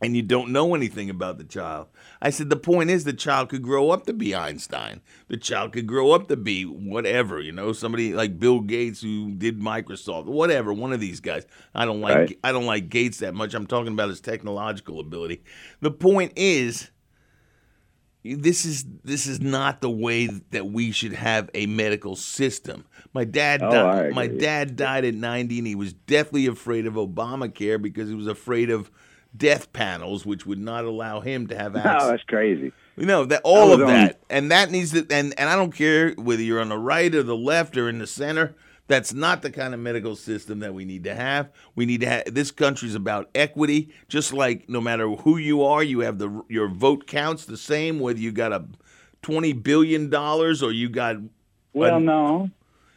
and 0.00 0.16
you 0.16 0.22
don't 0.22 0.50
know 0.50 0.74
anything 0.74 1.10
about 1.10 1.38
the 1.38 1.44
child. 1.44 1.88
I 2.22 2.30
said, 2.30 2.50
the 2.50 2.56
point 2.56 2.90
is 2.90 3.04
the 3.04 3.12
child 3.12 3.48
could 3.48 3.62
grow 3.62 3.90
up 3.90 4.06
to 4.06 4.12
be 4.12 4.34
Einstein. 4.34 5.00
The 5.28 5.36
child 5.36 5.72
could 5.72 5.86
grow 5.86 6.12
up 6.12 6.28
to 6.28 6.36
be 6.36 6.64
whatever, 6.64 7.40
you 7.40 7.52
know, 7.52 7.72
somebody 7.72 8.14
like 8.14 8.38
Bill 8.38 8.60
Gates 8.60 9.00
who 9.00 9.32
did 9.32 9.60
Microsoft, 9.60 10.26
whatever, 10.26 10.72
one 10.72 10.92
of 10.92 11.00
these 11.00 11.20
guys. 11.20 11.46
I 11.74 11.84
don't 11.84 12.00
like 12.00 12.16
right. 12.16 12.38
I 12.44 12.52
don't 12.52 12.66
like 12.66 12.88
Gates 12.88 13.18
that 13.18 13.34
much. 13.34 13.54
I'm 13.54 13.66
talking 13.66 13.92
about 13.92 14.08
his 14.08 14.20
technological 14.20 15.00
ability. 15.00 15.42
The 15.80 15.90
point 15.90 16.32
is 16.36 16.90
this 18.34 18.64
is 18.64 18.84
this 19.04 19.26
is 19.26 19.40
not 19.40 19.80
the 19.80 19.90
way 19.90 20.26
that 20.50 20.66
we 20.66 20.90
should 20.92 21.12
have 21.12 21.50
a 21.54 21.66
medical 21.66 22.16
system. 22.16 22.84
My 23.12 23.24
dad 23.24 23.62
oh, 23.62 23.70
died, 23.70 24.12
my 24.12 24.26
dad 24.26 24.76
died 24.76 25.04
at 25.04 25.14
90 25.14 25.58
and 25.58 25.66
he 25.66 25.74
was 25.74 25.92
deathly 25.92 26.46
afraid 26.46 26.86
of 26.86 26.94
Obamacare 26.94 27.80
because 27.80 28.08
he 28.08 28.14
was 28.14 28.26
afraid 28.26 28.70
of 28.70 28.90
death 29.36 29.72
panels, 29.72 30.24
which 30.24 30.46
would 30.46 30.58
not 30.58 30.84
allow 30.84 31.20
him 31.20 31.46
to 31.48 31.56
have 31.56 31.76
access. 31.76 32.02
Oh, 32.02 32.10
that's 32.10 32.22
crazy. 32.24 32.72
You 32.96 33.06
know 33.06 33.24
that 33.26 33.42
all 33.44 33.72
of 33.72 33.80
that, 33.80 34.20
and 34.28 34.50
that 34.50 34.70
needs 34.70 34.92
to, 34.92 35.06
and 35.10 35.32
and 35.38 35.48
I 35.48 35.54
don't 35.54 35.72
care 35.72 36.12
whether 36.12 36.42
you're 36.42 36.60
on 36.60 36.68
the 36.68 36.78
right 36.78 37.14
or 37.14 37.22
the 37.22 37.36
left 37.36 37.76
or 37.76 37.88
in 37.88 37.98
the 37.98 38.06
center. 38.06 38.54
That's 38.88 39.12
not 39.12 39.42
the 39.42 39.50
kind 39.50 39.74
of 39.74 39.80
medical 39.80 40.16
system 40.16 40.60
that 40.60 40.74
we 40.74 40.84
need 40.84 41.04
to 41.04 41.14
have. 41.14 41.50
We 41.74 41.86
need 41.86 42.00
to 42.00 42.08
have 42.08 42.34
this 42.34 42.50
country's 42.50 42.94
about 42.94 43.30
equity. 43.34 43.90
Just 44.08 44.32
like 44.32 44.68
no 44.68 44.80
matter 44.80 45.08
who 45.08 45.36
you 45.36 45.62
are, 45.62 45.82
you 45.82 46.00
have 46.00 46.18
the 46.18 46.42
your 46.48 46.68
vote 46.68 47.06
counts 47.06 47.44
the 47.44 47.58
same 47.58 48.00
whether 48.00 48.18
you 48.18 48.32
got 48.32 48.52
a 48.52 48.64
twenty 49.22 49.52
billion 49.52 50.08
dollars 50.08 50.62
or 50.62 50.72
you 50.72 50.88
got. 50.88 51.16
Well, 51.74 51.98
a, 51.98 52.00
no, 52.00 52.50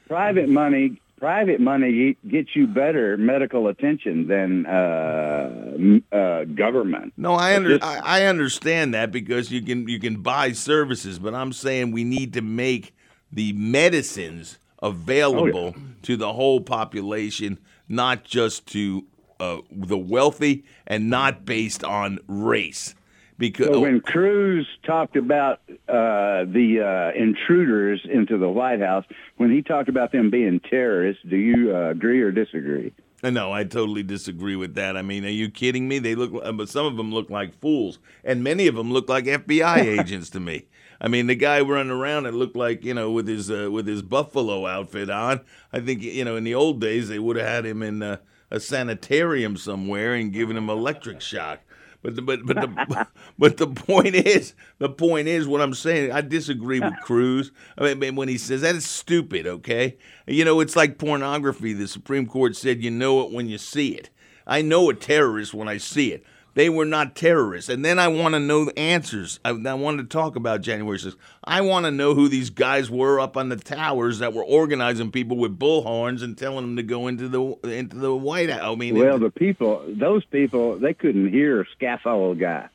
private 0.08 0.50
money 0.50 0.98
private 1.22 1.62
money 1.62 2.18
gets 2.28 2.56
you 2.56 2.66
better 2.66 3.16
medical 3.16 3.68
attention 3.68 4.28
than 4.28 4.66
uh, 4.66 5.78
uh, 6.12 6.46
government. 6.46 7.14
No, 7.16 7.36
I, 7.36 7.56
under, 7.56 7.78
just, 7.78 7.84
I, 7.84 8.22
I 8.22 8.26
understand 8.26 8.96
that 8.96 9.12
because 9.12 9.52
you 9.52 9.62
can 9.62 9.88
you 9.88 10.00
can 10.00 10.22
buy 10.22 10.54
services, 10.54 11.20
but 11.20 11.36
I'm 11.36 11.54
saying 11.54 11.92
we 11.92 12.04
need 12.04 12.34
to 12.34 12.42
make 12.42 12.96
the 13.32 13.54
medicines 13.54 14.58
available 14.82 15.74
oh, 15.76 15.80
yeah. 15.80 15.94
to 16.04 16.18
the 16.18 16.34
whole 16.34 16.62
population, 16.62 17.60
not 17.88 18.24
just 18.24 18.66
to 18.68 19.06
uh, 19.40 19.58
the 19.72 19.98
wealthy, 19.98 20.64
and 20.86 21.10
not 21.10 21.46
based 21.46 21.84
on 21.84 22.20
race. 22.28 22.96
Because 23.38 23.68
so 23.68 23.80
when 23.80 24.02
Cruz 24.02 24.68
talked 24.86 25.16
about 25.16 25.62
uh, 25.90 26.46
the 26.46 26.80
uh, 27.16 27.20
intruders 27.20 28.00
into 28.06 28.38
the 28.38 28.48
White 28.48 28.82
House, 28.82 29.04
when 29.38 29.52
he 29.52 29.64
talked 29.64 29.90
about 29.90 30.12
them 30.12 30.30
being 30.30 30.60
terrorists, 30.60 31.24
do 31.28 31.38
you 31.38 31.76
uh, 31.76 31.90
agree 31.90 32.22
or 32.22 32.32
disagree? 32.32 32.94
Uh, 33.24 33.32
no, 33.32 33.52
I 33.52 33.64
totally 33.64 34.04
disagree 34.04 34.56
with 34.56 34.76
that. 34.76 34.96
I 34.96 35.02
mean, 35.02 35.26
are 35.26 35.30
you 35.30 35.50
kidding 35.50 35.88
me? 35.88 35.98
They 35.98 36.14
look, 36.14 36.34
but 36.56 36.70
some 36.70 36.86
of 36.86 36.98
them 36.98 37.12
look 37.12 37.32
like 37.32 37.60
fools, 37.60 37.98
and 38.24 38.44
many 38.44 38.68
of 38.68 38.76
them 38.76 38.92
look 38.94 39.10
like 39.10 39.26
FBI 39.26 39.78
agents 40.00 40.30
to 40.32 40.40
me. 40.40 40.68
I 41.04 41.08
mean, 41.08 41.26
the 41.26 41.36
guy 41.36 41.60
running 41.62 41.92
around 41.92 42.28
it 42.28 42.36
looked 42.36 42.56
like 42.56 42.86
you 42.86 42.94
know 42.94 43.12
with 43.12 43.28
his 43.28 43.50
uh, 43.50 43.70
with 43.72 43.88
his 43.88 44.04
buffalo 44.04 44.68
outfit 44.68 45.10
on. 45.10 45.42
I 45.74 45.80
think 45.80 46.04
you 46.04 46.24
know 46.24 46.36
in 46.36 46.44
the 46.44 46.54
old 46.54 46.80
days 46.80 47.10
they 47.10 47.18
would 47.18 47.38
have 47.38 47.48
had 47.48 47.66
him 47.66 47.82
in 47.82 48.04
uh, 48.04 48.18
a 48.52 48.60
sanitarium 48.60 49.58
somewhere 49.58 50.14
and 50.14 50.32
given 50.32 50.56
him 50.56 50.70
electric 50.70 51.20
shock. 51.20 51.62
But 52.04 52.16
the, 52.16 52.22
but 52.22 52.46
but 52.46 52.56
the 52.56 53.08
but 53.40 53.58
the 53.58 53.68
point 53.68 54.14
is 54.14 54.54
the 54.78 54.90
point 54.90 55.28
is 55.28 55.48
what 55.48 55.62
I'm 55.62 55.74
saying. 55.74 56.12
I 56.12 56.22
disagree 56.22 56.80
with 56.80 56.94
Cruz. 57.02 57.52
I 57.80 57.96
mean, 57.96 58.16
when 58.16 58.28
he 58.28 58.38
says 58.38 58.62
that 58.62 58.76
is 58.76 58.86
stupid. 58.86 59.48
Okay, 59.48 59.98
you 60.28 60.46
know 60.46 60.60
it's 60.60 60.76
like 60.76 61.00
pornography. 61.00 61.74
The 61.74 61.88
Supreme 61.88 62.28
Court 62.28 62.56
said 62.56 62.84
you 62.84 62.92
know 62.92 63.26
it 63.26 63.32
when 63.32 63.50
you 63.50 63.58
see 63.58 63.90
it. 63.96 64.12
I 64.46 64.62
know 64.62 64.90
a 64.90 64.94
terrorist 64.94 65.54
when 65.54 65.68
I 65.68 65.78
see 65.78 66.12
it. 66.12 66.24
They 66.54 66.70
were 66.70 66.86
not 66.86 67.16
terrorists. 67.16 67.70
And 67.70 67.84
then 67.86 67.98
I 68.00 68.08
want 68.08 68.34
to 68.36 68.40
know 68.40 68.66
the 68.66 68.78
answers. 68.78 69.40
I, 69.46 69.50
I 69.52 69.74
want 69.74 70.00
to 70.00 70.04
talk 70.04 70.36
about 70.36 70.62
January 70.62 70.98
6th. 70.98 71.16
I 71.44 71.62
want 71.62 71.86
to 71.86 71.92
know 71.92 72.14
who 72.14 72.28
these 72.28 72.50
guys 72.50 72.90
were 72.90 73.20
up 73.20 73.38
on 73.38 73.50
the 73.50 73.56
towers 73.56 74.20
that 74.20 74.34
were 74.34 74.44
organizing 74.44 75.12
people 75.12 75.38
with 75.38 75.58
bullhorns 75.58 76.22
and 76.24 76.38
telling 76.38 76.66
them 76.66 76.76
to 76.76 76.84
go 76.84 77.08
into 77.08 77.28
the 77.28 77.70
into 77.70 77.98
the 77.98 78.16
White 78.16 78.50
House. 78.50 78.62
I 78.64 78.76
mean, 78.76 78.98
Well, 78.98 79.20
the 79.20 79.30
people, 79.32 79.84
those 79.88 80.26
people, 80.26 80.78
they 80.78 80.94
couldn't 80.94 81.30
hear 81.30 81.62
a 81.62 81.66
scaffold 81.76 82.40
guy. 82.40 82.68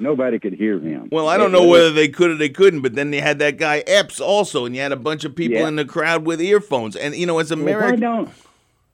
Nobody 0.00 0.38
could 0.38 0.54
hear 0.54 0.78
him. 0.80 1.10
Well, 1.12 1.28
I 1.28 1.36
don't 1.36 1.52
know 1.52 1.66
whether 1.68 1.92
they 1.92 2.08
could 2.08 2.30
or 2.30 2.34
they 2.34 2.48
couldn't, 2.48 2.80
but 2.80 2.94
then 2.94 3.10
they 3.10 3.20
had 3.20 3.38
that 3.40 3.58
guy 3.58 3.80
Epps 3.86 4.18
also, 4.18 4.64
and 4.64 4.74
you 4.74 4.80
had 4.80 4.92
a 4.92 4.96
bunch 4.96 5.24
of 5.24 5.36
people 5.36 5.58
Yeah. 5.58 5.68
in 5.68 5.76
the 5.76 5.84
crowd 5.84 6.24
with 6.24 6.40
earphones. 6.40 6.96
And 6.96 7.14
you 7.14 7.26
know, 7.26 7.38
as 7.38 7.50
Well, 7.54 8.26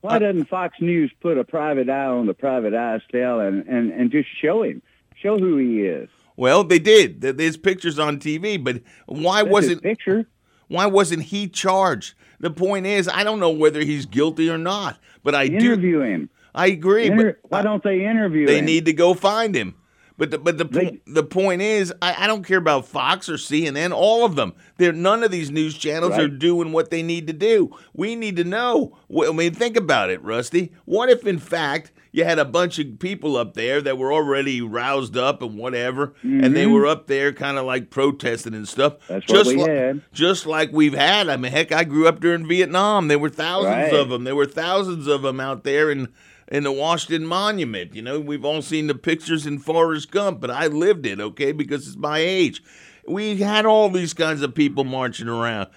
why 0.06 0.16
America, 0.16 0.24
don't 0.24 0.28
why 0.28 0.32
doesn't 0.32 0.48
Fox 0.48 0.80
News 0.80 1.12
put 1.20 1.38
a 1.38 1.44
private 1.44 1.88
eye 1.88 2.06
on 2.06 2.26
the 2.26 2.34
private 2.34 2.74
eye 2.74 3.00
still 3.08 3.40
and, 3.40 3.66
and, 3.66 3.92
and 3.92 4.10
just 4.10 4.28
show 4.40 4.62
him, 4.62 4.82
show 5.20 5.38
who 5.38 5.56
he 5.56 5.82
is? 5.82 6.08
well, 6.36 6.64
they 6.64 6.78
did. 6.78 7.20
There's 7.22 7.56
pictures 7.56 7.98
on 7.98 8.18
TV, 8.18 8.62
but 8.62 8.82
why 9.06 9.42
That's 9.42 9.52
wasn't 9.52 9.82
picture? 9.82 10.26
Why 10.68 10.86
wasn't 10.86 11.22
he 11.22 11.48
charged? 11.48 12.14
The 12.40 12.50
point 12.50 12.86
is, 12.86 13.08
I 13.08 13.24
don't 13.24 13.40
know 13.40 13.50
whether 13.50 13.80
he's 13.80 14.04
guilty 14.04 14.50
or 14.50 14.58
not, 14.58 14.98
but 15.22 15.34
I 15.34 15.48
do 15.48 15.54
Interview 15.54 15.98
do 15.98 16.00
him. 16.02 16.30
I 16.54 16.68
agree, 16.68 17.06
Inter- 17.06 17.38
but 17.42 17.50
why 17.50 17.62
don't 17.62 17.82
they 17.82 18.06
interview 18.06 18.46
they 18.46 18.58
him? 18.58 18.64
need 18.64 18.86
to 18.86 18.92
go 18.92 19.14
find 19.14 19.54
him. 19.54 19.74
But 20.18 20.30
the, 20.30 20.38
but 20.38 20.56
the 20.56 20.64
po- 20.64 20.96
the 21.06 21.22
point 21.22 21.60
is, 21.60 21.92
I, 22.00 22.24
I 22.24 22.26
don't 22.26 22.42
care 22.42 22.56
about 22.58 22.86
Fox 22.86 23.28
or 23.28 23.34
CNN. 23.34 23.92
All 23.92 24.24
of 24.24 24.34
them, 24.34 24.54
they're 24.78 24.92
none 24.92 25.22
of 25.22 25.30
these 25.30 25.50
news 25.50 25.76
channels 25.76 26.12
are 26.18 26.28
doing 26.28 26.72
what 26.72 26.90
they 26.90 27.02
need 27.02 27.26
to 27.26 27.32
do. 27.34 27.76
We 27.92 28.16
need 28.16 28.36
to 28.36 28.44
know. 28.44 28.96
I 29.14 29.30
mean, 29.32 29.52
think 29.52 29.76
about 29.76 30.08
it, 30.10 30.22
Rusty. 30.22 30.72
What 30.86 31.10
if, 31.10 31.26
in 31.26 31.38
fact, 31.38 31.92
you 32.12 32.24
had 32.24 32.38
a 32.38 32.46
bunch 32.46 32.78
of 32.78 32.98
people 32.98 33.36
up 33.36 33.52
there 33.52 33.82
that 33.82 33.98
were 33.98 34.10
already 34.10 34.62
roused 34.62 35.18
up 35.18 35.42
and 35.42 35.58
whatever, 35.58 36.14
and 36.22 36.56
they 36.56 36.64
Mhm. 36.64 36.72
were 36.72 36.86
up 36.86 37.08
there 37.08 37.34
kind 37.34 37.58
of 37.58 37.66
like 37.66 37.90
protesting 37.90 38.54
and 38.54 38.66
stuff. 38.66 38.94
That's 39.08 39.30
what 39.30 39.46
we 39.46 39.56
like, 39.56 39.68
had. 39.70 40.00
Just 40.14 40.46
like 40.46 40.72
we've 40.72 40.94
had. 40.94 41.28
I 41.28 41.36
mean, 41.36 41.52
heck, 41.52 41.72
I 41.72 41.84
grew 41.84 42.08
up 42.08 42.20
during 42.20 42.48
Vietnam. 42.48 43.08
There 43.08 43.18
were 43.18 43.28
thousands 43.28 43.92
Right. 43.92 43.92
of 43.92 44.08
them. 44.08 44.24
There 44.24 44.34
were 44.36 44.46
thousands 44.46 45.06
of 45.08 45.20
them 45.20 45.40
out 45.40 45.62
there 45.64 45.90
in 45.90 46.08
in 46.48 46.62
the 46.62 46.72
Washington 46.72 47.26
Monument. 47.26 47.94
You 47.94 48.02
know, 48.02 48.20
we've 48.20 48.44
all 48.44 48.62
seen 48.62 48.86
the 48.86 48.94
pictures 48.94 49.46
in 49.46 49.58
Forrest 49.58 50.10
Gump, 50.10 50.40
but 50.40 50.50
I 50.50 50.66
lived 50.66 51.06
it, 51.06 51.20
okay, 51.20 51.52
because 51.52 51.86
it's 51.86 51.96
my 51.96 52.18
age. 52.18 52.62
We 53.06 53.38
had 53.38 53.66
all 53.66 53.88
these 53.88 54.14
kinds 54.14 54.42
of 54.42 54.54
people 54.54 54.84
marching 54.84 55.28
around. 55.28 55.68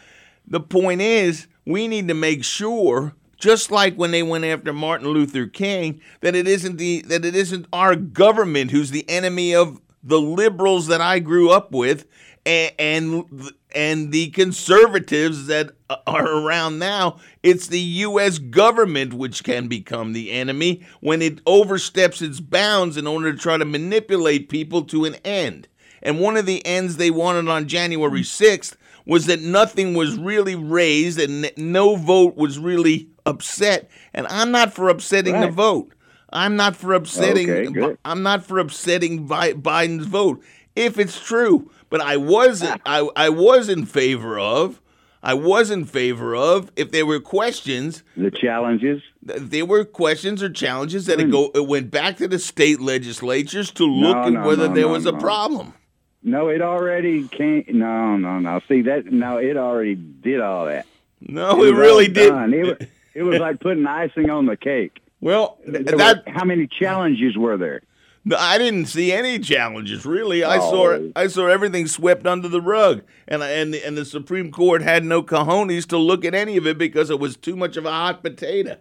The 0.47 0.59
point 0.59 1.01
is, 1.01 1.47
we 1.65 1.87
need 1.87 2.07
to 2.07 2.13
make 2.13 2.43
sure 2.43 3.15
just 3.37 3.71
like 3.71 3.95
when 3.95 4.11
they 4.11 4.23
went 4.23 4.45
after 4.45 4.73
Martin 4.73 5.07
Luther 5.07 5.47
King 5.47 6.01
that 6.21 6.35
it 6.35 6.47
isn't 6.47 6.77
the 6.77 7.01
that 7.03 7.23
it 7.23 7.35
isn't 7.35 7.67
our 7.71 7.95
government 7.95 8.71
who's 8.71 8.91
the 8.91 9.09
enemy 9.09 9.55
of 9.55 9.79
the 10.03 10.19
liberals 10.19 10.87
that 10.87 11.01
I 11.01 11.19
grew 11.19 11.49
up 11.49 11.71
with 11.71 12.05
and 12.49 12.73
and, 12.79 13.51
and 13.75 14.11
the 14.11 14.29
conservatives 14.31 15.45
that 15.47 15.71
are 16.07 16.27
around 16.27 16.79
now 16.79 17.17
it's 17.43 17.67
the 17.67 17.79
US 17.79 18.39
government 18.39 19.13
which 19.13 19.43
can 19.43 19.67
become 19.67 20.13
the 20.13 20.31
enemy 20.31 20.85
when 20.99 21.21
it 21.21 21.39
oversteps 21.45 22.21
its 22.21 22.39
bounds 22.39 22.97
in 22.97 23.05
order 23.07 23.31
to 23.31 23.37
try 23.37 23.57
to 23.57 23.65
manipulate 23.65 24.49
people 24.49 24.83
to 24.83 25.05
an 25.05 25.15
end 25.23 25.67
and 26.01 26.19
one 26.19 26.37
of 26.37 26.45
the 26.45 26.65
ends 26.65 26.97
they 26.97 27.11
wanted 27.11 27.47
on 27.49 27.67
January 27.67 28.21
6th 28.21 28.75
was 29.05 29.25
that 29.25 29.41
nothing 29.41 29.93
was 29.93 30.17
really 30.17 30.55
raised 30.55 31.19
and 31.19 31.51
no 31.57 31.95
vote 31.95 32.37
was 32.37 32.59
really 32.59 33.09
upset. 33.25 33.89
And 34.13 34.27
I'm 34.27 34.51
not 34.51 34.73
for 34.73 34.87
upsetting 34.87 35.39
the 35.41 35.49
vote. 35.49 35.93
I'm 36.31 36.55
not 36.55 36.75
for 36.75 36.93
upsetting. 36.93 37.49
Okay. 37.49 37.97
I'm 38.05 38.21
not 38.23 38.45
for 38.45 38.59
upsetting 38.59 39.27
Biden's 39.27 40.05
vote 40.05 40.41
if 40.75 40.97
it's 40.97 41.19
true. 41.19 41.69
But 41.89 42.01
I 42.01 42.17
was 42.17 42.63
I, 42.63 43.09
I 43.15 43.29
was 43.29 43.69
in 43.69 43.85
favor 43.85 44.39
of. 44.39 44.81
I 45.21 45.33
was 45.33 45.69
in 45.69 45.83
favor 45.83 46.33
of 46.33 46.71
if 46.75 46.91
there 46.91 47.05
were 47.05 47.19
questions. 47.19 48.03
The 48.15 48.31
challenges. 48.31 49.01
There 49.21 49.65
were 49.65 49.83
questions 49.83 50.41
or 50.41 50.49
challenges 50.49 51.07
that 51.07 51.19
it 51.19 51.25
hmm. 51.25 51.31
go 51.31 51.51
it 51.53 51.67
went 51.67 51.91
back 51.91 52.17
to 52.17 52.27
the 52.27 52.39
state 52.39 52.79
legislatures 52.79 53.71
to 53.71 53.85
look 53.85 54.15
No, 54.15 54.23
at 54.23 54.33
no, 54.33 54.47
whether 54.47 54.69
no, 54.69 54.75
there 54.75 54.87
was 54.87 55.05
a 55.05 55.13
problem. 55.13 55.73
No, 56.21 56.49
it 56.49 56.61
already 56.61 57.27
came. 57.27 57.65
No, 57.69 58.17
no, 58.17 58.39
no. 58.39 58.61
See 58.67 58.81
that? 58.83 59.05
No, 59.05 59.37
it 59.37 59.57
already 59.57 59.95
did 59.95 60.41
all 60.41 60.65
that. 60.65 60.85
No, 61.21 61.51
it 61.51 61.57
was 61.57 61.71
really 61.73 62.07
did. 62.07 62.33
It 62.53 62.63
was, 62.63 62.87
it 63.13 63.23
was 63.23 63.39
like 63.39 63.59
putting 63.59 63.85
icing 63.85 64.29
on 64.29 64.45
the 64.45 64.55
cake. 64.55 64.99
Well, 65.21 65.57
that 65.67 66.25
were- 66.25 66.31
how 66.31 66.45
many 66.45 66.67
challenges 66.67 67.37
were 67.37 67.57
there? 67.57 67.81
No, 68.25 68.35
I 68.37 68.57
didn't 68.57 68.85
see 68.87 69.11
any 69.13 69.39
challenges. 69.39 70.05
Really, 70.05 70.43
I 70.43 70.57
saw. 70.59 70.99
I 71.15 71.27
saw 71.27 71.47
everything 71.47 71.87
swept 71.87 72.27
under 72.27 72.47
the 72.49 72.61
rug, 72.61 73.01
and 73.27 73.41
and 73.41 73.73
the, 73.73 73.85
and 73.85 73.97
the 73.97 74.05
Supreme 74.05 74.51
Court 74.51 74.81
had 74.81 75.05
no 75.05 75.23
cojones 75.23 75.85
to 75.87 75.97
look 75.97 76.25
at 76.25 76.35
any 76.35 76.57
of 76.57 76.67
it 76.67 76.77
because 76.77 77.09
it 77.09 77.19
was 77.19 77.37
too 77.37 77.55
much 77.55 77.77
of 77.77 77.85
a 77.85 77.91
hot 77.91 78.21
potato. 78.21 78.77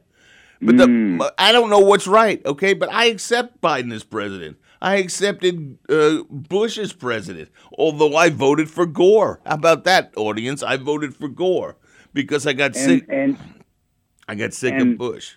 But 0.60 0.74
Mm. 0.74 1.18
the 1.18 1.34
I 1.38 1.52
don't 1.52 1.70
know 1.70 1.78
what's 1.78 2.08
right, 2.08 2.44
okay? 2.44 2.74
But 2.74 2.92
I 2.92 3.04
accept 3.06 3.60
Biden 3.60 3.92
as 3.94 4.02
president. 4.02 4.56
I 4.82 4.96
accepted 4.96 5.78
uh, 5.88 6.24
Bush 6.28 6.76
as 6.78 6.92
president, 6.92 7.48
although 7.78 8.16
I 8.16 8.30
voted 8.30 8.68
for 8.68 8.86
Gore. 8.86 9.40
How 9.46 9.54
about 9.54 9.84
that, 9.84 10.12
audience? 10.16 10.62
I 10.64 10.76
voted 10.76 11.14
for 11.14 11.28
Gore 11.28 11.76
because 12.12 12.44
I 12.44 12.54
got 12.54 12.74
And 12.74 12.84
sick. 12.84 13.04
and 13.08 13.38
I 14.26 14.34
got 14.34 14.52
sick 14.52 14.72
and- 14.74 14.92
of 14.94 14.98
Bush. 14.98 15.34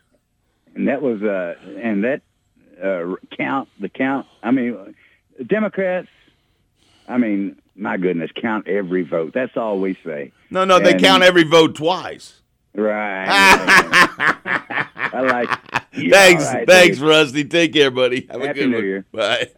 and 0.76 0.88
that 0.88 1.02
was 1.04 1.22
uh 1.22 1.54
and 1.84 2.04
that 2.04 2.22
uh 2.82 3.15
count 3.36 3.69
the 3.79 3.89
count. 3.89 4.27
I 4.43 4.51
mean, 4.51 4.95
Democrats. 5.45 6.07
I 7.07 7.17
mean, 7.17 7.61
my 7.75 7.97
goodness, 7.97 8.32
count 8.36 8.67
every 8.67 9.03
vote. 9.03 9.34
That's 9.34 9.57
all 9.57 9.79
we 9.79 9.97
say. 10.05 10.32
No, 10.49 10.65
no, 10.65 10.79
they 10.79 10.97
count 10.97 11.23
every 11.23 11.43
vote 11.43 11.75
twice. 11.75 12.41
Right. 12.73 13.25
I 15.13 15.21
like. 15.21 15.49
Yeah, 15.93 16.09
thanks, 16.11 16.45
right, 16.45 16.67
thanks, 16.67 16.97
Dave. 16.97 17.07
Rusty. 17.07 17.43
Take 17.43 17.73
care, 17.73 17.91
buddy. 17.91 18.27
Have 18.29 18.41
a 18.41 18.53
good 18.53 18.69
New 18.69 18.75
one. 18.75 18.86
Year. 18.86 19.05
Bye. 19.11 19.49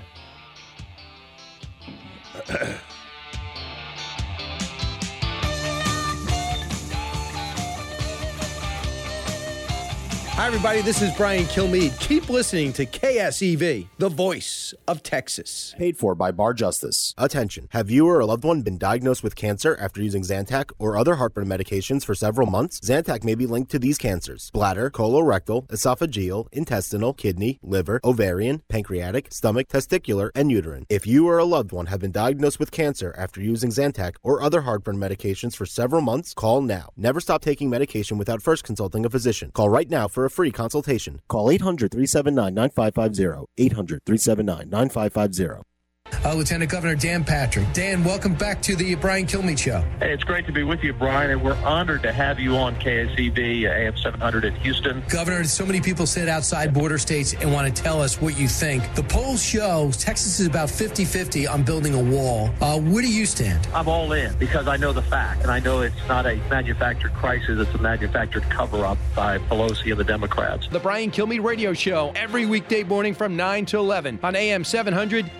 Hi, 10.36 10.48
everybody. 10.48 10.80
This 10.80 11.00
is 11.00 11.14
Brian 11.16 11.44
Kilmeade. 11.44 11.96
Keep 12.00 12.28
listening 12.28 12.72
to 12.72 12.84
KSEV, 12.84 13.86
the 13.98 14.08
voice 14.08 14.74
of 14.88 15.00
Texas. 15.04 15.76
Paid 15.78 15.96
for 15.96 16.16
by 16.16 16.32
Bar 16.32 16.54
Justice. 16.54 17.14
Attention. 17.16 17.68
Have 17.70 17.88
you 17.88 18.08
or 18.08 18.18
a 18.18 18.26
loved 18.26 18.42
one 18.42 18.62
been 18.62 18.76
diagnosed 18.76 19.22
with 19.22 19.36
cancer 19.36 19.78
after 19.80 20.02
using 20.02 20.24
Zantac 20.24 20.72
or 20.80 20.96
other 20.96 21.14
heartburn 21.14 21.46
medications 21.46 22.04
for 22.04 22.16
several 22.16 22.48
months? 22.48 22.80
Zantac 22.80 23.22
may 23.22 23.36
be 23.36 23.46
linked 23.46 23.70
to 23.70 23.78
these 23.78 23.96
cancers 23.96 24.50
bladder, 24.50 24.90
colorectal, 24.90 25.68
esophageal, 25.68 26.48
intestinal, 26.50 27.12
kidney, 27.12 27.60
liver, 27.62 28.00
ovarian, 28.02 28.60
pancreatic, 28.68 29.32
stomach, 29.32 29.68
testicular, 29.68 30.30
and 30.34 30.50
uterine. 30.50 30.84
If 30.88 31.06
you 31.06 31.28
or 31.28 31.38
a 31.38 31.44
loved 31.44 31.70
one 31.70 31.86
have 31.86 32.00
been 32.00 32.10
diagnosed 32.10 32.58
with 32.58 32.72
cancer 32.72 33.14
after 33.16 33.40
using 33.40 33.70
Zantac 33.70 34.16
or 34.24 34.42
other 34.42 34.62
heartburn 34.62 34.96
medications 34.96 35.54
for 35.54 35.64
several 35.64 36.02
months, 36.02 36.34
call 36.34 36.60
now. 36.60 36.88
Never 36.96 37.20
stop 37.20 37.40
taking 37.40 37.70
medication 37.70 38.18
without 38.18 38.42
first 38.42 38.64
consulting 38.64 39.06
a 39.06 39.10
physician. 39.10 39.52
Call 39.52 39.68
right 39.68 39.88
now 39.88 40.08
for 40.08 40.23
a 40.24 40.30
free 40.30 40.50
consultation. 40.50 41.20
Call 41.28 41.50
800 41.50 41.90
379 41.90 42.54
9550. 42.54 43.46
800 43.58 44.04
379 44.04 44.70
9550. 44.70 45.64
Uh, 46.24 46.34
Lieutenant 46.34 46.70
Governor 46.70 46.94
Dan 46.94 47.24
Patrick. 47.24 47.70
Dan, 47.72 48.04
welcome 48.04 48.34
back 48.34 48.60
to 48.62 48.76
the 48.76 48.94
Brian 48.94 49.26
Kilmeade 49.26 49.58
Show. 49.58 49.82
Hey, 50.00 50.12
it's 50.12 50.24
great 50.24 50.46
to 50.46 50.52
be 50.52 50.62
with 50.62 50.82
you, 50.82 50.92
Brian, 50.92 51.30
and 51.30 51.42
we're 51.42 51.56
honored 51.64 52.02
to 52.02 52.12
have 52.12 52.38
you 52.38 52.56
on 52.56 52.74
KSEV 52.76 53.64
AM 53.64 53.96
700 53.96 54.44
in 54.44 54.54
Houston. 54.56 55.02
Governor, 55.08 55.44
so 55.44 55.66
many 55.66 55.80
people 55.82 56.06
sit 56.06 56.28
outside 56.28 56.72
border 56.72 56.96
states 56.96 57.34
and 57.34 57.52
want 57.52 57.74
to 57.74 57.82
tell 57.82 58.00
us 58.00 58.20
what 58.20 58.38
you 58.38 58.48
think. 58.48 58.94
The 58.94 59.02
polls 59.02 59.42
show 59.42 59.90
Texas 59.92 60.40
is 60.40 60.46
about 60.46 60.70
50 60.70 61.04
50 61.04 61.46
on 61.46 61.62
building 61.62 61.94
a 61.94 62.02
wall. 62.02 62.50
Uh, 62.60 62.78
where 62.80 63.02
do 63.02 63.08
you 63.08 63.26
stand? 63.26 63.66
I'm 63.74 63.88
all 63.88 64.12
in 64.12 64.34
because 64.38 64.66
I 64.68 64.76
know 64.76 64.92
the 64.92 65.02
fact, 65.02 65.42
and 65.42 65.50
I 65.50 65.58
know 65.58 65.80
it's 65.80 65.96
not 66.08 66.26
a 66.26 66.36
manufactured 66.48 67.12
crisis, 67.14 67.58
it's 67.66 67.74
a 67.74 67.78
manufactured 67.82 68.44
cover 68.44 68.84
up 68.84 68.98
by 69.14 69.38
Pelosi 69.38 69.90
and 69.90 70.00
the 70.00 70.04
Democrats. 70.04 70.68
The 70.68 70.80
Brian 70.80 71.10
Kilmeade 71.10 71.42
Radio 71.42 71.72
Show 71.72 72.12
every 72.14 72.46
weekday 72.46 72.82
morning 72.82 73.14
from 73.14 73.36
9 73.36 73.66
to 73.66 73.78
11 73.78 74.20
on 74.22 74.36
AM 74.36 74.64
700 74.64 75.30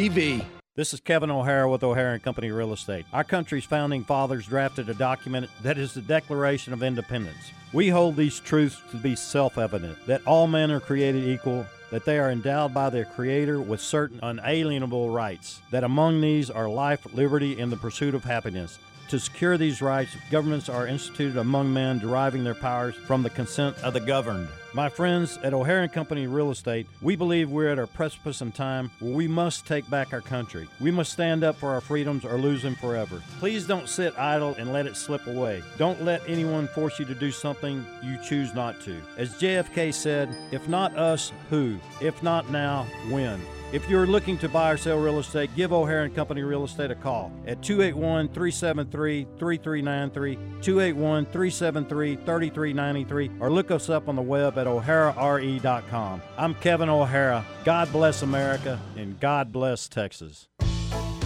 KSEV. 0.00 0.42
This 0.76 0.94
is 0.94 1.00
Kevin 1.00 1.30
O'Hara 1.30 1.68
with 1.68 1.84
O'Hara 1.84 2.14
and 2.14 2.22
Company 2.22 2.50
Real 2.50 2.72
Estate. 2.72 3.04
Our 3.12 3.22
country's 3.22 3.66
founding 3.66 4.02
fathers 4.02 4.46
drafted 4.46 4.88
a 4.88 4.94
document 4.94 5.50
that 5.62 5.76
is 5.76 5.92
the 5.92 6.00
Declaration 6.00 6.72
of 6.72 6.82
Independence. 6.82 7.52
We 7.74 7.90
hold 7.90 8.16
these 8.16 8.40
truths 8.40 8.80
to 8.92 8.96
be 8.96 9.14
self 9.14 9.58
evident 9.58 9.98
that 10.06 10.26
all 10.26 10.46
men 10.46 10.70
are 10.70 10.80
created 10.80 11.24
equal, 11.24 11.66
that 11.90 12.06
they 12.06 12.18
are 12.18 12.30
endowed 12.30 12.72
by 12.72 12.88
their 12.88 13.04
Creator 13.04 13.60
with 13.60 13.82
certain 13.82 14.20
unalienable 14.22 15.10
rights, 15.10 15.60
that 15.70 15.84
among 15.84 16.22
these 16.22 16.48
are 16.48 16.66
life, 16.66 17.06
liberty, 17.12 17.60
and 17.60 17.70
the 17.70 17.76
pursuit 17.76 18.14
of 18.14 18.24
happiness. 18.24 18.78
To 19.10 19.20
secure 19.20 19.58
these 19.58 19.82
rights, 19.82 20.16
governments 20.30 20.70
are 20.70 20.86
instituted 20.86 21.36
among 21.36 21.74
men, 21.74 21.98
deriving 21.98 22.42
their 22.42 22.54
powers 22.54 22.94
from 22.94 23.22
the 23.22 23.28
consent 23.28 23.76
of 23.84 23.92
the 23.92 24.00
governed. 24.00 24.48
My 24.72 24.88
friends 24.88 25.36
at 25.42 25.52
O'Hara 25.52 25.82
and 25.82 25.92
Company 25.92 26.28
Real 26.28 26.52
Estate, 26.52 26.86
we 27.02 27.16
believe 27.16 27.50
we're 27.50 27.72
at 27.72 27.80
a 27.80 27.88
precipice 27.88 28.40
in 28.40 28.52
time 28.52 28.88
where 29.00 29.12
we 29.12 29.26
must 29.26 29.66
take 29.66 29.88
back 29.90 30.12
our 30.12 30.20
country. 30.20 30.68
We 30.78 30.92
must 30.92 31.12
stand 31.12 31.42
up 31.42 31.56
for 31.56 31.70
our 31.70 31.80
freedoms 31.80 32.24
or 32.24 32.38
lose 32.38 32.62
them 32.62 32.76
forever. 32.76 33.20
Please 33.40 33.66
don't 33.66 33.88
sit 33.88 34.16
idle 34.16 34.54
and 34.58 34.72
let 34.72 34.86
it 34.86 34.96
slip 34.96 35.26
away. 35.26 35.64
Don't 35.76 36.04
let 36.04 36.22
anyone 36.28 36.68
force 36.68 37.00
you 37.00 37.04
to 37.06 37.16
do 37.16 37.32
something 37.32 37.84
you 38.00 38.16
choose 38.22 38.54
not 38.54 38.80
to. 38.82 39.02
As 39.16 39.34
JFK 39.34 39.92
said, 39.92 40.36
if 40.52 40.68
not 40.68 40.96
us, 40.96 41.32
who? 41.48 41.80
If 42.00 42.22
not 42.22 42.48
now, 42.50 42.86
when? 43.08 43.40
If 43.72 43.88
you're 43.88 44.06
looking 44.06 44.36
to 44.38 44.48
buy 44.48 44.72
or 44.72 44.76
sell 44.76 44.98
real 44.98 45.20
estate, 45.20 45.54
give 45.54 45.72
O'Hara 45.72 46.02
and 46.02 46.12
Company 46.12 46.42
Real 46.42 46.64
Estate 46.64 46.90
a 46.90 46.96
call 46.96 47.30
at 47.46 47.60
281-373-3393, 47.60 50.60
281-373-3393, 50.60 53.40
or 53.40 53.48
look 53.48 53.70
us 53.70 53.88
up 53.88 54.08
on 54.08 54.16
the 54.16 54.22
web 54.22 54.58
at 54.58 54.66
o'harare.com. 54.66 56.20
I'm 56.36 56.56
Kevin 56.56 56.88
O'Hara. 56.88 57.46
God 57.64 57.92
bless 57.92 58.22
America 58.22 58.80
and 58.96 59.20
God 59.20 59.52
bless 59.52 59.88
Texas. 59.88 60.48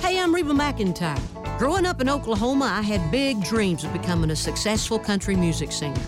Hey, 0.00 0.20
I'm 0.20 0.34
Reba 0.34 0.52
McEntire. 0.52 1.58
Growing 1.58 1.86
up 1.86 2.02
in 2.02 2.10
Oklahoma, 2.10 2.66
I 2.66 2.82
had 2.82 3.10
big 3.10 3.42
dreams 3.42 3.84
of 3.84 3.92
becoming 3.94 4.30
a 4.30 4.36
successful 4.36 4.98
country 4.98 5.34
music 5.34 5.72
singer. 5.72 6.02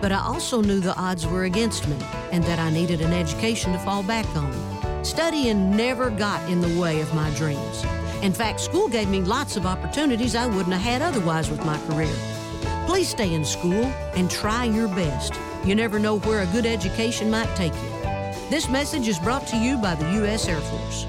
But 0.00 0.10
I 0.10 0.20
also 0.20 0.62
knew 0.62 0.80
the 0.80 0.96
odds 0.96 1.26
were 1.26 1.44
against 1.44 1.86
me 1.86 1.98
and 2.32 2.42
that 2.44 2.58
I 2.58 2.70
needed 2.70 3.02
an 3.02 3.12
education 3.12 3.74
to 3.74 3.78
fall 3.80 4.02
back 4.02 4.24
on. 4.34 4.71
Studying 5.02 5.76
never 5.76 6.10
got 6.10 6.48
in 6.48 6.60
the 6.60 6.80
way 6.80 7.00
of 7.00 7.12
my 7.12 7.28
dreams. 7.30 7.84
In 8.22 8.32
fact, 8.32 8.60
school 8.60 8.88
gave 8.88 9.08
me 9.08 9.20
lots 9.20 9.56
of 9.56 9.66
opportunities 9.66 10.36
I 10.36 10.46
wouldn't 10.46 10.72
have 10.72 10.80
had 10.80 11.02
otherwise 11.02 11.50
with 11.50 11.64
my 11.64 11.76
career. 11.88 12.14
Please 12.86 13.08
stay 13.08 13.34
in 13.34 13.44
school 13.44 13.84
and 14.14 14.30
try 14.30 14.64
your 14.64 14.86
best. 14.88 15.34
You 15.64 15.74
never 15.74 15.98
know 15.98 16.20
where 16.20 16.42
a 16.42 16.46
good 16.52 16.66
education 16.66 17.30
might 17.30 17.52
take 17.56 17.74
you. 17.74 17.90
This 18.48 18.68
message 18.68 19.08
is 19.08 19.18
brought 19.18 19.46
to 19.48 19.56
you 19.56 19.76
by 19.76 19.96
the 19.96 20.08
U.S. 20.20 20.46
Air 20.46 20.60
Force. 20.60 21.06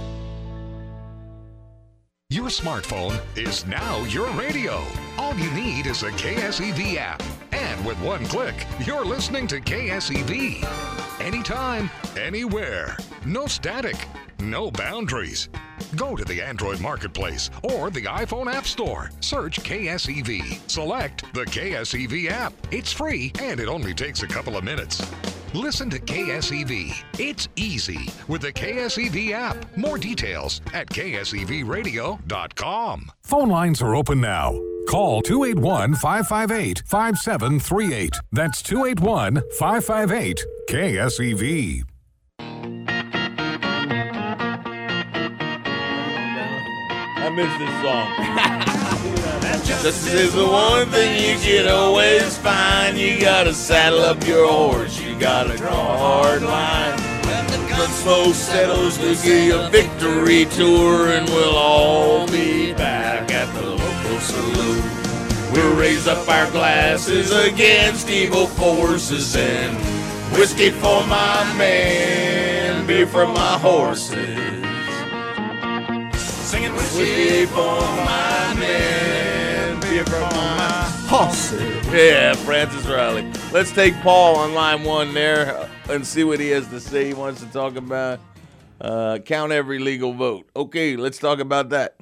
Your 2.30 2.50
smartphone 2.50 3.20
is 3.38 3.64
now 3.68 4.04
your 4.06 4.32
radio. 4.32 4.84
All 5.20 5.36
you 5.36 5.52
need 5.52 5.86
is 5.86 6.02
a 6.02 6.10
KSEV 6.10 6.96
app. 6.96 7.22
And 7.52 7.86
with 7.86 8.02
one 8.02 8.26
click, 8.26 8.56
you're 8.88 9.06
listening 9.06 9.46
to 9.48 9.62
KSEV. 9.62 10.64
Anytime, 11.22 11.92
anywhere. 12.18 12.98
No 13.26 13.48
static, 13.48 13.96
no 14.40 14.70
boundaries. 14.70 15.48
Go 15.96 16.18
to 16.18 16.26
the 16.26 16.42
Android 16.42 16.82
Marketplace 16.82 17.50
or 17.64 17.90
the 17.90 18.02
iPhone 18.02 18.54
App 18.54 18.66
Store. 18.66 19.12
Search 19.22 19.62
KSEV. 19.62 20.70
Select 20.70 21.34
the 21.34 21.46
KSEV 21.46 22.30
app. 22.30 22.52
It's 22.72 22.92
free 22.92 23.32
and 23.40 23.62
it 23.62 23.70
only 23.70 23.94
takes 23.94 24.24
a 24.24 24.28
couple 24.28 24.58
of 24.58 24.66
minutes. 24.66 25.10
Listen 25.54 25.90
to 25.92 26.00
KSEV. 26.00 26.94
It's 27.18 27.48
easy 27.56 28.10
with 28.28 28.42
the 28.42 28.52
KSEV 28.52 29.32
app. 29.32 29.56
More 29.78 29.98
details 29.98 30.60
at 30.74 30.88
ksevradio.com. 30.88 33.12
Phone 33.24 33.50
lines 33.50 33.82
are 33.82 33.96
open 33.96 34.20
now. 34.20 34.52
Call 34.90 35.22
281 35.22 35.96
558 35.96 36.84
5738. 36.86 38.16
That's 38.34 38.62
281 38.62 39.42
558 39.58 40.44
KSEV. 40.70 41.84
Miss 47.36 47.58
this 47.58 47.70
song. 47.82 48.08
Justice 49.66 50.14
is 50.14 50.34
the 50.34 50.48
one 50.48 50.88
thing 50.90 51.18
you 51.18 51.38
can 51.40 51.68
always 51.68 52.38
find. 52.38 52.98
You 52.98 53.20
gotta 53.20 53.54
saddle 53.54 54.02
up 54.02 54.26
your 54.28 54.48
horse. 54.48 55.02
You 55.02 55.18
gotta 55.18 55.58
draw 55.58 55.72
a 55.72 55.98
hard 55.98 56.44
line. 56.44 57.00
When 57.26 57.48
the 57.48 57.88
smoke 57.88 58.36
settles, 58.36 59.00
we'll 59.00 59.16
give 59.16 59.46
you 59.46 59.60
a 59.60 59.70
victory 59.70 60.46
tour, 60.46 61.10
and 61.10 61.28
we'll 61.30 61.56
all 61.56 62.28
be 62.28 62.74
back 62.74 63.32
at 63.32 63.52
the 63.56 63.66
local 63.68 64.20
saloon. 64.20 64.84
We'll 65.54 65.76
raise 65.76 66.08
up 66.08 66.28
our 66.30 66.50
glasses 66.52 67.32
against 67.32 68.10
evil 68.10 68.46
forces 68.46 69.36
and 69.36 69.76
whiskey 70.38 70.70
for 70.70 71.06
my 71.08 71.52
man, 71.58 72.86
beer 72.86 73.08
for 73.08 73.26
my 73.26 73.58
horses. 73.58 74.53
Singing 76.54 76.74
whiskey 76.76 77.46
for 77.48 77.82
my 77.82 78.56
man, 78.60 79.80
beer 79.82 80.06
for 80.06 80.20
my 80.20 80.84
horses. 81.08 81.84
Yeah, 81.92 82.36
Francis 82.36 82.86
Riley. 82.86 83.28
Let's 83.52 83.72
take 83.72 83.96
Paul 84.02 84.36
on 84.36 84.54
line 84.54 84.84
one 84.84 85.16
there 85.16 85.58
uh, 85.58 85.68
and 85.90 86.06
see 86.06 86.24
what 86.24 86.40
he 86.40 86.50
has 86.50 86.68
to 86.68 86.80
say. 86.80 87.08
He 87.08 87.16
wants 87.16 87.42
to 87.42 87.48
talk 87.48 87.76
about 87.76 88.20
uh, 88.80 89.18
count 89.26 89.52
every 89.52 89.80
legal 89.80 90.14
vote. 90.14 90.48
Okay, 90.56 90.96
let's 90.96 91.18
talk 91.18 91.40
about 91.40 91.70
that. 91.70 91.96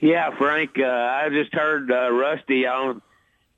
Yeah, 0.00 0.36
Frank, 0.36 0.72
uh, 0.80 0.82
I 0.84 1.28
just 1.30 1.54
heard 1.54 1.88
uh, 1.92 2.10
Rusty 2.10 2.66
on, 2.66 3.00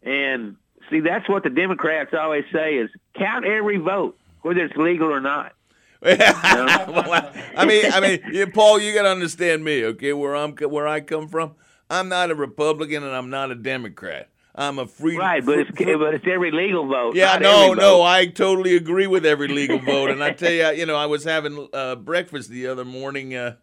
and 0.03 0.57
see, 0.91 1.01
that's 1.01 1.26
what 1.30 1.45
the 1.45 1.51
Democrats 1.51 2.12
always 2.12 2.45
say 2.53 2.74
is 2.74 2.91
count 3.16 3.47
every 3.47 3.78
vote, 3.78 4.18
whether 4.43 4.62
it's 4.66 4.76
legal 4.76 5.11
or 5.11 5.20
not. 5.20 5.55
I 6.03 7.38
mean, 7.67 7.93
I 7.93 8.01
mean, 8.01 8.21
yeah, 8.33 8.47
Paul, 8.53 8.81
you 8.81 8.95
got 8.95 9.03
to 9.03 9.11
understand 9.11 9.65
me, 9.65 9.85
okay? 9.85 10.13
Where 10.13 10.35
I'm, 10.37 10.57
where 10.57 10.87
I 10.89 11.01
come 11.01 11.29
from, 11.29 11.55
I'm 11.91 12.09
not 12.09 12.31
a 12.31 12.35
Republican 12.35 13.03
and 13.03 13.15
I'm 13.15 13.31
not 13.31 13.51
a 13.51 13.55
Democrat. 13.55 14.29
I'm 14.59 14.81
a 14.81 14.89
free 14.89 15.17
right, 15.17 15.45
but 15.45 15.61
it's 15.61 15.71
but 15.71 16.15
it's 16.15 16.27
every 16.27 16.51
legal 16.51 16.85
vote. 16.85 17.15
Yeah, 17.15 17.39
no, 17.39 17.75
no, 17.75 18.03
I 18.03 18.27
totally 18.27 18.75
agree 18.75 19.07
with 19.07 19.25
every 19.25 19.47
legal 19.47 19.79
vote. 19.79 20.11
And 20.11 20.23
I 20.23 20.33
tell 20.33 20.51
you, 20.51 20.69
you 20.73 20.87
know, 20.87 20.97
I 20.97 21.07
was 21.07 21.23
having 21.23 21.69
uh, 21.73 21.95
breakfast 21.95 22.51
the 22.51 22.67
other 22.67 22.85
morning 22.85 23.37
uh, 23.37 23.55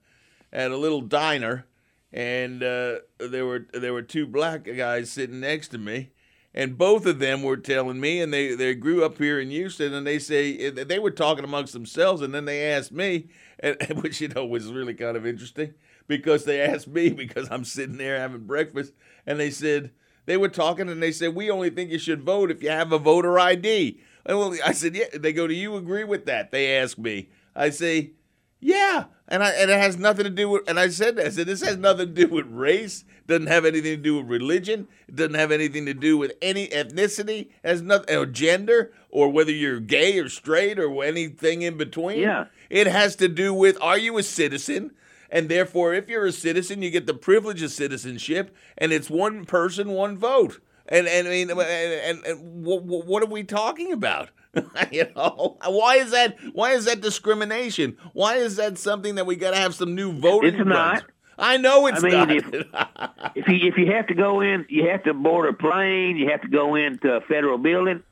at 0.54 0.72
a 0.72 0.78
little 0.78 1.02
diner, 1.02 1.66
and 2.14 2.64
uh, 2.64 3.00
there 3.20 3.46
were 3.46 3.68
there 3.74 3.92
were 3.92 4.04
two 4.04 4.26
black 4.26 4.64
guys 4.64 5.12
sitting 5.12 5.42
next 5.42 5.68
to 5.70 5.78
me, 5.78 6.12
and 6.56 6.78
both 6.78 7.06
of 7.06 7.20
them 7.20 7.44
were 7.44 7.58
telling 7.58 8.00
me, 8.00 8.22
and 8.22 8.34
they 8.34 8.56
they 8.56 8.74
grew 8.74 9.04
up 9.04 9.18
here 9.18 9.40
in 9.40 9.50
Houston, 9.50 9.94
and 9.94 10.08
they 10.08 10.18
say 10.18 10.58
eh, 10.58 10.84
they 10.86 10.98
were 10.98 11.12
talking 11.12 11.44
amongst 11.44 11.74
themselves, 11.74 12.22
and 12.22 12.34
then 12.34 12.46
they 12.46 12.72
asked 12.72 12.94
me, 12.94 13.28
and, 13.60 14.02
which 14.02 14.22
you 14.22 14.30
know 14.30 14.46
was 14.46 14.72
really 14.72 14.94
kind 14.94 15.18
of 15.18 15.28
interesting 15.28 15.74
because 16.08 16.46
they 16.46 16.62
asked 16.62 16.88
me 16.88 17.10
because 17.10 17.50
I'm 17.52 17.66
sitting 17.66 17.98
there 17.98 18.20
having 18.20 18.48
breakfast, 18.48 18.94
and 19.28 19.40
they 19.40 19.52
said 19.52 19.92
they 20.26 20.38
were 20.38 20.50
talking, 20.50 20.90
and 20.90 21.04
they 21.04 21.12
said 21.12 21.36
we 21.36 21.52
only 21.52 21.70
think 21.70 21.92
you 21.92 22.00
should 22.00 22.24
vote 22.24 22.50
if 22.50 22.64
you 22.64 22.70
have 22.70 22.94
a 22.94 22.98
voter 22.98 23.38
ID. 23.38 24.00
And 24.26 24.40
well, 24.40 24.56
I 24.66 24.72
said 24.72 24.96
yeah. 24.96 25.06
They 25.14 25.34
go, 25.34 25.46
do 25.48 25.54
you 25.54 25.76
agree 25.76 26.06
with 26.06 26.26
that? 26.26 26.52
They 26.52 26.78
ask 26.78 26.98
me. 26.98 27.30
I 27.56 27.70
say. 27.70 28.12
Yeah, 28.62 29.06
and 29.28 29.44
I 29.44 29.52
and 29.52 29.72
it 29.72 29.80
has 29.80 29.98
nothing 29.98 30.26
to 30.26 30.30
do 30.30 30.50
with. 30.50 30.70
And 30.70 30.80
I 30.80 30.90
said 30.90 31.16
that. 31.16 31.26
I 31.26 31.30
said 31.30 31.48
this 31.48 31.64
has 31.64 31.78
nothing 31.78 32.14
to 32.14 32.28
do 32.28 32.28
with 32.28 32.46
race. 32.48 33.04
Doesn't 33.28 33.48
have 33.48 33.66
anything 33.66 33.98
to 33.98 34.02
do 34.02 34.18
with 34.18 34.28
religion. 34.28 34.88
It 35.08 35.16
doesn't 35.16 35.34
have 35.34 35.52
anything 35.52 35.86
to 35.88 35.94
do 35.94 36.18
with 36.18 36.34
any 36.42 36.68
ethnicity. 36.68 37.50
Has 37.64 37.82
nothing 37.82 38.16
or 38.16 38.26
gender 38.26 38.94
or 39.10 39.30
whether 39.30 39.52
you're 39.52 39.80
gay 39.80 40.20
or 40.20 40.30
straight 40.30 40.78
or 40.78 41.04
anything 41.04 41.64
in 41.64 41.78
between. 41.78 42.20
Yeah. 42.20 42.46
It 42.70 42.88
has 42.88 43.16
to 43.18 43.28
do 43.28 43.54
with 43.54 43.82
are 43.82 43.98
you 43.98 44.18
a 44.18 44.24
citizen? 44.24 44.92
And 45.32 45.50
therefore, 45.50 45.94
if 45.94 46.08
you're 46.08 46.28
a 46.28 46.32
citizen, 46.32 46.82
you 46.84 46.92
get 46.92 47.08
the 47.08 47.14
privilege 47.14 47.62
of 47.64 47.72
citizenship, 47.72 48.56
and 48.78 48.94
it's 48.94 49.10
one 49.10 49.46
person, 49.46 49.90
one 49.90 50.18
vote. 50.18 50.62
And 50.88 51.08
and 51.08 51.28
I 51.28 51.32
mean, 51.32 51.50
and, 51.50 51.60
and, 51.60 52.26
and 52.26 52.64
what, 52.64 52.84
what 52.84 53.24
are 53.24 53.28
we 53.28 53.44
talking 53.44 53.92
about? 53.92 54.30
you 54.92 55.08
know, 55.16 55.58
why 55.66 55.98
is 55.98 56.12
that? 56.12 56.38
Why 56.54 56.72
is 56.72 56.86
that 56.86 57.02
discrimination? 57.02 57.98
Why 58.14 58.36
is 58.38 58.56
that 58.58 58.78
something 58.78 59.16
that 59.16 59.26
we 59.26 59.36
got 59.36 59.52
to 59.52 59.58
have 59.58 59.76
some 59.76 59.96
new 59.96 60.12
voting? 60.14 60.56
It's 60.56 60.68
not. 60.68 61.04
I 61.38 61.58
know 61.58 61.88
it's 61.88 62.04
I 62.04 62.08
mean, 62.08 62.14
not. 62.14 62.32
If, 62.32 62.46
if 63.36 63.48
you 63.48 63.70
if 63.70 63.78
you 63.78 63.92
have 63.92 64.08
to 64.08 64.14
go 64.14 64.42
in, 64.42 64.66
you 64.70 64.90
have 64.90 65.04
to 65.04 65.14
board 65.14 65.50
a 65.50 65.54
plane. 65.54 66.18
You 66.18 66.30
have 66.30 66.42
to 66.42 66.48
go 66.48 66.76
into 66.76 67.10
a 67.12 67.22
federal 67.22 67.58
building. 67.58 68.04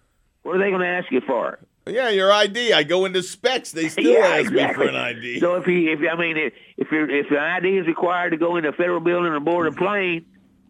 What 0.43 0.55
are 0.55 0.59
they 0.59 0.69
going 0.69 0.81
to 0.81 0.87
ask 0.87 1.11
you 1.11 1.21
for? 1.21 1.59
Yeah, 1.85 2.09
your 2.09 2.31
ID. 2.31 2.73
I 2.73 2.83
go 2.83 3.05
into 3.05 3.21
Spec's. 3.21 3.71
They 3.71 3.89
still 3.89 4.05
yeah, 4.05 4.25
ask 4.25 4.51
exactly. 4.51 4.67
me 4.67 4.73
for 4.73 4.83
an 4.83 4.95
ID. 4.95 5.39
So 5.39 5.55
if 5.55 5.65
he, 5.65 5.89
if 5.89 5.99
I 6.09 6.17
mean, 6.17 6.37
if 6.37 6.53
if, 6.77 6.91
your 6.91 7.09
if 7.09 7.29
the 7.29 7.39
ID 7.39 7.77
is 7.77 7.87
required 7.87 8.31
to 8.31 8.37
go 8.37 8.57
into 8.57 8.69
a 8.69 8.73
federal 8.73 8.99
building 8.99 9.31
or 9.31 9.39
board 9.39 9.67
a 9.67 9.71
mm. 9.71 9.77
plane, 9.77 10.25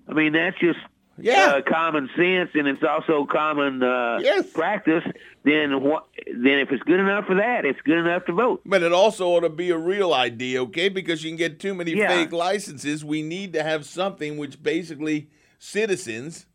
I 0.08 0.14
mean 0.14 0.34
that's 0.34 0.58
just 0.60 0.80
yeah. 1.18 1.56
uh, 1.56 1.62
common 1.62 2.10
sense, 2.16 2.50
and 2.54 2.68
it's 2.68 2.84
also 2.84 3.26
common 3.26 3.84
uh, 3.84 4.20
yes. 4.22 4.50
practice. 4.52 5.04
Then 5.44 5.82
what? 5.84 6.08
Then 6.28 6.60
if 6.60 6.72
it's 6.72 6.84
good 6.84 7.00
enough 7.00 7.26
for 7.26 7.36
that, 7.36 7.66
it's 7.66 7.82
good 7.82 7.98
enough 7.98 8.26
to 8.26 8.34
vote. 8.34 8.62
But 8.66 8.84
it 8.84 8.94
also 8.94 9.28
ought 9.30 9.42
to 9.42 9.50
be 9.50 9.70
a 9.70 9.78
real 9.78 10.14
ID, 10.14 10.58
okay? 10.60 10.90
Because 10.90 11.24
you 11.24 11.32
can 11.32 11.38
get 11.38 11.60
too 11.60 11.74
many 11.74 11.92
Yeah. 11.92 12.08
fake 12.08 12.32
licenses. 12.32 13.04
We 13.04 13.22
need 13.22 13.54
to 13.54 13.64
have 13.64 13.86
something 13.86 14.38
which 14.38 14.64
basically 14.64 15.30
citizens 15.60 16.46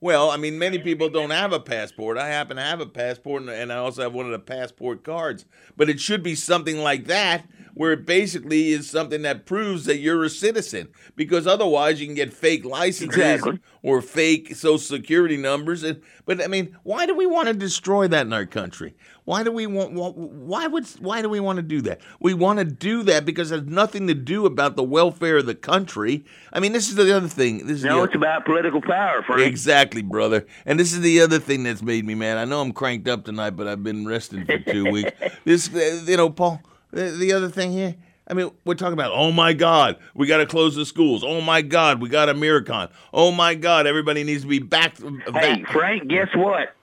Well, 0.00 0.30
I 0.30 0.36
mean, 0.36 0.58
many 0.60 0.78
people 0.78 1.08
don't 1.08 1.30
have 1.30 1.52
a 1.52 1.58
passport. 1.58 2.18
I 2.18 2.28
happen 2.28 2.56
to 2.56 2.62
have 2.62 2.80
a 2.80 2.86
passport, 2.86 3.42
and- 3.42 3.50
and 3.50 3.72
I 3.72 3.76
also 3.78 4.02
have 4.02 4.12
one 4.14 4.26
of 4.26 4.32
the 4.32 4.38
passport 4.38 5.02
cards. 5.02 5.44
But 5.76 5.90
it 5.90 5.98
should 5.98 6.22
be 6.22 6.36
something 6.36 6.78
like 6.78 7.06
that, 7.08 7.46
where 7.74 7.92
it 7.92 8.06
basically 8.06 8.68
is 8.70 8.88
something 8.88 9.22
that 9.22 9.44
proves 9.44 9.86
that 9.86 9.98
you're 9.98 10.22
a 10.22 10.30
citizen. 10.30 10.88
Because 11.16 11.48
otherwise, 11.48 12.00
you 12.00 12.06
can 12.06 12.14
get 12.14 12.32
fake 12.32 12.64
licenses 12.64 13.06
Exactly. 13.16 13.58
or 13.82 14.00
fake 14.00 14.54
social 14.54 14.78
security 14.78 15.36
numbers. 15.36 15.82
And 15.82 16.00
but 16.24 16.40
I 16.42 16.46
mean, 16.46 16.76
why 16.84 17.04
do 17.04 17.14
we 17.16 17.26
want 17.26 17.48
to 17.48 17.54
destroy 17.54 18.06
that 18.06 18.26
in 18.26 18.32
our 18.32 18.46
country? 18.46 18.94
Why 19.28 19.42
do 19.42 19.52
we 19.52 19.66
want? 19.66 19.92
Why 19.92 20.66
would? 20.66 20.86
Why 21.00 21.20
do 21.20 21.28
we 21.28 21.38
want 21.38 21.58
to 21.58 21.62
do 21.62 21.82
that? 21.82 22.00
We 22.18 22.32
want 22.32 22.60
to 22.60 22.64
do 22.64 23.02
that 23.02 23.26
because 23.26 23.52
it 23.52 23.56
has 23.56 23.66
nothing 23.66 24.06
to 24.06 24.14
do 24.14 24.46
about 24.46 24.74
the 24.74 24.82
welfare 24.82 25.36
of 25.36 25.44
the 25.44 25.54
country. 25.54 26.24
I 26.50 26.60
mean, 26.60 26.72
this 26.72 26.88
is 26.88 26.94
the 26.94 27.14
other 27.14 27.28
thing. 27.28 27.66
This 27.66 27.80
is 27.80 27.84
No, 27.84 28.04
it's 28.04 28.14
about 28.14 28.46
political 28.46 28.80
power, 28.80 29.22
Frank. 29.22 29.42
Exactly, 29.42 30.00
brother. 30.00 30.46
And 30.64 30.80
this 30.80 30.94
is 30.94 31.02
the 31.02 31.20
other 31.20 31.38
thing 31.38 31.62
that's 31.62 31.82
made 31.82 32.06
me 32.06 32.14
mad. 32.14 32.38
I 32.38 32.46
know 32.46 32.62
I'm 32.62 32.72
cranked 32.72 33.06
up 33.06 33.26
tonight, 33.26 33.50
but 33.50 33.66
I've 33.68 33.82
been 33.82 34.08
resting 34.08 34.46
for 34.46 34.60
two 34.60 34.84
weeks. 34.90 35.10
This, 35.44 35.74
uh, 35.74 36.04
you 36.06 36.16
know, 36.16 36.30
Paul. 36.30 36.62
The, 36.92 37.10
the 37.10 37.34
other 37.34 37.50
thing 37.50 37.70
here. 37.72 37.96
I 38.28 38.32
mean, 38.32 38.50
we're 38.64 38.76
talking 38.76 38.94
about. 38.94 39.12
Oh 39.12 39.30
my 39.30 39.52
God, 39.52 39.98
we 40.14 40.26
got 40.26 40.38
to 40.38 40.46
close 40.46 40.74
the 40.74 40.86
schools. 40.86 41.22
Oh 41.22 41.42
my 41.42 41.60
God, 41.60 42.00
we 42.00 42.08
got 42.08 42.30
a 42.30 42.34
Miracon. 42.34 42.88
Oh 43.12 43.30
my 43.30 43.54
God, 43.54 43.86
everybody 43.86 44.24
needs 44.24 44.40
to 44.44 44.48
be 44.48 44.58
back. 44.58 44.96
Hey, 45.34 45.64
Frank, 45.64 46.08
guess 46.08 46.28
what? 46.34 46.74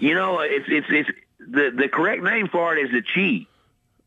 You 0.00 0.14
know, 0.14 0.40
it's 0.40 0.66
it's 0.68 0.86
it's 0.90 1.10
the 1.50 1.70
the 1.76 1.88
correct 1.88 2.22
name 2.22 2.48
for 2.48 2.76
it 2.76 2.84
is 2.86 2.90
the 2.92 3.02
Chi. 3.02 3.46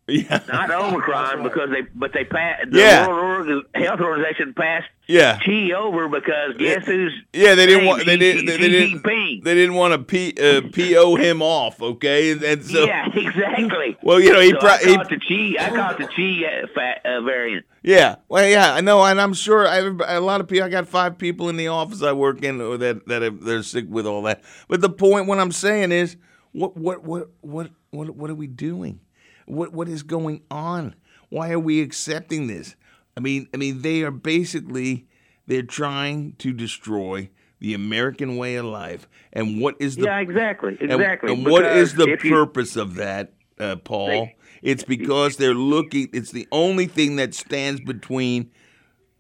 Yeah. 0.10 0.40
Not 0.48 0.72
Omicron 0.94 1.44
because 1.44 1.70
they 1.70 1.82
but 1.94 2.14
they 2.14 2.24
passed 2.24 2.72
the 2.72 2.80
Yeah. 2.80 3.08
World 3.10 3.66
Health 3.76 4.00
Organization 4.00 4.54
passed 4.54 4.88
Yeah. 5.06 5.38
Chi 5.46 5.72
over 5.74 6.08
because 6.08 6.56
guess 6.58 6.86
who's 6.86 7.14
Yeah, 7.34 7.56
they 7.56 7.66
didn't 7.66 7.86
want. 7.86 8.06
They 8.06 8.16
didn't. 8.16 8.46
They, 8.46 8.58
didn't. 8.58 9.04
They 9.04 9.54
didn't 9.54 9.76
want 9.76 9.92
to 9.94 10.00
p 10.00 10.34
uh, 10.40 10.62
po 10.74 11.16
him 11.18 11.42
off. 11.42 11.82
Okay, 11.82 12.32
and, 12.32 12.42
and 12.42 12.64
so 12.64 12.86
yeah, 12.86 13.10
exactly. 13.14 13.98
Well, 14.04 14.22
you 14.22 14.32
know, 14.32 14.40
he 14.40 14.52
so 14.52 14.60
pro- 14.60 14.70
I 14.70 14.78
he- 14.78 14.96
call 14.96 15.04
the 15.10 15.20
Chi. 15.58 15.66
I 15.66 15.70
call 15.76 15.92
it 15.92 15.98
the 15.98 16.08
Chi 16.08 16.46
uh, 16.64 16.68
fa- 16.74 17.02
uh, 17.10 17.22
variant. 17.22 17.66
Yeah, 17.84 18.16
well, 18.30 18.48
yeah, 18.48 18.74
I 18.74 18.82
know, 18.82 19.04
and 19.04 19.20
I'm 19.20 19.34
sure 19.34 19.68
I, 19.68 19.80
a 20.18 20.22
lot 20.22 20.40
of 20.42 20.48
people. 20.48 20.66
I 20.66 20.70
got 20.70 20.88
five 20.88 21.18
people 21.18 21.48
in 21.50 21.58
the 21.58 21.68
office 21.68 22.02
I 22.02 22.14
work 22.14 22.44
in 22.44 22.62
or 22.62 22.78
that 22.78 23.08
that 23.08 23.24
are, 23.24 23.30
they're 23.30 23.64
sick 23.64 23.86
with 23.90 24.06
all 24.08 24.22
that. 24.24 24.42
But 24.70 24.80
the 24.80 24.90
point, 24.90 25.28
what 25.28 25.40
I'm 25.40 25.52
saying 25.52 25.92
is, 25.92 26.16
what 26.58 26.76
what 26.76 27.04
what 27.04 27.30
what 27.42 27.72
what 27.92 28.16
what 28.16 28.30
are 28.30 28.36
we 28.36 28.48
doing? 28.48 29.00
What 29.46 29.74
what 29.74 29.88
is 29.88 30.04
going 30.04 30.42
on? 30.50 30.96
Why 31.30 31.52
are 31.52 31.60
we 31.60 31.82
accepting 31.82 32.48
this? 32.48 32.76
I 33.16 33.20
mean, 33.20 33.48
I 33.54 33.58
mean, 33.58 33.82
they 33.82 34.02
are 34.04 34.12
basically 34.12 35.08
they're 35.46 35.62
trying 35.62 36.34
to 36.40 36.54
destroy 36.54 37.30
the 37.60 37.74
American 37.74 38.38
way 38.38 38.56
of 38.56 38.66
life. 38.66 39.08
And 39.34 39.62
what 39.62 39.76
is 39.80 39.96
the 39.96 40.04
Yeah, 40.06 40.20
exactly, 40.20 40.78
exactly. 40.80 41.34
And, 41.34 41.46
what 41.46 41.66
is 41.66 41.96
the 41.96 42.08
if 42.08 42.24
you- 42.24 42.32
purpose 42.32 42.76
of 42.76 42.96
that, 42.96 43.34
uh, 43.60 43.78
Paul? 43.78 44.08
They- 44.08 44.36
it's 44.62 44.84
because 44.84 45.38
they're 45.38 45.54
looking. 45.54 46.10
It's 46.14 46.32
the 46.32 46.48
only 46.52 46.88
thing 46.88 47.16
that 47.18 47.34
stands 47.36 47.82
between 47.82 48.52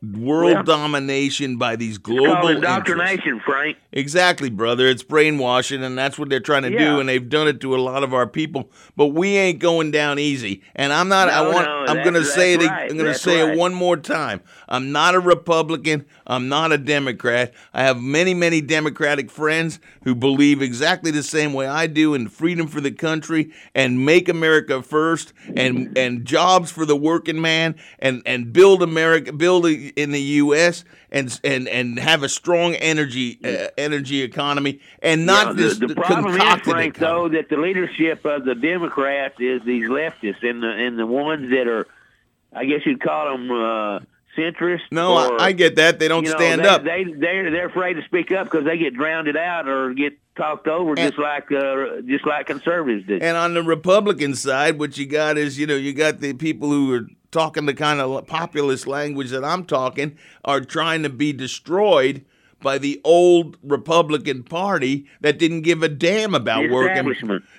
world 0.02 0.54
Well, 0.54 0.64
domination 0.64 1.58
by 1.58 1.76
these 1.76 1.96
It's 1.96 1.98
global 2.00 2.62
called 2.62 2.64
interests. 2.64 3.44
Frank. 3.46 3.78
Exactly, 3.92 4.50
brother. 4.50 4.88
It's 4.88 5.02
brainwashing, 5.02 5.84
and 5.84 5.98
that's 5.98 6.20
what 6.20 6.30
they're 6.30 6.40
trying 6.40 6.64
to 6.64 6.70
do, 6.78 7.00
and 7.00 7.10
they've 7.10 7.28
done 7.28 7.48
it 7.48 7.60
to 7.62 7.76
a 7.76 7.78
lot 7.82 8.04
of 8.04 8.14
our 8.14 8.28
people. 8.28 8.70
But 8.96 9.08
we 9.08 9.38
ain't 9.38 9.60
going 9.60 9.90
down 9.92 10.20
easy. 10.20 10.62
And 10.76 10.94
I'm 10.94 11.08
not. 11.08 11.30
I 11.30 11.42
want. 11.42 11.66
no, 11.66 11.86
I'm 11.88 12.04
going 12.04 12.14
to 12.14 12.24
say 12.26 12.54
it. 12.54 12.58
that's 12.58 12.70
right, 12.70 12.92
I'm 12.92 12.98
going 12.98 13.12
to 13.12 13.18
say 13.18 13.42
right. 13.42 13.54
it 13.54 13.58
one 13.58 13.74
more 13.74 13.98
time. 13.98 14.42
I'm 14.70 14.92
not 14.92 15.16
a 15.16 15.20
Republican. 15.20 16.06
I'm 16.28 16.48
not 16.48 16.72
a 16.72 16.78
Democrat. 16.78 17.54
I 17.74 17.84
have 17.84 18.00
many, 18.00 18.34
many 18.34 18.62
Democratic 18.62 19.32
friends 19.32 19.80
who 20.04 20.14
believe 20.14 20.62
exactly 20.62 21.10
the 21.10 21.24
same 21.24 21.54
way 21.54 21.68
I 21.68 21.88
do 21.88 22.14
in 22.14 22.28
freedom 22.30 22.68
for 22.68 22.82
the 22.82 22.92
country 22.92 23.52
and 23.74 24.06
make 24.06 24.30
America 24.30 24.84
first 24.84 25.34
and 25.56 25.98
and 25.98 26.26
jobs 26.26 26.70
for 26.72 26.86
the 26.86 26.96
working 26.96 27.42
man 27.42 27.76
and 28.00 28.22
and 28.26 28.54
build 28.54 28.84
America, 28.84 29.34
build 29.34 29.66
a- 29.66 29.87
in 29.96 30.12
the 30.12 30.22
U.S. 30.22 30.84
and 31.12 31.40
and 31.44 31.68
and 31.68 32.00
have 32.00 32.24
a 32.24 32.30
strong 32.30 32.76
energy 32.76 33.40
uh, 33.44 33.70
energy 33.78 34.22
economy 34.22 34.80
and 35.02 35.26
not 35.26 35.48
Yeah, 35.48 35.54
this 35.54 35.78
the, 35.80 35.88
the 35.88 35.96
problem 35.96 36.36
is, 36.36 36.62
Frank, 36.62 36.98
though, 36.98 37.30
that 37.30 37.50
the 37.50 37.58
leadership 37.58 38.26
of 38.26 38.46
the 38.46 38.56
Democrats 38.56 39.36
is 39.40 39.62
these 39.64 39.88
leftists 39.90 40.44
and 40.44 40.62
the 40.62 40.70
and 40.70 40.98
the 40.98 41.06
ones 41.06 41.50
that 41.52 41.68
are, 41.68 41.88
I 42.54 42.66
guess 42.66 42.82
you'd 42.86 43.02
call 43.02 43.32
them 43.32 43.52
uh, 43.52 44.00
centrist. 44.38 44.82
No, 44.92 45.16
I- 45.16 45.28
or, 45.28 45.42
I 45.42 45.52
get 45.52 45.76
that. 45.76 46.00
They 46.00 46.08
don't 46.08 46.24
you 46.24 46.32
know, 46.32 46.38
stand 46.38 46.62
they, 46.62 46.68
up. 46.68 46.84
They 46.84 47.04
they're 47.04 47.52
they're 47.52 47.68
afraid 47.68 47.96
to 47.96 48.04
speak 48.04 48.32
up 48.32 48.46
because 48.46 48.66
they 48.66 48.78
get 48.78 48.94
drowned 48.94 49.36
out 49.36 49.68
or 49.68 49.94
get 49.94 50.18
talked 50.36 50.68
over, 50.68 50.96
just 50.96 51.18
like 51.18 51.52
uh, 51.52 52.02
just 52.06 52.26
like 52.26 52.48
conservatives 52.48 53.06
do. 53.08 53.20
And 53.22 53.36
on 53.36 53.54
the 53.54 53.64
Republican 53.64 54.36
side, 54.36 54.80
what 54.80 54.98
you 54.98 55.06
got 55.06 55.38
is, 55.38 55.60
you 55.60 55.68
know, 55.68 55.76
you 55.76 55.94
got 55.94 56.20
the 56.20 56.34
people 56.34 56.70
who 56.70 56.94
are 56.94 57.08
talking 57.38 57.68
the 57.68 57.74
kind 57.76 58.02
of 58.02 58.26
populist 58.26 58.88
language 58.88 59.30
that 59.30 59.46
I'm 59.46 59.64
talking 59.64 60.18
are 60.44 60.60
trying 60.60 61.04
to 61.04 61.10
be 61.10 61.34
destroyed 61.34 62.26
by 62.64 62.80
the 62.80 63.00
old 63.04 63.58
Republican 63.62 64.42
Party 64.42 65.06
that 65.22 65.38
didn't 65.38 65.62
give 65.62 65.84
a 65.84 65.88
damn 65.88 66.34
about 66.34 66.68
working 66.72 67.14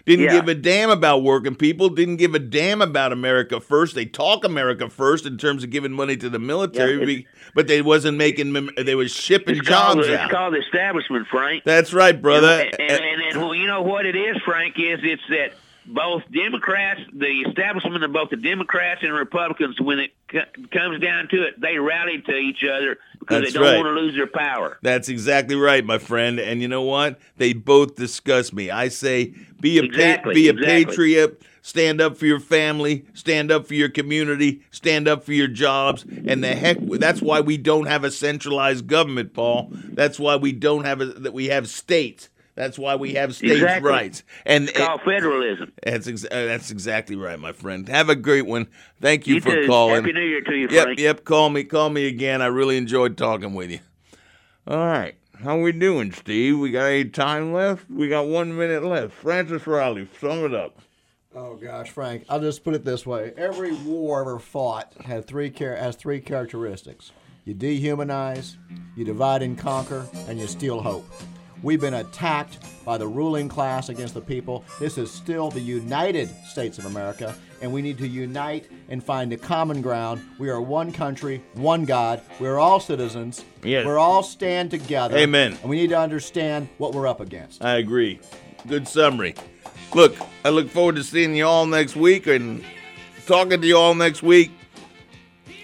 didn't 0.05 0.25
Yeah. 0.25 0.33
give 0.33 0.49
a 0.49 0.57
damn 0.57 0.91
about 0.91 1.23
working 1.23 1.55
people, 1.55 1.89
didn't 1.91 2.17
give 2.17 2.35
a 2.35 2.41
damn 2.41 2.83
about 2.83 3.13
America 3.13 3.61
first. 3.61 3.95
They 3.95 4.05
talk 4.05 4.45
America 4.45 4.89
first 4.89 5.25
in 5.25 5.39
terms 5.39 5.63
of 5.63 5.71
giving 5.71 5.93
money 5.93 6.17
to 6.17 6.29
the 6.29 6.41
military, 6.41 7.15
Yeah, 7.15 7.23
but 7.55 7.69
they 7.69 7.81
wasn't 7.81 8.19
making 8.19 8.71
they 8.77 8.97
was 8.97 9.13
shipping 9.13 9.59
It's 9.59 9.69
called, 9.69 9.99
jobs 9.99 10.09
it's 10.09 10.33
called 10.33 10.55
the 10.55 10.59
establishment, 10.59 11.29
Frank. 11.29 11.63
That's 11.63 11.93
right, 11.93 12.21
brother. 12.21 12.63
And, 12.63 12.81
and, 12.81 13.01
and, 13.05 13.23
and 13.23 13.41
well, 13.41 13.55
you 13.55 13.69
know 13.69 13.83
what 13.83 14.07
it 14.07 14.17
is, 14.17 14.37
Frank, 14.45 14.75
is 14.81 14.99
it's 15.05 15.23
that 15.29 15.53
both 15.89 16.23
Democrats, 16.31 17.01
the 17.13 17.45
establishment 17.49 18.05
of 18.05 18.13
both 18.13 18.31
the 18.31 18.37
Democrats 18.37 19.03
and 19.03 19.13
Republicans, 19.13 19.81
when 19.81 19.99
it 19.99 20.11
co- 20.29 20.41
comes 20.71 21.01
down 21.01 21.29
to 21.29 21.43
it, 21.45 21.61
they 21.61 21.79
rally 21.79 22.23
to 22.23 22.37
each 22.37 22.65
other 22.65 22.99
because 23.19 23.43
That's 23.43 23.53
they 23.53 23.59
don't 23.59 23.69
right. 23.69 23.77
want 23.77 23.87
to 23.97 24.01
lose 24.01 24.15
their 24.15 24.27
power. 24.27 24.79
That's 24.83 25.09
exactly 25.09 25.57
right, 25.57 25.85
my 25.85 25.99
friend. 25.99 26.39
And 26.39 26.61
you 26.63 26.69
know 26.69 26.83
what? 26.83 27.19
They 27.37 27.53
both 27.53 27.97
disgust 27.97 28.53
me. 28.53 28.71
I 28.71 28.89
say, 28.89 29.35
be 29.61 29.79
a 29.79 29.83
pa- 29.83 30.31
be 30.31 30.49
a 30.49 30.53
exactly. 30.53 30.85
patriot. 30.85 31.43
Stand 31.63 32.01
up 32.01 32.17
for 32.17 32.25
your 32.25 32.41
family. 32.41 33.05
Stand 33.13 33.51
up 33.51 33.67
for 33.67 33.75
your 33.75 33.91
community. 33.91 34.63
Stand 34.71 35.07
up 35.07 35.23
for 35.23 35.33
your 35.33 35.49
jobs. 35.49 36.05
And 36.27 36.43
the 36.43 36.55
heck, 36.55 36.79
that's 36.81 37.21
why 37.21 37.41
we 37.41 37.59
don't 37.59 37.87
have 37.87 38.05
a 38.05 38.11
centralized 38.11 38.87
government, 38.87 39.35
Paul. 39.35 39.69
That's 39.73 40.19
why 40.19 40.37
we 40.37 40.53
don't 40.53 40.85
have 40.85 41.03
a, 41.03 41.07
that 41.07 41.35
we 41.35 41.47
have 41.49 41.69
states. 41.69 42.31
That's 42.59 42.77
why 42.77 42.97
we 42.97 43.15
have 43.15 43.37
states' 43.37 43.53
Exactly. 43.55 43.89
rights. 43.89 44.25
And 44.45 44.69
It's 44.69 44.77
called 44.77 45.03
federalism. 45.05 45.71
that's 45.81 46.09
ex- 46.09 46.25
uh, 46.25 46.29
that's 46.31 46.73
exactly 46.73 47.15
right, 47.15 47.39
my 47.39 47.53
friend. 47.53 47.89
Have 47.89 48.09
a 48.09 48.17
great 48.17 48.47
one. 48.47 48.67
Thank 49.01 49.29
you, 49.29 49.37
You 49.37 49.41
for 49.41 49.55
too. 49.55 49.67
calling. 49.69 49.95
Happy 50.03 50.13
New 50.13 50.21
Year 50.21 50.41
to 50.41 50.53
you, 50.57 50.67
Yep, 50.69 50.83
Frank. 50.83 50.99
yep. 50.99 51.25
Call 51.25 51.51
me, 51.51 51.63
call 51.63 51.89
me 51.89 52.09
again. 52.09 52.43
I 52.43 52.47
really 52.47 52.77
enjoyed 52.77 53.17
talking 53.17 53.55
with 53.55 53.71
you. 53.71 53.79
All 54.67 54.77
right, 54.85 55.15
how 55.41 55.57
we 55.61 55.71
doing, 55.71 56.11
Steve? 56.11 56.59
We 56.59 56.73
got 56.73 56.87
any 56.87 57.05
time 57.05 57.53
left? 57.53 57.89
We 57.89 58.09
got 58.09 58.27
one 58.27 58.57
minute 58.59 58.83
left. 58.83 59.15
Francis 59.15 59.65
Riley, 59.65 60.09
sum 60.21 60.45
it 60.45 60.53
up. 60.53 60.79
Oh 61.37 61.55
gosh, 61.55 61.91
Frank, 61.91 62.25
I'll 62.29 62.41
just 62.41 62.65
put 62.65 62.75
it 62.75 62.85
this 62.85 63.07
way: 63.07 63.33
every 63.37 63.73
war 63.73 64.21
ever 64.23 64.41
fought 64.41 64.93
had 65.05 65.27
three 65.29 65.51
char- 65.51 65.77
has 65.77 65.95
three 65.95 66.21
characteristics. 66.21 67.13
You 67.45 67.55
dehumanize, 67.55 68.57
you 68.97 69.05
divide 69.05 69.43
and 69.43 69.57
conquer, 69.57 70.09
and 70.27 70.41
you 70.41 70.49
steal 70.49 70.81
hope. 70.83 71.09
We've 71.63 71.81
been 71.81 71.95
attacked 71.95 72.59
by 72.85 72.99
the 72.99 73.07
ruling 73.07 73.49
class 73.49 73.89
against 73.89 74.15
the 74.15 74.21
people. 74.21 74.65
This 74.79 74.97
is 74.97 75.11
still 75.11 75.51
the 75.51 75.61
United 75.61 76.29
States 76.47 76.79
of 76.79 76.85
America, 76.85 77.35
and 77.61 77.73
we 77.73 77.83
need 77.83 77.99
to 77.99 78.07
unite 78.07 78.69
and 78.89 79.03
find 79.03 79.33
a 79.33 79.37
common 79.37 79.83
ground. 79.83 80.23
We 80.39 80.51
are 80.51 80.61
one 80.61 80.93
country, 80.93 81.43
one 81.55 81.85
God. 81.85 82.23
We're 82.39 82.59
all 82.59 82.79
citizens. 82.79 83.45
Yes. 83.65 83.85
We're 83.85 83.99
all 83.99 84.23
stand 84.23 84.71
together. 84.71 85.17
Amen. 85.17 85.59
And 85.61 85.71
we 85.71 85.77
need 85.77 85.91
to 85.91 85.99
understand 85.99 86.69
what 86.79 86.95
we're 86.95 87.09
up 87.09 87.21
against. 87.21 87.65
I 87.65 87.79
agree. 87.79 88.21
Good 88.69 88.87
summary. 88.87 89.35
Look, 89.95 90.17
I 90.45 90.51
look 90.51 90.71
forward 90.71 90.97
to 90.97 91.05
seeing 91.05 91.35
you 91.35 91.47
all 91.47 91.67
next 91.67 91.97
week 91.97 92.27
and 92.29 92.65
talking 93.27 93.61
to 93.61 93.67
you 93.67 93.77
all 93.77 93.95
next 93.95 94.23
week. 94.23 94.53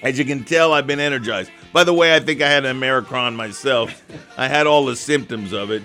As 0.02 0.18
you 0.18 0.24
can 0.24 0.44
tell, 0.44 0.72
I've 0.72 0.86
been 0.86 1.00
energized. 1.00 1.50
By 1.74 1.82
the 1.82 1.92
way, 1.92 2.14
I 2.14 2.20
think 2.20 2.40
I 2.40 2.48
had 2.48 2.64
an 2.64 2.76
Americron 2.78 3.34
myself. 3.34 4.04
I 4.38 4.46
had 4.46 4.68
all 4.68 4.84
the 4.84 4.94
symptoms 4.94 5.52
of 5.52 5.72
it, 5.72 5.82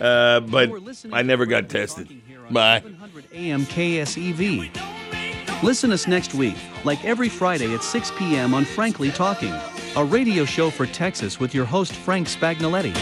uh, 0.00 0.38
but 0.38 0.70
I 1.12 1.22
never 1.22 1.46
got 1.46 1.68
tested. 1.68 2.22
Bye. 2.48 2.84
AM 3.32 3.66
KSEV. 3.66 4.70
Listen 5.64 5.90
us 5.90 6.06
next 6.06 6.32
week, 6.32 6.56
like 6.84 7.04
every 7.04 7.28
Friday 7.28 7.74
at 7.74 7.82
6 7.82 8.12
p.m. 8.16 8.54
on 8.54 8.64
Frankly 8.64 9.10
Talking, 9.10 9.52
a 9.96 10.04
radio 10.04 10.44
show 10.44 10.70
for 10.70 10.86
Texas 10.86 11.40
with 11.40 11.52
your 11.52 11.64
host 11.64 11.92
Frank 11.92 12.28
Spagnoletti. 12.28 12.94